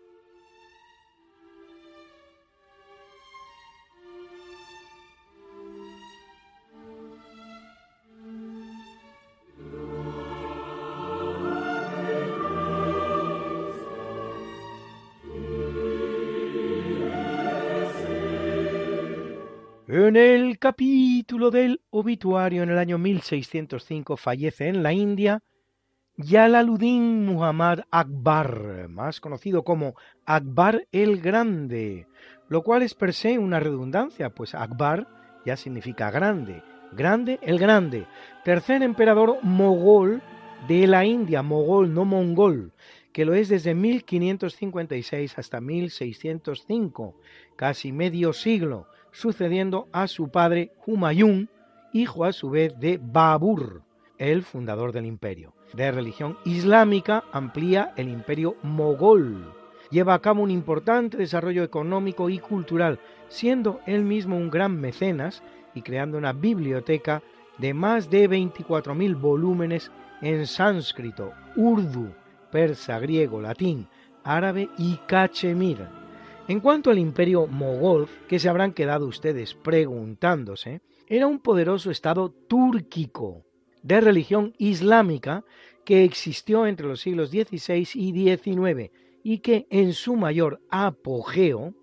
[19.89, 25.41] En el capítulo del obituario en el año 1605 fallece en la India
[26.17, 29.95] Yalaluddin Muhammad Akbar, más conocido como
[30.25, 32.05] Akbar el Grande,
[32.49, 35.07] lo cual es per se una redundancia, pues Akbar
[35.45, 38.07] ya significa grande, grande el grande,
[38.43, 40.21] tercer emperador mogol
[40.67, 42.73] de la India, mogol no mongol,
[43.13, 47.15] que lo es desde 1556 hasta 1605,
[47.55, 48.87] casi medio siglo,
[49.17, 51.49] sucediendo a su padre Humayun,
[51.91, 53.81] hijo a su vez de Babur,
[54.19, 55.55] el fundador del imperio.
[55.73, 59.51] De religión islámica amplía el imperio mogol.
[59.89, 65.41] Lleva a cabo un importante desarrollo económico y cultural, siendo él mismo un gran mecenas
[65.73, 67.23] y creando una biblioteca
[67.57, 69.91] de más de 24.000 volúmenes
[70.21, 72.13] en sánscrito, urdu,
[72.51, 73.87] persa, griego, latín,
[74.23, 75.87] árabe y cachemir
[76.47, 82.29] en cuanto al imperio mogol, que se habrán quedado ustedes preguntándose, era un poderoso estado
[82.29, 83.45] túrquico
[83.83, 85.43] de religión islámica
[85.85, 88.91] que existió entre los siglos XVI y XIX
[89.23, 91.73] y que en su mayor apogeo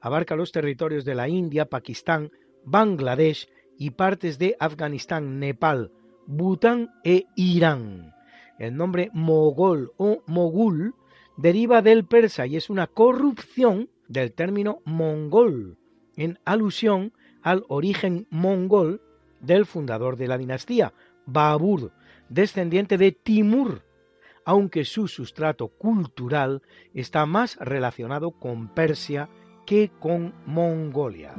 [0.00, 2.30] abarca los territorios de la India, Pakistán,
[2.64, 3.48] Bangladesh
[3.78, 5.92] y partes de Afganistán, Nepal,
[6.26, 8.12] Bután e Irán.
[8.58, 10.94] El nombre mogol o mogul
[11.36, 15.76] deriva del persa y es una corrupción del término mongol,
[16.16, 17.12] en alusión
[17.42, 19.02] al origen mongol
[19.40, 20.94] del fundador de la dinastía,
[21.26, 21.92] Babur,
[22.28, 23.82] descendiente de Timur,
[24.46, 26.62] aunque su sustrato cultural
[26.94, 29.28] está más relacionado con Persia
[29.66, 31.34] que con Mongolia.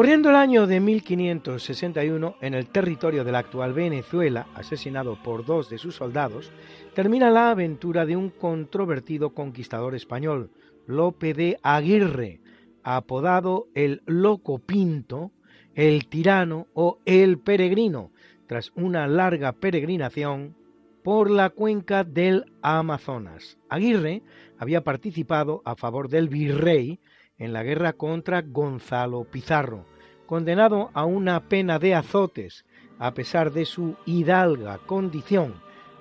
[0.00, 5.68] Corriendo el año de 1561, en el territorio de la actual Venezuela, asesinado por dos
[5.68, 6.50] de sus soldados,
[6.94, 10.52] termina la aventura de un controvertido conquistador español,
[10.86, 12.40] Lope de Aguirre,
[12.82, 15.32] apodado el Loco Pinto,
[15.74, 18.10] el Tirano o el Peregrino,
[18.46, 20.56] tras una larga peregrinación
[21.04, 23.58] por la cuenca del Amazonas.
[23.68, 24.22] Aguirre
[24.58, 27.00] había participado a favor del virrey
[27.40, 29.89] en la guerra contra Gonzalo Pizarro,
[30.30, 32.64] condenado a una pena de azotes
[33.00, 35.54] a pesar de su hidalga condición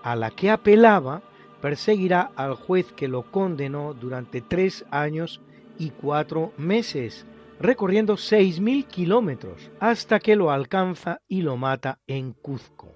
[0.03, 1.23] a la que apelaba,
[1.63, 5.41] perseguirá al juez que lo condenó durante tres años
[5.79, 7.25] y cuatro meses,
[7.59, 12.93] recorriendo seis mil kilómetros, hasta que lo alcanza y lo mata en Cuzco.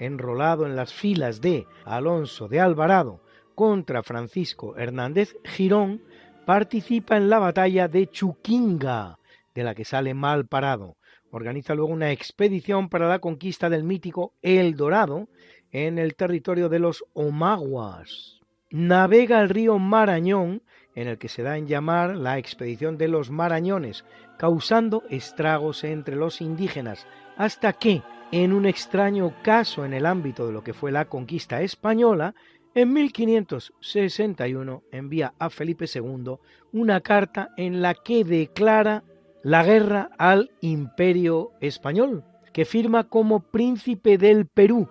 [0.00, 3.20] Enrolado en las filas de Alonso de Alvarado
[3.54, 6.02] contra Francisco Hernández Girón,
[6.44, 9.20] participa en la batalla de Chuquinga,
[9.54, 10.96] de la que sale mal parado.
[11.30, 15.28] Organiza luego una expedición para la conquista del mítico El Dorado
[15.72, 18.40] en el territorio de los Omaguas.
[18.70, 20.62] Navega el río Marañón,
[20.94, 24.04] en el que se da en llamar la expedición de los Marañones,
[24.38, 27.06] causando estragos entre los indígenas,
[27.36, 28.02] hasta que,
[28.32, 32.34] en un extraño caso en el ámbito de lo que fue la conquista española,
[32.74, 36.38] en 1561 envía a Felipe II
[36.72, 39.04] una carta en la que declara
[39.44, 44.88] la guerra al imperio español, que firma como príncipe del Perú,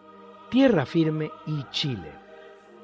[0.51, 2.11] tierra firme y Chile.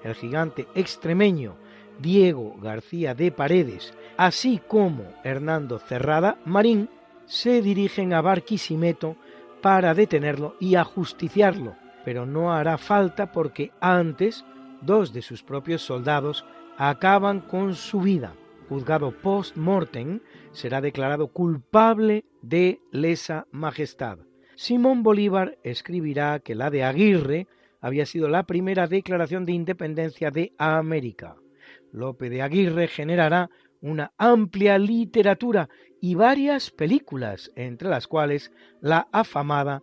[0.03, 1.55] El gigante extremeño
[1.99, 6.89] Diego García de Paredes, así como Hernando Cerrada Marín,
[7.27, 9.15] se dirigen a Barquisimeto
[9.61, 14.43] para detenerlo y ajusticiarlo, pero no hará falta porque antes
[14.81, 16.45] dos de sus propios soldados
[16.79, 18.33] acaban con su vida.
[18.69, 20.19] Juzgado post-mortem,
[20.51, 24.19] será declarado culpable de lesa majestad.
[24.55, 27.47] Simón Bolívar escribirá que la de Aguirre
[27.81, 31.35] había sido la primera declaración de independencia de América.
[31.91, 33.49] Lope de Aguirre generará
[33.81, 35.67] una amplia literatura
[35.99, 38.51] y varias películas, entre las cuales
[38.81, 39.81] la afamada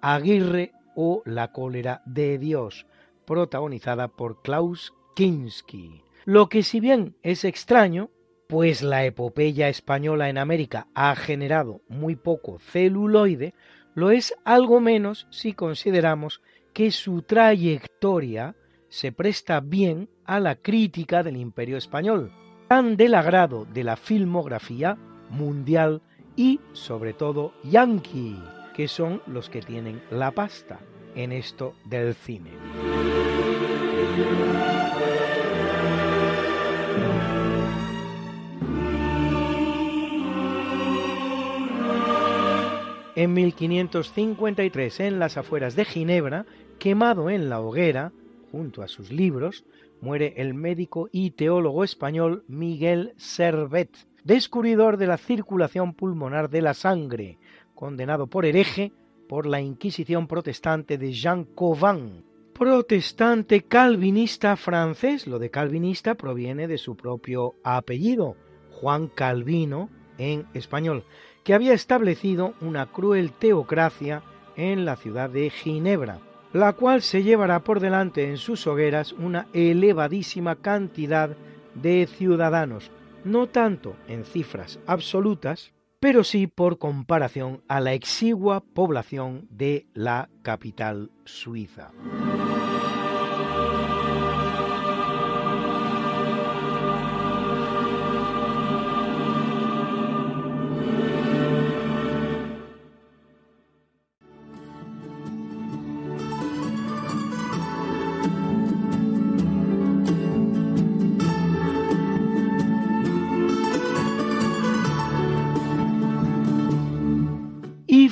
[0.00, 2.86] Aguirre o La cólera de Dios,
[3.26, 6.04] protagonizada por Klaus Kinski.
[6.24, 8.10] Lo que si bien es extraño,
[8.48, 13.54] pues la epopeya española en América ha generado muy poco celuloide,
[13.94, 16.40] lo es algo menos si consideramos
[16.72, 18.56] que su trayectoria
[18.88, 22.32] se presta bien a la crítica del imperio español,
[22.68, 24.96] tan del agrado de la filmografía
[25.28, 26.00] mundial
[26.34, 28.42] y sobre todo yankee,
[28.74, 30.80] que son los que tienen la pasta
[31.14, 32.52] en esto del cine.
[43.18, 46.46] En 1553, en las afueras de Ginebra,
[46.78, 48.12] quemado en la hoguera,
[48.52, 49.64] junto a sus libros,
[50.00, 53.90] muere el médico y teólogo español Miguel Servet,
[54.22, 57.38] descubridor de la circulación pulmonar de la sangre,
[57.74, 58.92] condenado por hereje
[59.28, 65.26] por la Inquisición protestante de Jean Cauvin, protestante calvinista francés.
[65.26, 68.36] Lo de calvinista proviene de su propio apellido,
[68.70, 71.04] Juan Calvino en español
[71.44, 74.22] que había establecido una cruel teocracia
[74.56, 76.18] en la ciudad de Ginebra,
[76.52, 81.30] la cual se llevará por delante en sus hogueras una elevadísima cantidad
[81.74, 82.90] de ciudadanos,
[83.24, 90.28] no tanto en cifras absolutas, pero sí por comparación a la exigua población de la
[90.42, 91.90] capital suiza.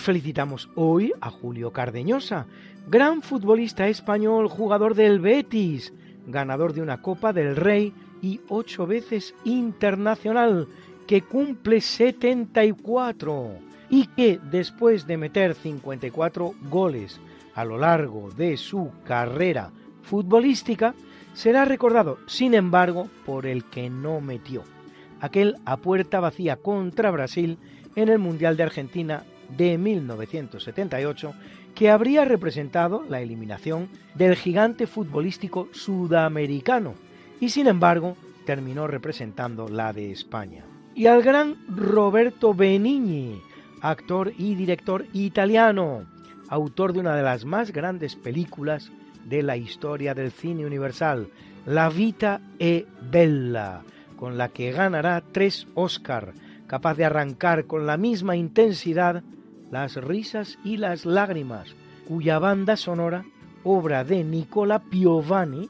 [0.07, 2.47] Felicitamos hoy a Julio Cardeñosa,
[2.87, 5.93] gran futbolista español, jugador del Betis,
[6.29, 7.93] ganador de una Copa del Rey
[8.23, 10.69] y ocho veces internacional,
[11.09, 13.49] que cumple 74
[13.91, 17.21] y que después de meter 54 goles
[17.57, 19.73] a lo largo de su carrera
[20.03, 20.95] futbolística,
[21.35, 24.63] será recordado, sin embargo, por el que no metió,
[25.21, 27.59] aquel a puerta vacía contra Brasil
[27.97, 29.25] en el Mundial de Argentina
[29.57, 31.35] de 1978
[31.75, 36.95] que habría representado la eliminación del gigante futbolístico sudamericano
[37.39, 38.17] y sin embargo
[38.47, 40.65] terminó representando la de España.
[40.95, 43.43] Y al gran Roberto Benigni,
[43.83, 46.07] actor y director italiano,
[46.49, 48.91] autor de una de las más grandes películas
[49.27, 51.29] de la historia del cine universal,
[51.67, 53.83] La vita e bella,
[54.17, 56.33] con la que ganará tres Oscar,
[56.67, 59.23] capaz de arrancar con la misma intensidad
[59.71, 61.75] las risas y las lágrimas,
[62.07, 63.25] cuya banda sonora,
[63.65, 65.69] obra de Nicola Piovani,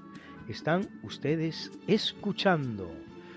[0.49, 2.91] están ustedes escuchando.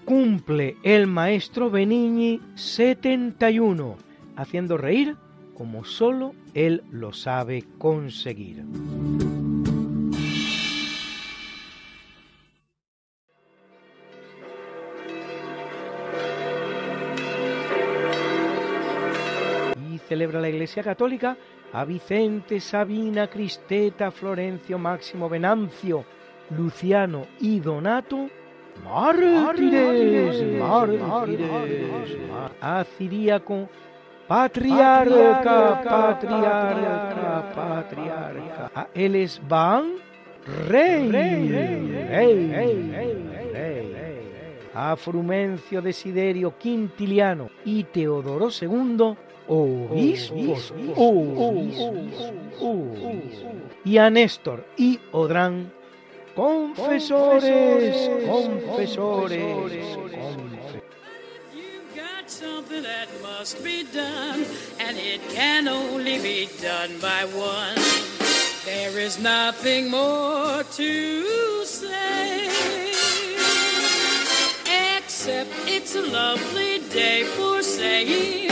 [0.05, 3.95] cumple el maestro Benigni 71,
[4.35, 5.15] haciendo reír
[5.53, 8.63] como solo él lo sabe conseguir.
[20.09, 21.37] Celebra la Iglesia Católica
[21.71, 26.03] a Vicente, Sabina, Cristeta, Florencio, Máximo, Venancio,
[26.49, 28.27] Luciano y Donato,
[28.83, 32.17] mártires, mártires,
[32.59, 33.69] a Ciriaco,
[34.27, 39.93] patriarca, patriarca, patriarca, a Elesban,
[40.67, 41.49] rey, rey,
[42.09, 42.79] rey,
[44.73, 52.85] a Frumencio, Desiderio, Quintiliano y Teodoro II, Oh, oh, obispos, oh,
[53.83, 55.73] y a Néstor y Odrán,
[56.35, 59.99] confesores, confesores, confesores.
[62.29, 64.45] something that must be done,
[64.79, 67.75] and it can only be done by one.
[68.65, 72.47] There is nothing more to say,
[74.97, 78.48] except it's a lovely day for saying it's a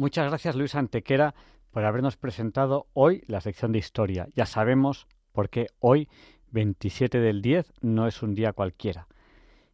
[0.00, 1.34] Muchas gracias Luis Antequera
[1.70, 4.28] por habernos presentado hoy la sección de historia.
[4.34, 6.08] Ya sabemos por qué hoy,
[6.52, 9.08] 27 del 10, no es un día cualquiera.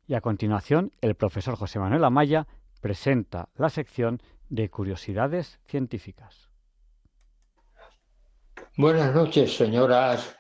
[0.07, 2.47] Y a continuación, el profesor José Manuel Amaya
[2.81, 6.46] presenta la sección de curiosidades científicas.
[8.79, 10.37] Buenas noches, señoras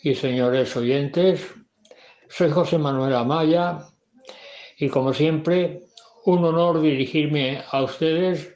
[0.00, 1.52] y señores oyentes.
[2.28, 3.88] Soy José Manuel Amaya
[4.78, 5.80] y, como siempre,
[6.26, 8.54] un honor dirigirme a ustedes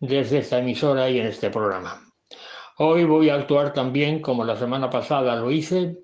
[0.00, 2.02] desde esta emisora y en este programa.
[2.78, 5.98] Hoy voy a actuar también, como la semana pasada lo hice,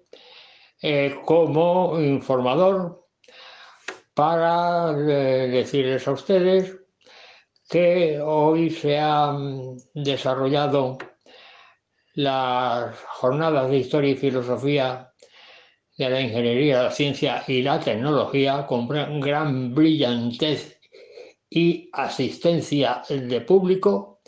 [0.81, 3.09] eh, como informador
[4.14, 6.77] para eh, decirles a ustedes
[7.68, 10.97] que hoy se han desarrollado
[12.16, 15.12] las jornadas de historia y filosofía
[15.98, 18.88] de la ingeniería, la ciencia y la tecnología con
[19.20, 20.80] gran brillantez
[21.51, 24.20] y asistencia de público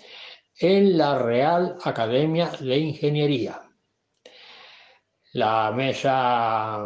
[0.61, 3.63] en la Real Academia de Ingeniería.
[5.33, 6.79] La mesa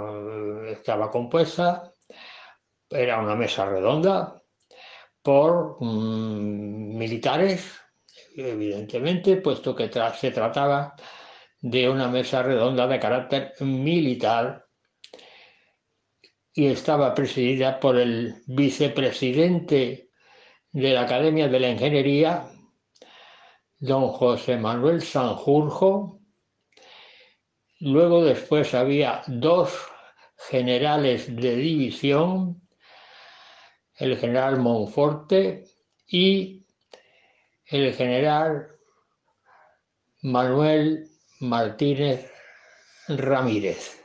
[0.69, 1.93] estaba compuesta,
[2.89, 4.41] era una mesa redonda,
[5.21, 7.82] por mm, militares,
[8.37, 10.95] evidentemente, puesto que se trataba
[11.61, 14.67] de una mesa redonda de carácter militar
[16.53, 20.11] y estaba presidida por el vicepresidente
[20.73, 22.49] de la Academia de la Ingeniería,
[23.79, 26.21] don José Manuel Sanjurjo.
[27.81, 29.73] Luego después había dos
[30.49, 32.63] generales de división,
[33.97, 35.65] el general Monforte
[36.07, 36.62] y
[37.73, 38.69] el general
[40.21, 41.09] Manuel
[41.41, 42.31] Martínez
[43.09, 43.99] Ramírez.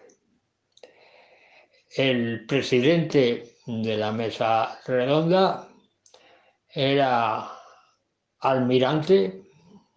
[1.95, 5.67] El presidente de la mesa redonda
[6.69, 7.51] era
[8.39, 9.43] almirante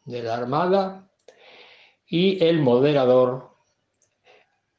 [0.05, 1.09] de la Armada
[2.07, 3.51] y el moderador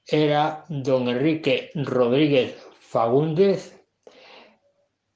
[0.05, 3.80] era don Enrique Rodríguez Fagúndez,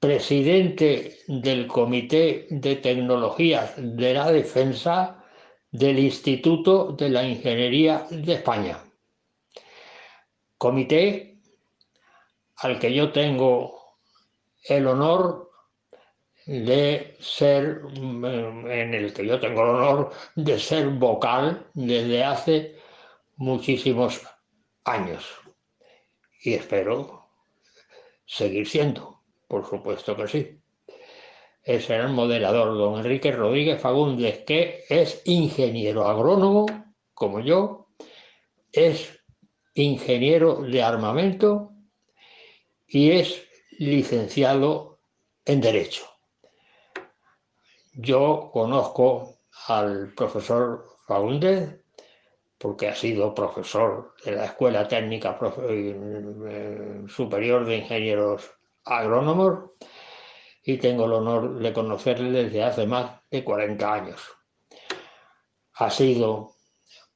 [0.05, 5.25] presidente del Comité de Tecnologías de la Defensa
[5.71, 8.77] del Instituto de la Ingeniería de España.
[10.59, 11.41] Comité
[12.57, 13.95] al que yo tengo
[14.69, 15.49] el honor
[16.45, 22.75] de ser, mm, en el que yo tengo el honor de ser vocal desde hace
[23.37, 24.21] muchísimos
[24.83, 25.25] años.
[26.43, 27.27] Y espero
[28.27, 29.14] seguir siendo,
[29.47, 30.59] por supuesto que sí.
[31.63, 36.65] Ese era el moderador, don Enrique Rodríguez Fagúndez, que es ingeniero agrónomo,
[37.13, 37.87] como yo,
[38.71, 39.19] es
[39.73, 41.71] ingeniero de armamento
[42.87, 43.47] y es
[43.79, 44.99] licenciado
[45.43, 46.05] en Derecho.
[47.93, 51.81] Yo conozco al profesor Faúndez
[52.57, 55.37] porque ha sido profesor de la Escuela Técnica
[55.69, 58.54] eh, Superior de Ingenieros
[58.85, 59.71] Agrónomos
[60.63, 64.21] y tengo el honor de conocerle desde hace más de 40 años.
[65.73, 66.53] Ha sido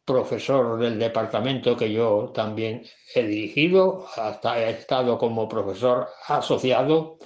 [0.03, 2.83] profesor del departamento que yo también
[3.13, 7.19] he dirigido, hasta he estado como profesor asociado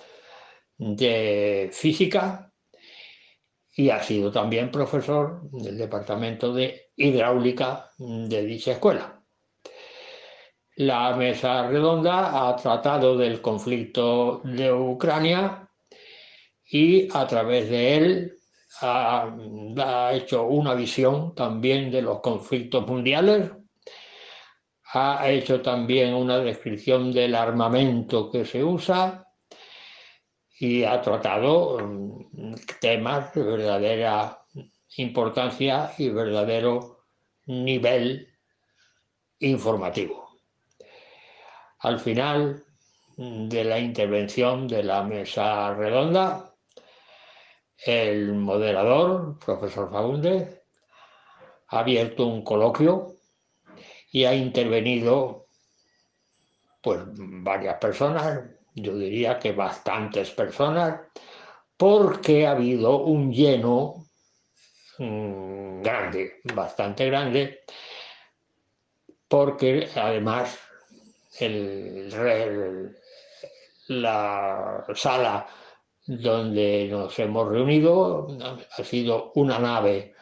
[0.78, 2.52] de física
[3.76, 9.22] y ha sido también profesor del Departamento de Hidráulica de dicha escuela.
[10.77, 15.69] La mesa redonda ha tratado del conflicto de Ucrania
[16.65, 18.37] y a través de él
[18.81, 23.51] ha, hecho una visión también de los conflictos mundiales,
[24.93, 29.27] ha hecho también una descripción del armamento que se usa
[30.59, 34.39] y ha tratado mm, temas de verdadera
[34.97, 37.05] importancia y verdadero
[37.45, 38.27] nivel
[39.39, 40.22] informativo.
[41.84, 42.64] Al final
[43.18, 46.55] de la intervención de la mesa redonda,
[47.85, 50.64] el moderador, profesor Faúndez,
[51.68, 53.18] ha abierto un coloquio
[54.14, 55.47] y ha intervenido
[56.81, 58.43] pues varias personas,
[58.76, 61.01] yo diría que bastantes personas,
[61.76, 64.05] porque ha habido un lleno
[64.99, 67.60] mm, grande, bastante grande,
[69.27, 70.62] porque además
[73.88, 75.48] la sala
[76.06, 78.28] donde nos hemos reunido
[78.78, 80.14] ha sido una nave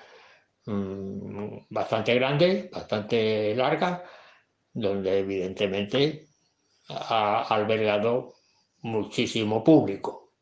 [0.65, 4.03] mm, bastante grande, bastante larga,
[4.73, 6.27] donde evidentemente
[6.89, 8.33] ha albergado
[8.81, 10.33] muchísimo público.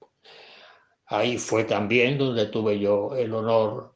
[1.08, 3.96] Ahí fue también donde tuve yo el honor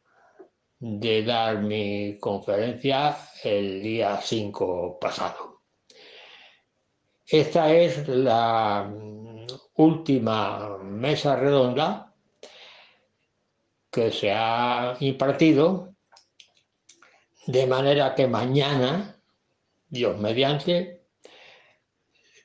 [0.79, 5.52] de dar mi conferencia el día 5 pasado.
[7.25, 8.91] Esta es la
[9.75, 12.13] última mesa redonda
[13.89, 15.93] que se ha impartido,
[17.47, 19.21] de manera que mañana,
[19.87, 21.03] Dios mediante,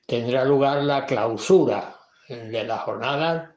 [0.06, 1.98] tendrá lugar la clausura
[2.28, 3.56] de la jornada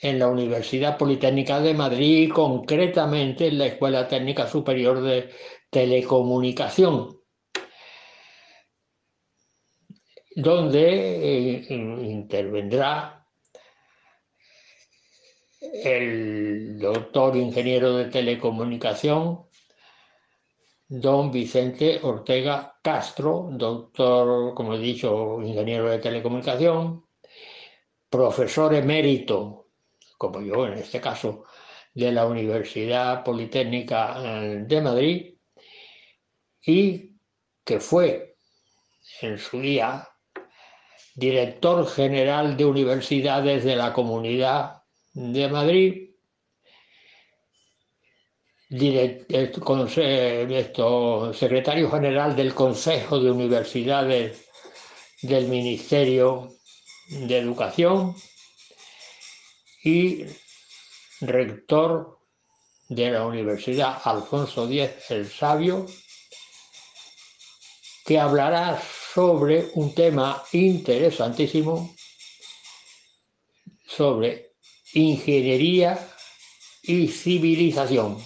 [0.00, 5.30] en la Universidad Politécnica de Madrid, concretamente en la Escuela Técnica Superior de
[5.70, 7.21] Telecomunicación,
[10.34, 13.26] donde eh, intervendrá
[15.60, 19.46] el doctor ingeniero de telecomunicación
[20.88, 27.06] don Vicente Ortega Castro, doctor, como he dicho, ingeniero de telecomunicación,
[28.10, 29.68] profesor emérito,
[30.18, 31.44] como yo en este caso,
[31.94, 35.34] de la Universidad Politécnica eh, de Madrid,
[36.66, 37.16] y
[37.64, 38.36] que fue
[39.22, 40.11] en su día
[41.14, 44.82] director general de universidades de la Comunidad
[45.14, 46.08] de Madrid.
[51.34, 54.48] Secretario general del Consejo de Universidades
[55.20, 56.48] del Ministerio
[57.10, 58.14] de Educación
[59.84, 60.24] y
[61.20, 62.18] rector
[62.88, 65.86] de la Universidad Alfonso X el Sabio,
[68.06, 68.80] que hablará
[69.14, 71.94] sobre un tema interesantísimo,
[73.86, 74.54] sobre
[74.94, 76.08] ingeniería
[76.82, 78.18] y civilización.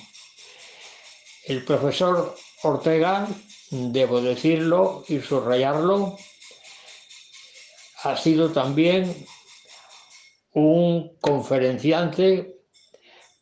[1.44, 3.26] El profesor Ortega,
[3.70, 6.16] debo decirlo y subrayarlo,
[8.04, 9.26] ha sido también
[10.52, 12.60] un conferenciante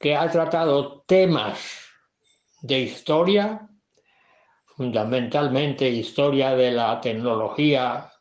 [0.01, 1.59] que ha tratado temas
[2.63, 3.69] de historia,
[4.77, 8.13] fundamentalmente historia de la tecnología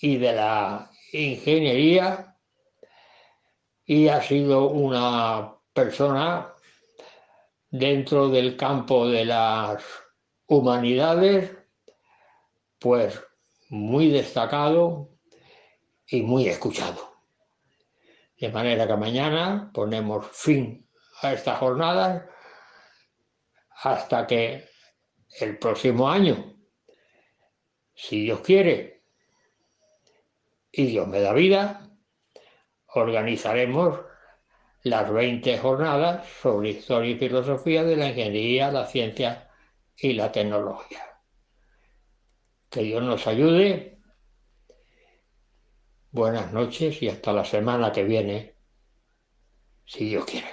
[0.00, 2.36] y de la ingeniería,
[3.84, 6.52] y ha sido una persona
[7.70, 9.82] dentro del campo de las
[10.46, 11.56] humanidades,
[12.78, 13.20] pues
[13.70, 15.10] muy destacado
[16.06, 17.08] y muy escuchado.
[18.38, 20.88] De manera que mañana ponemos fin
[21.22, 22.28] a esta jornada
[23.82, 24.67] hasta que
[25.40, 26.54] el próximo año,
[27.94, 29.02] si Dios quiere
[30.70, 31.90] y Dios me da vida,
[32.94, 34.00] organizaremos
[34.82, 39.50] las 20 jornadas sobre historia y filosofía de la ingeniería, la ciencia
[39.96, 41.02] y la tecnología.
[42.70, 43.98] Que Dios nos ayude.
[46.10, 48.54] Buenas noches y hasta la semana que viene,
[49.84, 50.48] si Dios quiere.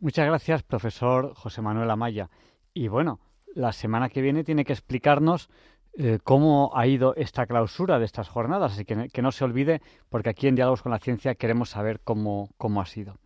[0.00, 2.30] Muchas gracias, profesor José Manuel Amaya.
[2.72, 3.18] Y bueno,
[3.54, 5.48] la semana que viene tiene que explicarnos
[5.94, 9.82] eh, cómo ha ido esta clausura de estas jornadas, así que, que, no se olvide,
[10.08, 13.16] porque aquí en Diálogos con la Ciencia queremos saber cómo, cómo ha sido.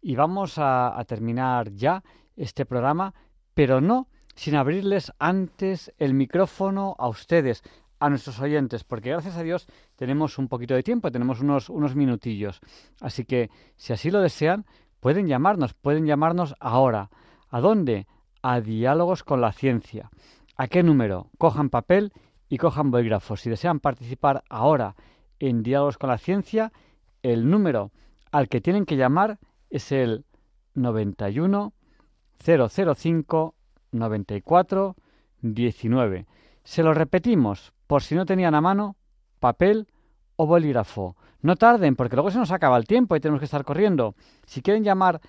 [0.00, 2.04] Y vamos a, a terminar ya
[2.36, 3.14] este programa,
[3.54, 4.06] pero no
[4.36, 7.64] sin abrirles antes el micrófono a ustedes,
[7.98, 9.66] a nuestros oyentes, porque gracias a Dios
[9.96, 12.60] tenemos un poquito de tiempo, tenemos unos, unos minutillos.
[13.00, 14.64] Así que, si así lo desean,
[15.00, 17.10] pueden llamarnos, pueden llamarnos ahora.
[17.50, 18.06] ¿A dónde?
[18.42, 20.10] A Diálogos con la Ciencia.
[20.56, 21.30] ¿A qué número?
[21.38, 22.12] Cojan papel
[22.48, 23.36] y cojan bolígrafo.
[23.36, 24.96] Si desean participar ahora
[25.38, 26.72] en Diálogos con la Ciencia,
[27.22, 27.92] el número
[28.30, 29.38] al que tienen que llamar
[29.70, 30.24] es el
[30.74, 31.72] 91
[32.38, 33.54] 005
[33.92, 34.96] 94
[35.40, 36.26] 19.
[36.64, 38.96] Se lo repetimos, por si no tenían a mano,
[39.40, 39.88] papel
[40.36, 41.16] o bolígrafo.
[41.40, 44.14] No tarden, porque luego se nos acaba el tiempo y tenemos que estar corriendo.
[44.46, 45.20] Si quieren llamar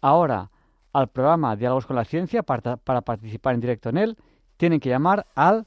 [0.00, 0.50] ahora
[0.94, 4.16] al programa Diálogos con la Ciencia para, participar en directo en él,
[4.56, 5.66] tienen que llamar al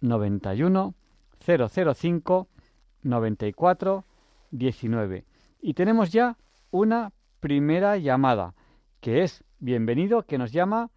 [0.00, 0.94] 91
[1.40, 2.48] 005
[3.04, 4.04] 94
[4.50, 5.24] 19.
[5.62, 6.36] Y tenemos ya
[6.72, 8.54] una primera llamada,
[9.00, 10.90] que es bienvenido, que nos llama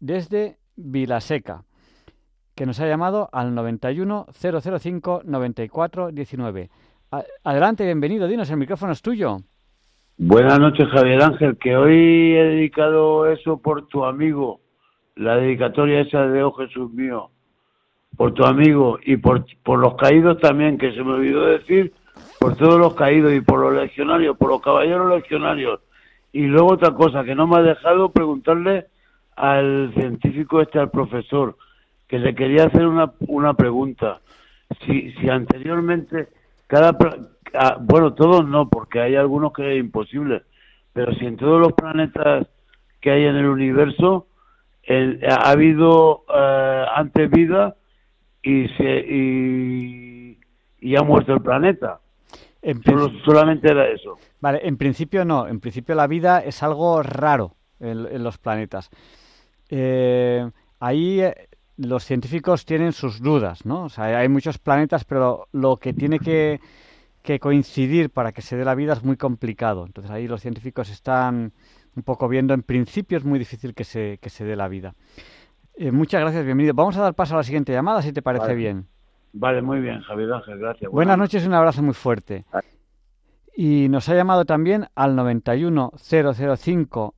[0.00, 1.64] desde Vilaseca,
[2.54, 6.70] que nos ha llamado al 91 005 94 19.
[7.44, 9.42] Adelante, bienvenido, dinos, el micrófono es tuyo.
[10.18, 14.60] Buenas noches, Javier Ángel, que hoy he dedicado eso por tu amigo,
[15.16, 17.30] la dedicatoria esa de Oh Jesús mío,
[18.16, 21.94] por tu amigo y por, por los caídos también, que se me olvidó decir,
[22.38, 25.80] por todos los caídos y por los legionarios, por los caballeros legionarios.
[26.30, 28.86] Y luego otra cosa, que no me ha dejado preguntarle
[29.34, 31.56] al científico este, al profesor,
[32.06, 34.20] que le quería hacer una, una pregunta.
[34.84, 36.28] Si, si anteriormente,
[36.66, 36.96] cada,
[37.54, 40.42] ah, bueno, todos no, porque hay algunos que es imposible,
[40.92, 42.46] pero si en todos los planetas
[43.00, 44.26] que hay en el universo
[45.28, 47.76] ha habido eh, antes vida
[48.42, 50.38] y, se, y,
[50.80, 52.00] y ha muerto el planeta.
[53.24, 54.18] solamente era eso.
[54.40, 55.46] Vale, en principio no.
[55.46, 58.90] En principio la vida es algo raro en, los planetas.
[59.68, 60.48] Eh,
[60.80, 63.84] ahí eh, los científicos tienen sus dudas, ¿no?
[63.84, 66.60] O sea, hay muchos planetas, pero lo que tiene que,
[67.22, 69.86] que coincidir para que se dé la vida es muy complicado.
[69.86, 71.52] Entonces ahí los científicos están
[71.96, 72.54] un poco viendo.
[72.54, 74.94] En principio es muy difícil que se, que se dé la vida.
[75.74, 76.74] Eh, muchas gracias, bienvenido.
[76.74, 78.86] Vamos a dar paso a la siguiente llamada, si te parece bien.
[79.32, 80.90] Vale, muy bien, Javier Ángel, gracias.
[80.90, 82.44] Buenas, noches y un abrazo muy fuerte.
[83.54, 87.14] Y nos ha llamado también al 91005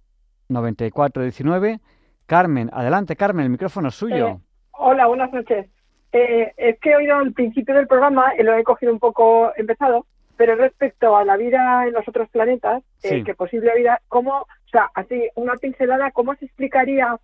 [0.48, 1.80] 9419
[2.26, 2.70] Carmen.
[2.72, 4.28] Adelante, Carmen, el micrófono es suyo.
[4.28, 4.38] Eh,
[4.72, 5.68] hola, buenas noches.
[6.14, 9.52] Eh, es que he oído el principio del programa y lo he cogido un poco
[9.56, 14.68] empezado, pero respecto a la vida en los otros planetas, que posible vida, ¿cómo, o
[14.70, 17.18] sea, así, una pincelada, ¿cómo se explicaría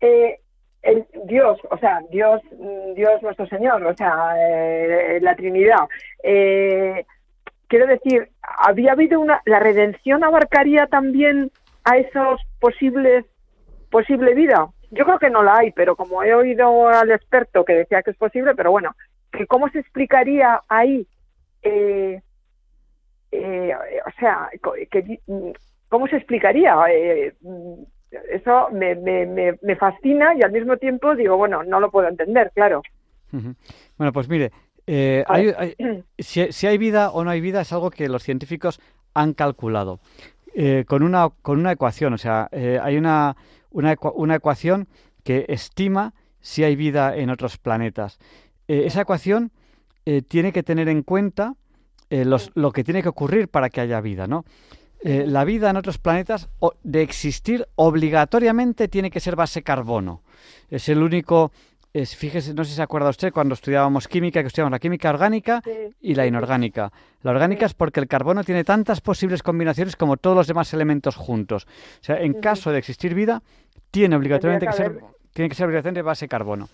[0.00, 0.40] eh,
[0.82, 2.40] el Dios, o sea, Dios,
[2.94, 5.88] Dios nuestro Señor, o sea, eh, la Trinidad.
[6.22, 7.04] Eh,
[7.66, 11.50] quiero decir, había habido una, la redención abarcaría también
[11.84, 13.24] a esos posibles,
[13.90, 14.68] posible vida.
[14.90, 18.12] Yo creo que no la hay, pero como he oído al experto que decía que
[18.12, 18.94] es posible, pero bueno,
[19.48, 21.06] cómo se explicaría ahí,
[21.62, 22.20] eh,
[23.32, 24.48] o sea,
[24.90, 25.20] que,
[25.88, 26.76] cómo se explicaría
[28.30, 32.50] eso me, me, me, fascina y al mismo tiempo digo, bueno, no lo puedo entender,
[32.54, 32.82] claro.
[33.98, 34.52] Bueno, pues mire,
[34.86, 35.24] eh,
[36.18, 38.80] si, hay vida o no hay vida es algo que los científicos
[39.14, 40.00] han calculado
[40.54, 42.14] eh, con, una, con una ecuación.
[42.14, 43.36] O sea, eh, hay una,
[43.70, 44.88] una, una, ecuación
[45.24, 48.18] que estima si hay vida en otros planetas.
[48.68, 49.52] esa ecuación
[50.28, 51.56] tiene que tener en cuenta
[52.10, 54.44] los, lo que tiene que ocurrir para que haya vida, ¿no?
[55.00, 56.48] Eh, la vida en otros planetas,
[56.82, 60.22] de existir, obligatoriamente tiene que ser base carbono.
[60.70, 61.52] Es el único,
[62.02, 65.08] es, fíjese, no sé si se acuerda usted cuando estudiábamos química, que estudiábamos la química
[65.08, 65.62] orgánica
[66.00, 66.92] y la inorgánica.
[67.22, 71.16] La orgánica es porque el carbono tiene tantas posibles combinaciones como todos los demás elementos
[71.16, 71.66] juntos.
[72.00, 73.42] O sea, en caso de existir vida,
[73.90, 75.00] tiene obligatoriamente que, ser,
[75.32, 76.68] tiene que ser obligatoriamente base carbono.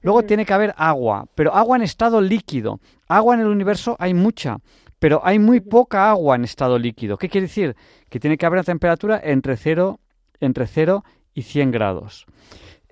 [0.00, 2.80] Luego tiene que haber agua, pero agua en estado líquido.
[3.08, 4.58] Agua en el universo hay mucha
[4.98, 7.18] pero hay muy poca agua en estado líquido.
[7.18, 7.74] ¿Qué quiere decir?
[8.08, 9.98] Que tiene que haber una temperatura entre 0,
[10.38, 11.02] entre 0
[11.34, 12.26] y 100 grados.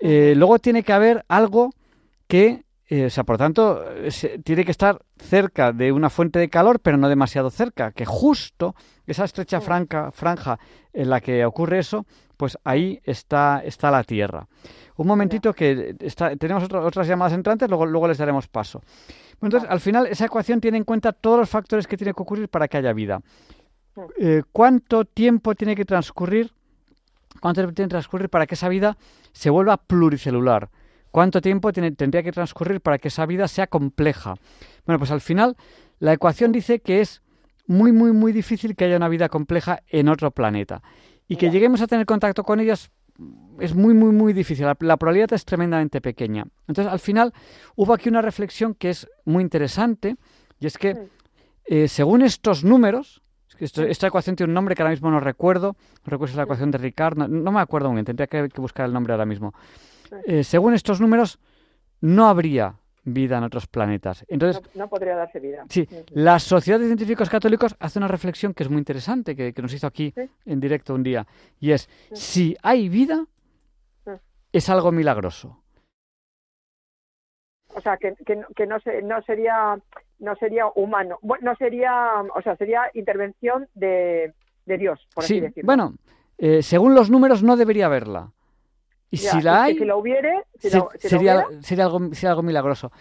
[0.01, 1.69] Eh, luego tiene que haber algo
[2.27, 3.83] que, eh, o sea, por tanto,
[4.43, 8.75] tiene que estar cerca de una fuente de calor, pero no demasiado cerca, que justo
[9.05, 10.59] esa estrecha franja
[10.91, 12.05] en la que ocurre eso,
[12.35, 14.47] pues ahí está, está la Tierra.
[14.97, 15.95] Un momentito que
[16.39, 18.81] tenemos otras llamadas entrantes, luego, luego les daremos paso.
[19.41, 22.49] Entonces, al final, esa ecuación tiene en cuenta todos los factores que tiene que ocurrir
[22.49, 23.21] para que haya vida.
[24.17, 26.51] Eh, ¿Cuánto tiempo tiene que transcurrir?
[27.41, 28.97] ¿Cuánto tiene que transcurrir para que esa vida
[29.33, 30.69] se vuelva pluricelular?
[31.09, 34.35] ¿Cuánto tiempo tendría que transcurrir para que esa vida sea compleja?
[34.85, 35.57] Bueno, pues al final
[35.99, 37.21] la ecuación dice que es
[37.65, 40.83] muy, muy, muy difícil que haya una vida compleja en otro planeta.
[41.27, 42.91] Y que lleguemos a tener contacto con ellos
[43.59, 44.65] es muy, muy, muy difícil.
[44.65, 46.45] La, probabilidad es tremendamente pequeña.
[46.67, 47.33] Entonces, al final,
[47.75, 50.15] hubo aquí una reflexión que es muy interesante,
[50.59, 51.07] y es que,
[51.65, 53.21] eh, según estos números,
[53.61, 55.75] esta ecuación tiene un nombre que ahora mismo no recuerdo.
[56.03, 57.17] recuerdo si es la ecuación de Ricard.
[57.17, 59.53] No, me acuerdo muy bien, tendría que, buscar el nombre ahora mismo.
[60.25, 61.39] Eh, según estos números,
[62.01, 64.25] no habría vida en otros planetas.
[64.27, 65.65] Entonces, no, podría darse vida.
[65.69, 69.73] Sí, la Sociedad de Científicos Católicos hace una reflexión que es muy interesante, que, nos
[69.73, 70.13] hizo aquí
[70.45, 71.25] en directo un día,
[71.59, 73.25] y es, si hay vida,
[74.51, 75.61] es algo milagroso.
[77.73, 79.79] O sea, que, que, no, no, sería
[80.21, 84.33] no sería humano, no sería, o sea, sería intervención de,
[84.65, 85.65] de Dios, por así decirlo.
[85.65, 85.95] Bueno,
[86.37, 88.31] eh, según los números no debería haberla.
[89.09, 92.93] Y si la hay, si lo hubiere, sería, sería, algo, algo milagroso.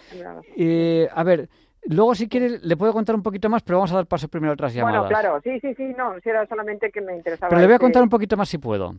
[0.56, 1.48] Eh, a ver,
[1.84, 4.50] luego si quiere le puedo contar un poquito más, pero vamos a dar paso primero
[4.50, 5.02] a otras llamadas.
[5.02, 7.48] Bueno, claro, sí, sí, sí, no, si era solamente que me interesaba.
[7.48, 8.92] Pero le voy a contar un poquito más si puedo.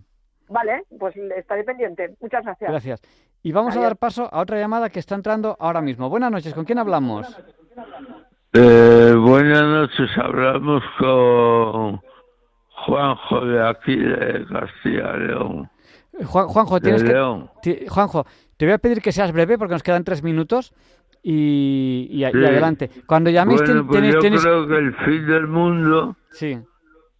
[0.48, 2.16] Vale, pues estaré pendiente.
[2.22, 2.70] Muchas gracias.
[2.70, 3.02] Gracias.
[3.44, 6.10] Y vamos a dar paso a otra llamada que está entrando ahora mismo.
[6.10, 7.28] Buenas noches, ¿con quién hablamos?
[8.54, 12.02] Eh, buenas noches, hablamos con
[12.86, 15.70] Juanjo de aquí de Castilla León.
[16.26, 18.26] Juanjo, tienes que, Juanjo,
[18.58, 20.74] te voy a pedir que seas breve porque nos quedan tres minutos
[21.24, 22.90] y, adelante.
[23.06, 26.60] Cuando llaméis bueno, pues yo creo que el fin del mundo sí.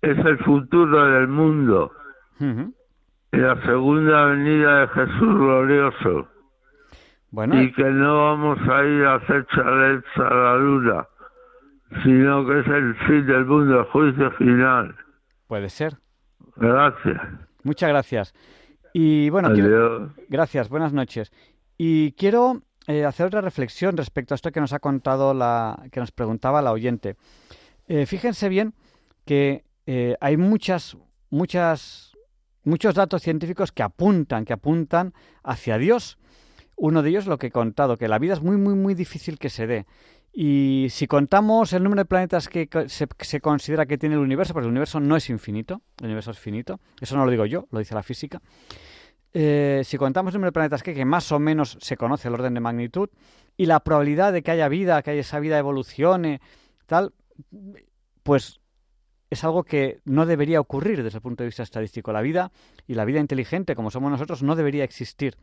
[0.02, 1.92] es el futuro del mundo.
[2.40, 6.28] Y la segunda venida de Jesús glorioso.
[7.32, 7.62] Bueno.
[7.62, 11.08] Y que no vamos a ir a hacer chalets a la luna,
[12.04, 14.96] sino que es el fin del mundo, el juicio final.
[15.48, 15.98] Puede ser.
[16.58, 17.22] Gracias.
[17.64, 18.34] Muchas gracias.
[18.94, 19.50] Y bueno,
[20.28, 21.32] gracias, buenas noches.
[21.78, 26.00] Y quiero eh, hacer otra reflexión respecto a esto que nos ha contado la, que
[26.00, 27.16] nos preguntaba la oyente.
[27.88, 28.74] Eh, fíjense bien
[29.26, 30.98] que eh, hay muchas,
[31.30, 32.18] muchas,
[32.64, 35.14] muchos datos científicos que apuntan, que apuntan
[35.44, 36.18] hacia Dios.
[36.84, 39.38] Uno de ellos lo que he contado, que la vida es muy, muy, muy difícil
[39.38, 39.86] que se dé.
[40.34, 44.66] Y si contamos el número de planetas que se, considera que tiene el universo, porque
[44.66, 47.78] el universo no es infinito, el universo es finito, eso no lo digo yo, lo
[47.78, 48.42] dice la física.
[49.32, 52.34] Eh, si contamos el número de planetas que, que más o menos se conoce el
[52.34, 53.10] orden de magnitud,
[53.56, 56.42] y la probabilidad de que haya vida, que esa vida evolucione,
[56.88, 57.14] tal,
[58.24, 58.60] pues
[59.30, 62.12] es algo que no debería ocurrir desde el punto de vista estadístico.
[62.12, 62.52] La vida
[62.88, 65.38] y la vida inteligente, como somos nosotros, no debería existir.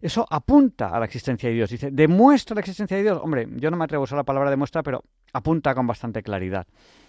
[0.00, 1.70] Eso apunta a la existencia de Dios.
[1.70, 3.20] Dice, demuestra la existencia de Dios.
[3.22, 6.66] Hombre, yo no me atrevo a usar la palabra demuestra, pero apunta con bastante claridad.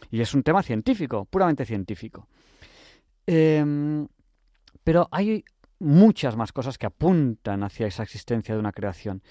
[0.10, 2.28] Y es un tema científico, puramente científico.
[3.26, 4.08] Em,
[4.84, 5.44] pero hay
[5.80, 9.22] muchas más cosas que apuntan hacia esa existencia de una creación.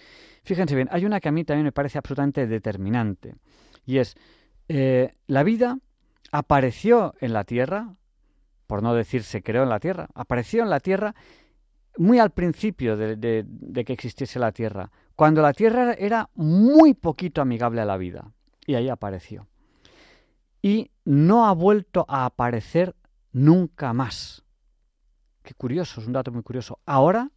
[0.45, 3.35] Fíjense bien, hay una que a mí también me parece absolutamente determinante.
[3.85, 4.17] Y es,
[4.69, 5.79] eh, la vida
[6.31, 7.95] apareció en la Tierra,
[8.67, 11.15] por no decir se creó en la Tierra, apareció en la Tierra
[11.99, 17.81] muy al principio de, que existiese la Tierra, cuando la Tierra era muy poquito amigable
[17.81, 18.33] a la vida.
[18.67, 19.47] Y ahí apareció.
[20.61, 22.97] Y no ha vuelto a aparecer
[23.33, 24.45] nunca más.
[25.43, 26.81] Qué curioso, es un dato muy curioso.
[26.85, 27.31] Ahora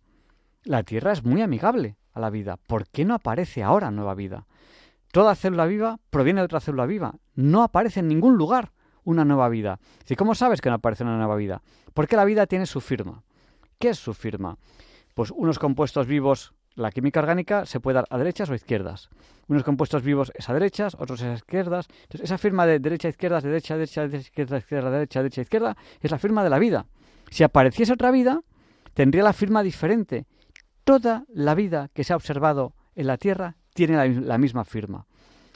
[0.64, 2.57] la Tierra es muy amigable a la vida.
[2.57, 4.48] ¿Por qué no aparece ahora nueva vida?
[5.11, 7.15] Toda célula viva proviene de otra célula viva.
[7.36, 8.72] No aparece en ningún lugar
[9.03, 9.80] una nueva vida.
[10.07, 11.61] ¿Y cómo sabes que no aparece una nueva vida?
[11.94, 13.23] Porque la vida tiene su firma.
[13.80, 14.57] ¿Qué es su firma?
[15.14, 19.10] Pues unos compuestos vivos, la química orgánica se puede dar a derechas o a izquierdas.
[19.47, 21.88] Unos compuestos vivos es a derechas, otros es a izquierdas.
[22.03, 26.11] Entonces, esa firma de derecha, izquierda, derecha, derecha, derecha, izquierda, izquierda, derecha, derecha, izquierda, es
[26.11, 26.88] la firma de la vida.
[27.30, 28.41] Si apareciese otra vida,
[28.93, 30.26] tendría la firma diferente.
[30.84, 35.07] Toda la vida que se ha observado en la Tierra tiene la misma firma.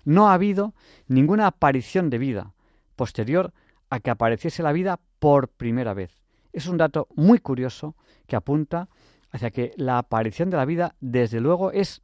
[0.05, 0.73] No ha habido
[1.07, 2.53] ninguna aparición de vida
[2.95, 3.51] posterior
[3.89, 6.22] a que apareciese la vida por primera vez.
[6.53, 7.95] Es un dato muy curioso
[8.27, 8.87] que apunta
[9.31, 12.03] hacia que la aparición de la vida, desde luego, es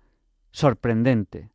[0.51, 1.51] sorprendente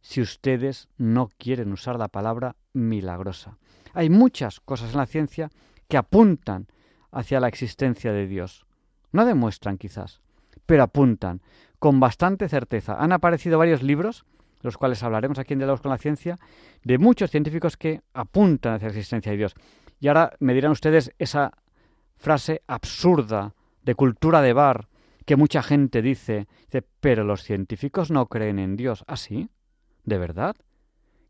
[0.00, 3.58] si ustedes no quieren usar la palabra milagrosa.
[3.92, 5.50] Hay muchas cosas en la ciencia
[5.88, 6.68] que apuntan
[7.10, 8.66] hacia la existencia de Dios.
[9.10, 10.20] No demuestran quizás,
[10.64, 11.42] pero apuntan
[11.80, 12.96] con bastante certeza.
[13.02, 14.24] Han aparecido varios libros,
[14.60, 16.38] los cuales hablaremos aquí en Diálogos con la Ciencia,
[16.84, 19.54] de muchos científicos que apuntan hacia la existencia de Dios.
[19.98, 21.52] Y ahora me dirán ustedes esa
[22.16, 24.88] frase absurda de cultura de bar
[25.24, 29.04] que mucha gente dice, dice, pero los científicos no creen en Dios.
[29.06, 29.48] ¿Ah, sí?
[30.04, 30.56] ¿De verdad?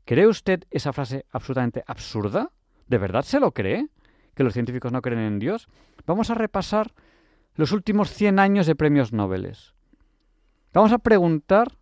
[0.05, 2.51] ¿Cree usted esa frase absolutamente absurda?
[2.87, 3.89] ¿De verdad se lo cree?
[4.35, 5.69] ¿Que los científicos no creen en Dios?
[6.07, 6.93] Vamos a repasar
[7.55, 9.57] los últimos 100 años de premios Nobel.
[10.73, 11.73] Vamos a preguntar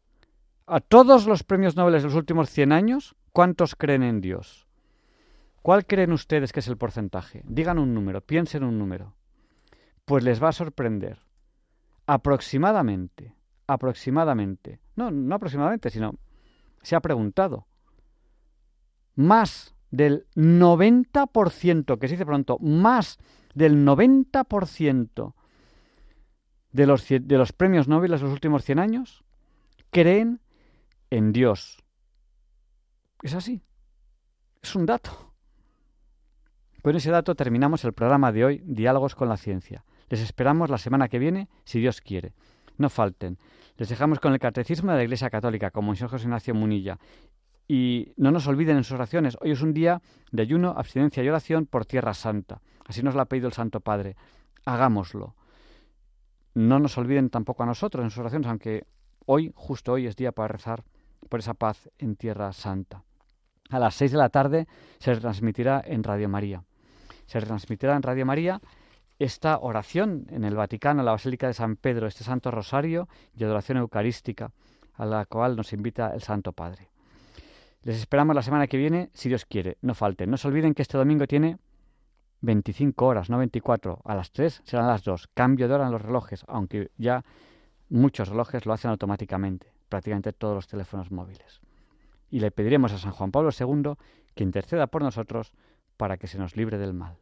[0.66, 4.63] a todos los premios Nobel de los últimos 100 años cuántos creen en Dios.
[5.64, 7.42] ¿Cuál creen ustedes que es el porcentaje?
[7.46, 9.14] Digan un número, piensen un número.
[10.04, 11.20] Pues les va a sorprender.
[12.04, 13.34] Aproximadamente,
[13.66, 16.16] aproximadamente, no, no aproximadamente, sino
[16.82, 17.66] se ha preguntado.
[19.14, 23.16] Más del 90%, que se dice pronto, más
[23.54, 25.34] del 90%
[26.72, 29.24] de los, de los premios Nobel de los últimos 100 años
[29.88, 30.42] creen
[31.08, 31.82] en Dios.
[33.22, 33.62] Es así.
[34.60, 35.33] Es un dato.
[36.84, 39.86] Con ese dato terminamos el programa de hoy, Diálogos con la Ciencia.
[40.10, 42.34] Les esperamos la semana que viene, si Dios quiere.
[42.76, 43.38] No falten.
[43.78, 46.98] Les dejamos con el Catecismo de la Iglesia Católica, como Monseñor José Ignacio Munilla.
[47.66, 49.38] Y no nos olviden en sus oraciones.
[49.40, 52.60] Hoy es un día de ayuno, abstinencia y oración por Tierra Santa.
[52.84, 54.14] Así nos lo ha pedido el Santo Padre.
[54.66, 55.36] Hagámoslo.
[56.52, 58.84] No nos olviden tampoco a nosotros en sus oraciones, aunque
[59.24, 60.84] hoy, justo hoy, es día para rezar
[61.30, 63.04] por esa paz en Tierra Santa.
[63.70, 66.62] A las seis de la tarde se transmitirá en Radio María.
[67.26, 68.60] Se transmitirá en Radio María
[69.18, 73.44] esta oración en el Vaticano, en la Basílica de San Pedro, este Santo Rosario y
[73.44, 74.50] adoración eucarística,
[74.94, 76.88] a la cual nos invita el Santo Padre.
[77.82, 79.76] Les esperamos la semana que viene, si Dios quiere.
[79.82, 80.30] No falten.
[80.30, 81.58] No se olviden que este domingo tiene
[82.40, 84.00] 25 horas, no 24.
[84.04, 85.28] A las 3 serán las 2.
[85.34, 87.24] Cambio de hora en los relojes, aunque ya
[87.90, 91.60] muchos relojes lo hacen automáticamente, prácticamente todos los teléfonos móviles.
[92.30, 93.92] Y le pediremos a San Juan Pablo II
[94.34, 95.52] que interceda por nosotros
[95.96, 97.16] para que se nos libre del mal.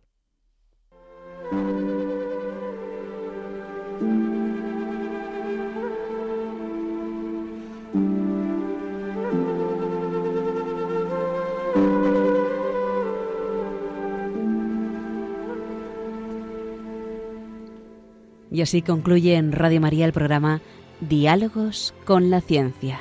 [18.53, 20.61] Y así concluye en Radio María el programa
[21.01, 23.01] Diálogos con la Ciencia.